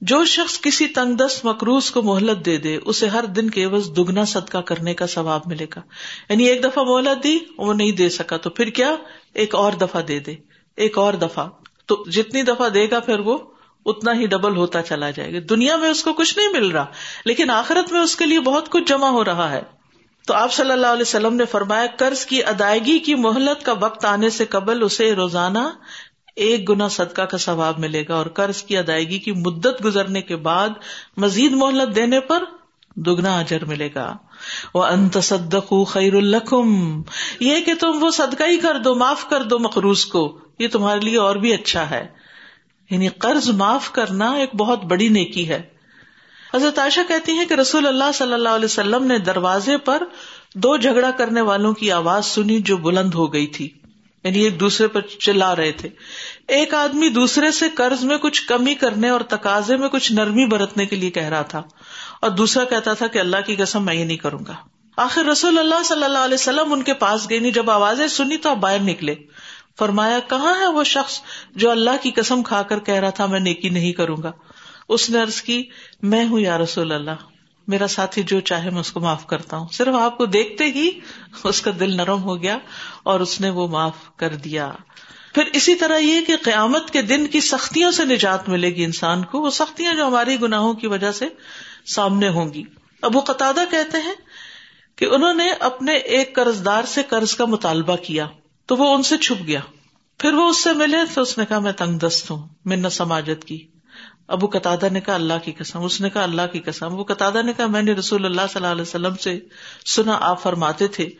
جو 0.00 0.24
شخص 0.24 0.60
کسی 0.60 0.88
تنگ 0.88 1.14
دست 1.14 1.44
مکروز 1.44 1.90
کو 1.90 2.02
مہلت 2.02 2.46
دے 2.46 2.56
دے، 2.56 2.78
اسے 2.84 3.06
ہر 3.06 3.24
دن 3.24 3.50
کے 3.50 3.64
عوض 3.64 3.96
دگنا 3.96 4.24
صدقہ 4.24 4.58
کرنے 4.58 4.94
کا 4.94 5.06
ثواب 5.06 5.40
ملے 5.46 5.66
گا۔ 5.76 5.80
یعنی 6.28 6.44
ایک 6.44 6.64
دفعہ 6.64 6.84
مہلت 6.84 7.24
دی، 7.24 7.38
وہ 7.58 7.74
نہیں 7.74 7.92
دے 7.92 8.08
سکا، 8.08 8.36
تو 8.36 8.50
پھر 8.50 8.70
کیا؟ 8.70 8.96
ایک 9.34 9.54
اور 9.54 9.72
دفعہ 9.72 10.02
دے 10.02 10.18
دے، 10.18 10.34
ایک 10.76 10.98
اور 10.98 11.14
دفعہ۔ 11.14 11.48
تو 11.86 12.04
جتنی 12.10 12.42
دفعہ 12.42 12.68
دے 12.68 12.90
گا 12.90 13.00
پھر 13.00 13.18
وہ؟ 13.18 13.38
اتنا 13.86 14.14
ہی 14.14 14.26
ڈبل 14.26 14.56
ہوتا 14.56 14.82
چلا 14.82 15.10
جائے 15.10 15.34
گا۔ 15.34 15.38
دنیا 15.50 15.76
میں 15.76 15.90
اس 15.90 16.04
کو 16.04 16.12
کچھ 16.12 16.38
نہیں 16.38 16.48
مل 16.48 16.68
رہا، 16.68 16.86
لیکن 17.24 17.50
آخرت 17.50 17.92
میں 17.92 18.00
اس 18.00 18.16
کے 18.16 18.26
لیے 18.26 18.40
بہت 18.40 18.68
کچھ 18.68 18.84
جمع 18.84 19.08
ہو 19.08 19.24
رہا 19.24 19.50
ہے۔ 19.50 19.62
تو 20.26 20.34
آپ 20.34 20.52
صلی 20.52 20.70
اللہ 20.70 20.86
علیہ 20.86 21.02
وسلم 21.02 21.34
نے 21.34 21.44
فرمایا، 21.44 21.86
قرض 21.98 22.26
کی 22.26 22.44
ادائیگی 22.44 22.98
کی 22.98 23.14
مہلت 23.14 23.64
کا 23.64 23.72
وقت 23.72 24.04
آنے 24.04 24.30
سے 24.30 24.44
قبل 24.44 24.82
اسے 24.82 25.14
روزانہ 25.14 25.58
ایک 26.36 26.68
گنا 26.68 26.88
صدقہ 26.88 27.22
کا 27.22 27.38
ثواب 27.38 27.78
ملے 27.78 28.04
گا 28.08 28.14
اور 28.14 28.26
قرض 28.26 28.62
کی 28.62 28.76
ادائیگی 28.76 29.18
کی 29.18 29.32
مدت 29.32 29.84
گزرنے 29.84 30.22
کے 30.22 30.36
بعد 30.36 30.68
مزید 31.16 31.52
مہلت 31.52 31.96
دینے 31.96 32.20
پر 32.20 32.44
دگنا 32.96 33.38
اجر 33.38 33.64
ملے 33.64 33.88
گا۔ 33.94 34.16
وہ 34.74 34.84
انتصدق 34.84 35.72
خیر 35.88 36.14
القم 36.14 37.02
یہ 37.40 37.60
کہ 37.60 37.74
تم 37.74 37.98
وہ 38.00 38.10
صدقہ 38.10 38.44
ہی 38.44 38.56
کر 38.56 38.78
دو، 38.78 38.94
معاف 38.94 39.28
کر 39.28 39.42
دو 39.42 39.58
مقروض 39.58 40.04
کو۔ 40.04 40.38
یہ 40.58 40.68
تمہارے 40.68 41.00
لیے 41.00 41.18
اور 41.18 41.36
بھی 41.36 41.54
اچھا 41.54 41.90
ہے۔ 41.90 42.19
یعنی 42.90 43.08
قرض 43.08 43.48
معاف 43.48 43.92
کرنا 43.92 44.32
ایک 44.32 44.54
بہت 44.54 44.84
بڑی 44.84 45.08
نیکی 45.08 45.48
ہے۔ 45.48 45.62
حضرت 46.54 46.78
عائشہ 46.78 47.00
کہتی 47.08 47.32
ہیں 47.32 47.44
کہ 47.44 47.54
رسول 47.54 47.86
اللہ 47.86 48.12
صلی 48.14 48.32
اللہ 48.32 48.48
علیہ 48.48 48.64
وسلم 48.64 49.04
نے 49.04 49.18
دروازے 49.18 49.78
پر 49.78 50.02
دو 50.54 50.76
جھگڑا 50.76 51.10
کرنے 51.10 51.40
والوں 51.40 51.72
کی 51.72 51.92
آواز 51.92 52.26
سنی 52.26 52.60
جو 52.60 52.76
بلند 52.76 53.14
ہو 53.14 53.32
گئی 53.32 53.46
تھی۔ 53.46 53.68
یعنی 54.24 54.38
ایک 54.38 54.60
دوسرے 54.60 54.88
پر 54.88 55.00
چلا 55.00 55.56
رہے 55.56 55.72
تھے۔ 55.72 55.88
ایک 56.48 56.74
آدمی 56.74 57.08
دوسرے 57.08 57.50
سے 57.50 57.68
قرض 57.68 58.04
میں 58.04 58.18
کچھ 58.18 58.46
کمی 58.46 58.74
کرنے 58.74 59.08
اور 59.08 59.20
تقاضے 59.20 59.76
میں 59.76 59.88
کچھ 59.88 60.12
نرمی 60.12 60.46
برتنے 60.46 60.86
کے 60.86 60.96
لیے 60.96 61.10
کہہ 61.10 61.28
رہا 61.28 61.42
تھا۔ 61.42 61.62
اور 62.22 62.30
دوسرا 62.30 62.64
کہتا 62.64 62.92
تھا 62.92 63.06
کہ 63.06 63.18
اللہ 63.18 63.36
کی 63.46 63.56
قسم 63.56 63.84
میں 63.84 63.94
یہ 63.94 64.04
نہیں 64.04 64.16
کروں 64.16 64.40
گا۔ 64.48 64.54
آخر 64.96 65.24
رسول 65.24 65.58
اللہ 65.58 65.82
صلی 65.84 66.04
اللہ 66.04 66.18
علیہ 66.18 66.34
وسلم 66.34 66.72
ان 66.72 66.82
کے 66.82 66.94
پاس 66.94 67.30
گئی 67.30 67.36
یعنی 67.36 67.42
نہیں 67.42 67.54
جب 67.54 67.70
آوازیں 67.70 68.06
سنی 68.06 68.36
تو 68.36 68.50
آپ 68.50 68.56
باہر 68.56 68.78
نکلے۔ 68.78 69.14
فرمایا، 69.78 70.18
کہاں 70.28 70.60
ہے 70.60 70.66
وہ 70.66 70.84
شخص 70.84 71.20
جو 71.56 71.70
اللہ 71.70 71.90
کی 72.02 72.10
قسم 72.10 72.42
کھا 72.42 72.62
کر 72.62 72.78
کہہ 72.78 72.94
رہا 72.94 73.10
تھا، 73.10 73.26
میں 73.26 73.40
نیکی 73.40 73.68
نہیں 73.68 73.92
کروں 73.92 74.16
گا؟ 74.22 74.32
اس 74.88 75.10
نے 75.10 75.20
ارض 75.20 75.42
کی، 75.42 75.64
میں 76.02 76.24
ہوں 76.26 76.40
یا 76.40 76.58
رسول 76.58 76.92
اللہ، 76.92 77.10
میرا 77.68 77.86
ساتھی 77.86 78.22
جو 78.22 78.40
چاہے 78.40 78.70
میں 78.70 78.80
اس 78.80 78.92
کو 78.92 79.00
معاف 79.00 79.26
کرتا 79.26 79.56
ہوں۔ 79.56 79.68
صرف 79.72 79.94
آپ 79.94 80.18
کو 80.18 80.26
دیکھتے 80.26 80.64
ہی 80.64 80.90
اس 81.44 81.62
کا 81.62 81.70
دل 81.80 81.96
نرم 81.96 82.22
ہو 82.22 82.42
گیا 82.42 82.58
اور 83.02 83.20
اس 83.20 83.40
نے 83.40 83.50
وہ 83.50 83.68
معاف 83.68 84.16
کر 84.16 84.34
دیا۔ 84.34 84.70
پھر 85.34 85.42
اسی 85.52 85.74
طرح 85.74 85.98
یہ 85.98 86.20
کہ 86.26 86.36
قیامت 86.42 86.90
کے 86.90 87.02
دن 87.02 87.26
کی 87.26 87.40
سختیوں 87.40 87.90
سے 87.90 88.04
نجات 88.04 88.48
ملے 88.48 88.70
گی 88.70 88.84
انسان 88.84 89.24
کو، 89.24 89.40
وہ 89.40 89.50
سختیاں 89.50 89.94
جو 89.94 90.06
ہماری 90.06 90.40
گناہوں 90.40 90.74
کی 90.74 90.86
وجہ 90.86 91.12
سے 91.12 91.28
سامنے 91.86 92.28
ہوں 92.28 92.54
گی۔ 92.54 92.62
ابو 93.02 93.20
قطع 93.20 93.52
کہتے 93.70 93.98
ہیں 94.04 94.14
کہ 94.96 95.04
انہوں 95.04 95.34
نے 95.34 95.50
اپنے 95.50 95.92
ایک 95.92 96.34
قرض 96.34 96.64
دار 96.64 96.84
سے 96.84 97.02
قرض 97.02 97.34
کا 97.34 97.44
مطالبہ 97.44 97.96
کیا۔ 97.96 98.26
تو 98.70 98.76
وہ 98.76 98.94
ان 98.94 99.02
سے 99.02 99.18
چھپ 99.18 99.46
گیا۔ 99.46 99.60
پھر 100.18 100.32
وہ 100.32 100.48
اس 100.48 100.62
سے 100.62 100.72
ملے 100.72 100.96
تو 101.14 101.20
اس 101.20 101.38
نے 101.38 101.46
کہا، 101.46 101.58
میں 101.58 101.72
تنگ 101.72 101.98
دست 101.98 102.30
ہوں 102.30 102.48
من 102.64 102.90
سماجت 102.90 103.44
کی۔ 103.44 103.66
ابو 104.28 104.46
قطع 104.46 104.74
نے 104.92 105.00
کہا، 105.00 105.14
اللہ 105.14 105.34
کی 105.44 105.52
قسم۔ 105.52 105.84
اس 105.84 106.00
نے 106.00 106.10
کہا، 106.10 106.22
اللہ 106.22 106.42
کی 106.52 106.58
قسم۔ 106.58 106.86
ابو 106.86 107.04
قطع 107.04 107.30
نے 107.42 107.52
کہا، 107.56 107.66
میں 107.66 107.82
نے 107.82 107.92
رسول 107.92 108.24
اللہ 108.24 108.40
صلی 108.40 108.56
اللہ 108.56 108.66
علیہ 108.66 108.82
وسلم 108.82 109.16
سے 109.16 109.40
سنا، 109.86 110.18
آپ 110.20 110.42
فرماتے 110.42 110.88
تھے 110.88 111.10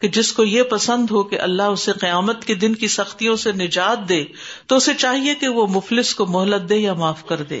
کہ 0.00 0.08
جس 0.08 0.32
کو 0.32 0.44
یہ 0.44 0.62
پسند 0.62 1.10
ہو 1.10 1.22
کہ 1.22 1.40
اللہ 1.40 1.62
اسے 1.62 1.92
قیامت 1.92 2.44
کے 2.44 2.54
دن 2.54 2.74
کی 2.74 2.88
سختیوں 2.88 3.36
سے 3.36 3.52
نجات 3.52 4.08
دے، 4.08 4.24
تو 4.66 4.76
اسے 4.76 4.94
چاہیے 4.94 5.34
کہ 5.34 5.48
وہ 5.48 5.66
مفلس 5.66 6.14
کو 6.14 6.26
مہلت 6.26 6.68
دے 6.68 6.76
یا 6.76 6.94
معاف 6.94 7.24
کر 7.24 7.42
دے۔ 7.42 7.60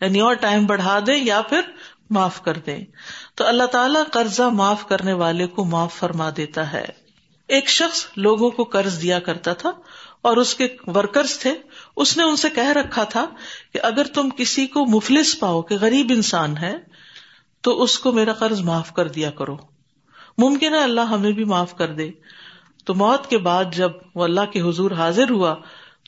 یعنی 0.00 0.20
اور 0.20 0.34
ٹائم 0.34 0.66
بڑھا 0.66 0.98
دے 0.98 1.18
یا 1.18 1.42
پھر 1.42 1.60
معاف 2.10 2.42
کر 2.42 2.58
دے۔ 2.58 2.78
تو 3.34 3.46
اللہ 3.46 3.64
تعالیٰ 3.64 4.02
قرضہ 4.12 4.42
معاف 4.42 4.86
کرنے 4.88 5.12
والے 5.12 5.46
کو 5.46 5.64
معاف 5.64 5.94
فرما 5.94 6.30
دیتا 6.36 6.72
ہے۔ 6.72 7.01
ایک 7.48 7.68
شخص 7.68 8.06
لوگوں 8.16 8.50
کو 8.50 8.64
قرض 8.64 9.02
دیا 9.02 9.18
کرتا 9.18 9.52
تھا 9.52 9.70
اور 10.22 10.36
اس 10.36 10.54
کے 10.54 10.68
ورکرز 10.86 11.38
تھے، 11.38 11.54
اس 11.96 12.16
نے 12.16 12.22
ان 12.22 12.36
سے 12.36 12.50
کہہ 12.50 12.68
رکھا 12.68 13.04
تھا 13.04 13.26
کہ 13.72 13.78
اگر 13.82 14.04
تم 14.04 14.28
کسی 14.36 14.66
کو 14.66 14.86
مفلس 14.86 15.40
پاؤ 15.40 15.62
کہ 15.62 15.76
غریب 15.80 16.12
انسان 16.14 16.56
ہے، 16.56 16.76
تو 17.60 17.82
اس 17.82 17.98
کو 17.98 18.12
میرا 18.12 18.32
قرض 18.32 18.60
معاف 18.60 18.92
کر 18.92 19.08
دیا 19.08 19.30
کرو۔ 19.30 19.56
ممکن 20.38 20.74
ہے 20.74 20.80
اللہ 20.80 21.00
ہمیں 21.00 21.32
بھی 21.32 21.44
معاف 21.44 21.76
کر 21.76 21.92
دے۔ 21.92 22.10
تو 22.84 22.94
موت 22.94 23.30
کے 23.30 23.38
بعد 23.38 23.64
جب 23.72 23.90
وہ 24.14 24.24
اللہ 24.24 24.44
کے 24.52 24.60
حضور 24.60 24.90
حاضر 24.90 25.30
ہوا، 25.30 25.54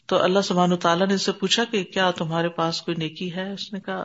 تو 0.07 0.23
اللہ 0.23 0.41
سبحان 0.41 0.77
تعالیٰ 0.77 1.07
نے 1.07 1.15
اس 1.15 1.23
سے 1.23 1.33
پوچھا 1.33 1.65
کہ 1.65 1.85
کیا 1.85 2.11
تمہارے 2.11 2.49
پاس 2.49 2.83
کوئی 2.83 2.97
نیکی 2.97 3.35
ہے؟ 3.35 3.53
اس 3.53 3.73
نے 3.73 3.81
کہا 3.81 4.03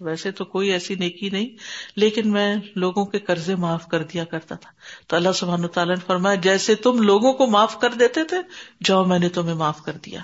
ویسے 0.00 0.30
تو 0.30 0.44
کوئی 0.44 0.72
ایسی 0.72 0.94
نیکی 0.94 1.30
نہیں، 1.30 1.48
لیکن 1.96 2.30
میں 2.30 2.56
لوگوں 2.74 3.04
کے 3.04 3.18
قرضے 3.18 3.54
معاف 3.54 3.88
کر 3.88 4.02
دیا 4.02 4.24
کرتا 4.24 4.54
تھا۔ 4.54 4.70
تو 5.06 5.16
اللہ 5.16 5.32
سبحان 5.34 5.68
تعالیٰ 5.68 5.94
نے 5.94 6.04
فرمایا، 6.06 6.34
جیسے 6.34 6.74
تم 6.74 7.02
لوگوں 7.02 7.32
کو 7.32 7.46
معاف 7.46 7.80
کر 7.80 7.90
دیتے 7.90 8.24
تھے، 8.24 8.36
جاؤ 8.84 9.04
میں 9.04 9.18
نے 9.18 9.28
تمہیں 9.28 9.54
معاف 9.54 9.82
کر 9.82 9.92
دیا۔ 9.92 10.20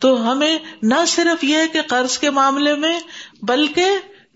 تو 0.00 0.32
ہمیں 0.32 0.58
نہ 0.82 1.04
صرف 1.06 1.44
یہ 1.44 1.56
کہ 1.72 1.82
قرض 1.82 2.18
کے 2.18 2.30
معاملے 2.30 2.74
میں، 2.74 3.00
بلکہ 3.42 3.86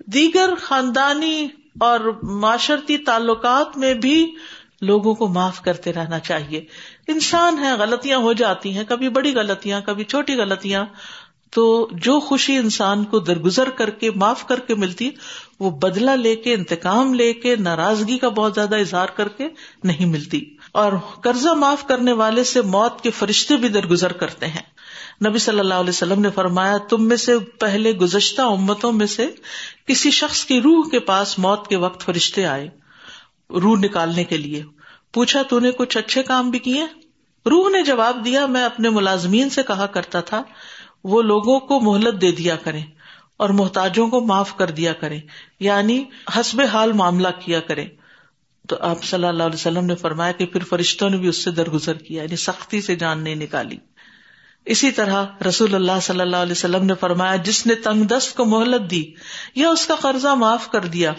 دیگر 0.07 0.51
خاندانی 0.61 1.49
اور 1.81 2.21
معاشرتی 2.23 2.99
تعلقات 2.99 3.79
میں 3.79 3.95
بھی 3.95 4.35
لوگوں 4.81 5.15
کو 5.15 5.29
معاف 5.29 5.63
کرتے 5.63 5.93
رہنا 5.93 6.19
چاہیے۔ 6.19 6.65
انسان 7.09 7.59
ہے 7.59 7.73
غلطیاں 7.73 8.19
ہو 8.19 8.33
جاتی 8.33 8.77
ہیں، 8.77 8.85
کبھی 8.89 9.09
بڑی 9.09 9.35
غلطیاں، 9.35 9.81
کبھی 9.81 10.05
چھوٹی 10.05 10.35
غلطیاں۔ 10.35 10.85
تو 11.55 11.89
جو 11.93 12.21
خوشی 12.21 12.57
انسان 12.57 13.05
کو 13.05 13.19
درگزر 13.19 13.71
کر 13.71 13.91
کے، 13.91 14.11
معاف 14.11 14.47
کر 14.47 14.61
کے 14.61 14.75
ملتی، 14.75 15.11
وہ 15.61 15.71
بدلا 15.71 16.15
لے 16.15 16.37
کے، 16.37 16.55
انتقام 16.55 17.15
لے 17.15 17.33
کے، 17.33 17.57
ناراضگی 17.57 18.19
کا 18.19 18.29
بہت 18.29 18.55
زیادہ 18.55 18.77
اظہار 18.77 19.07
کر 19.07 19.29
کے 19.29 19.49
نہیں 19.85 20.07
ملتی۔ 20.07 20.57
اور 20.73 20.93
قرضہ 21.23 21.49
معاف 21.49 21.87
کرنے 21.87 22.13
والے 22.13 22.45
سے 22.45 22.63
موت 22.63 23.01
کے 23.01 23.11
فرشتے 23.11 23.57
بھی 23.57 23.69
درگزر 23.69 24.13
کرتے 24.13 24.47
ہیں۔ 24.47 24.63
نبی 25.29 25.39
صلی 25.39 25.59
اللہ 25.59 25.75
علیہ 25.75 25.89
وسلم 25.89 26.21
نے 26.21 26.31
فرمایا، 26.31 26.79
تم 26.79 27.09
میں 27.09 27.17
سے 27.17 27.39
پہلے 27.39 27.93
گزشتہ 27.93 28.43
امتوں 28.43 28.93
میں 28.93 29.07
سے 29.07 29.27
کسی 29.87 30.11
شخص 30.11 30.45
کی 30.45 30.61
روح 30.61 30.89
کے 30.91 30.99
پاس 30.99 31.39
موت 31.39 31.69
کے 31.69 31.77
وقت 31.77 32.05
فرشتے 32.05 32.47
آئے 32.47 32.69
روح 33.51 33.79
نکالنے 33.79 34.25
کے 34.25 34.37
لیے۔ 34.37 34.63
پوچھا، 35.13 35.43
تو 35.43 35.61
نے 35.61 35.71
کچھ 35.71 35.99
اچھے 35.99 36.23
کام 36.23 36.51
بھی 36.51 36.59
کیے؟ 36.59 36.85
روح 37.47 37.71
نے 37.71 37.83
جواب 37.83 38.25
دیا، 38.25 38.47
میں 38.47 38.65
اپنے 38.65 38.91
ملازمین 38.91 39.51
سے 39.51 39.63
کہا 39.63 39.87
کرتا 39.87 40.21
تھا 40.21 40.43
وہ 41.05 41.23
لوگوں 41.23 41.61
کو 41.61 41.81
مہلت 41.81 42.21
دے 42.21 42.33
دیا 42.33 42.57
کرے 42.57 42.81
اور 43.37 43.49
محتاجوں 43.49 44.09
کو 44.09 44.21
معاف 44.21 44.57
کر 44.57 44.71
دیا 44.71 44.93
کرے 44.93 45.21
یعنی 45.61 46.05
حسب 46.37 46.61
حال 46.73 46.93
معاملہ 46.93 47.29
کیا 47.45 47.61
کرے 47.61 47.87
تو 48.69 48.77
آپ 48.81 49.05
صلی 49.05 49.27
اللہ 49.27 49.43
علیہ 49.43 49.55
وسلم 49.55 49.85
نے 49.85 49.95
فرمایا 49.95 50.33
کہ 50.33 50.47
پھر 50.47 50.65
فرشتوں 50.65 51.11
نے 51.11 51.17
بھی 51.17 51.29
اس 51.29 51.45
سے 51.45 51.51
درگزر 51.51 51.95
کیا 51.95 52.23
یعنی 52.23 52.37
سختی 52.37 52.81
سے 52.81 52.97
جان 52.97 53.25
نہیں 53.25 53.35
نکالی۔ 53.35 53.77
اسی 54.65 54.91
طرح 54.91 55.25
رسول 55.49 55.75
اللہ 55.75 56.01
صلی 56.03 56.21
اللہ 56.21 56.37
علیہ 56.37 56.53
وسلم 56.53 56.85
نے 56.87 56.95
فرمایا، 57.01 57.37
جس 57.37 57.67
نے 57.67 57.75
تنگ 57.75 58.05
دست 58.05 58.37
کو 58.37 58.45
مہلت 58.45 58.91
دی 58.91 59.13
یا 59.55 59.69
اس 59.69 59.87
کا 59.87 59.95
قرضہ 59.95 60.35
معاف 60.35 60.71
کر 60.71 60.81
دیا، 60.81 61.13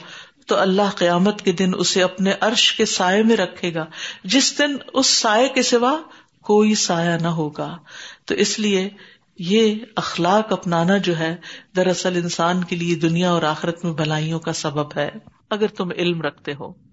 تو 0.48 0.58
اللہ 0.58 0.96
قیامت 0.96 1.42
کے 1.42 1.52
دن 1.52 1.72
اسے 1.78 2.04
اپنے 2.04 2.32
عرش 2.42 2.74
کے 2.74 2.86
سائے 2.86 3.24
میں 3.24 3.36
رکھے 3.36 3.74
گا، 3.74 3.86
جس 4.24 4.58
دن 4.58 4.78
اس 4.94 5.08
سائے 5.08 5.50
کے 5.50 5.62
سوا 5.62 5.98
کوئی 6.42 6.76
سایہ 6.76 7.18
نہ 7.18 7.28
ہوگا۔ 7.28 7.78
تو 8.26 8.36
اس 8.36 8.60
لیے 8.60 8.90
یہ 9.40 9.76
اخلاق 9.96 10.54
اپنانا 10.54 10.98
جو 10.98 11.20
ہے، 11.20 11.36
دراصل 11.76 12.16
انسان 12.16 12.64
کے 12.64 12.76
لیے 12.76 12.96
دنیا 12.96 13.32
اور 13.32 13.42
آخرت 13.42 13.86
میں 13.86 13.94
بھلائیوں 13.94 14.40
کا 14.40 14.54
سبب 14.54 14.98
ہے۔ 14.98 15.10
اگر 15.50 15.68
تم 15.68 15.90
علم 15.98 16.22
رکھتے 16.22 16.54
ہو۔ 16.54 16.85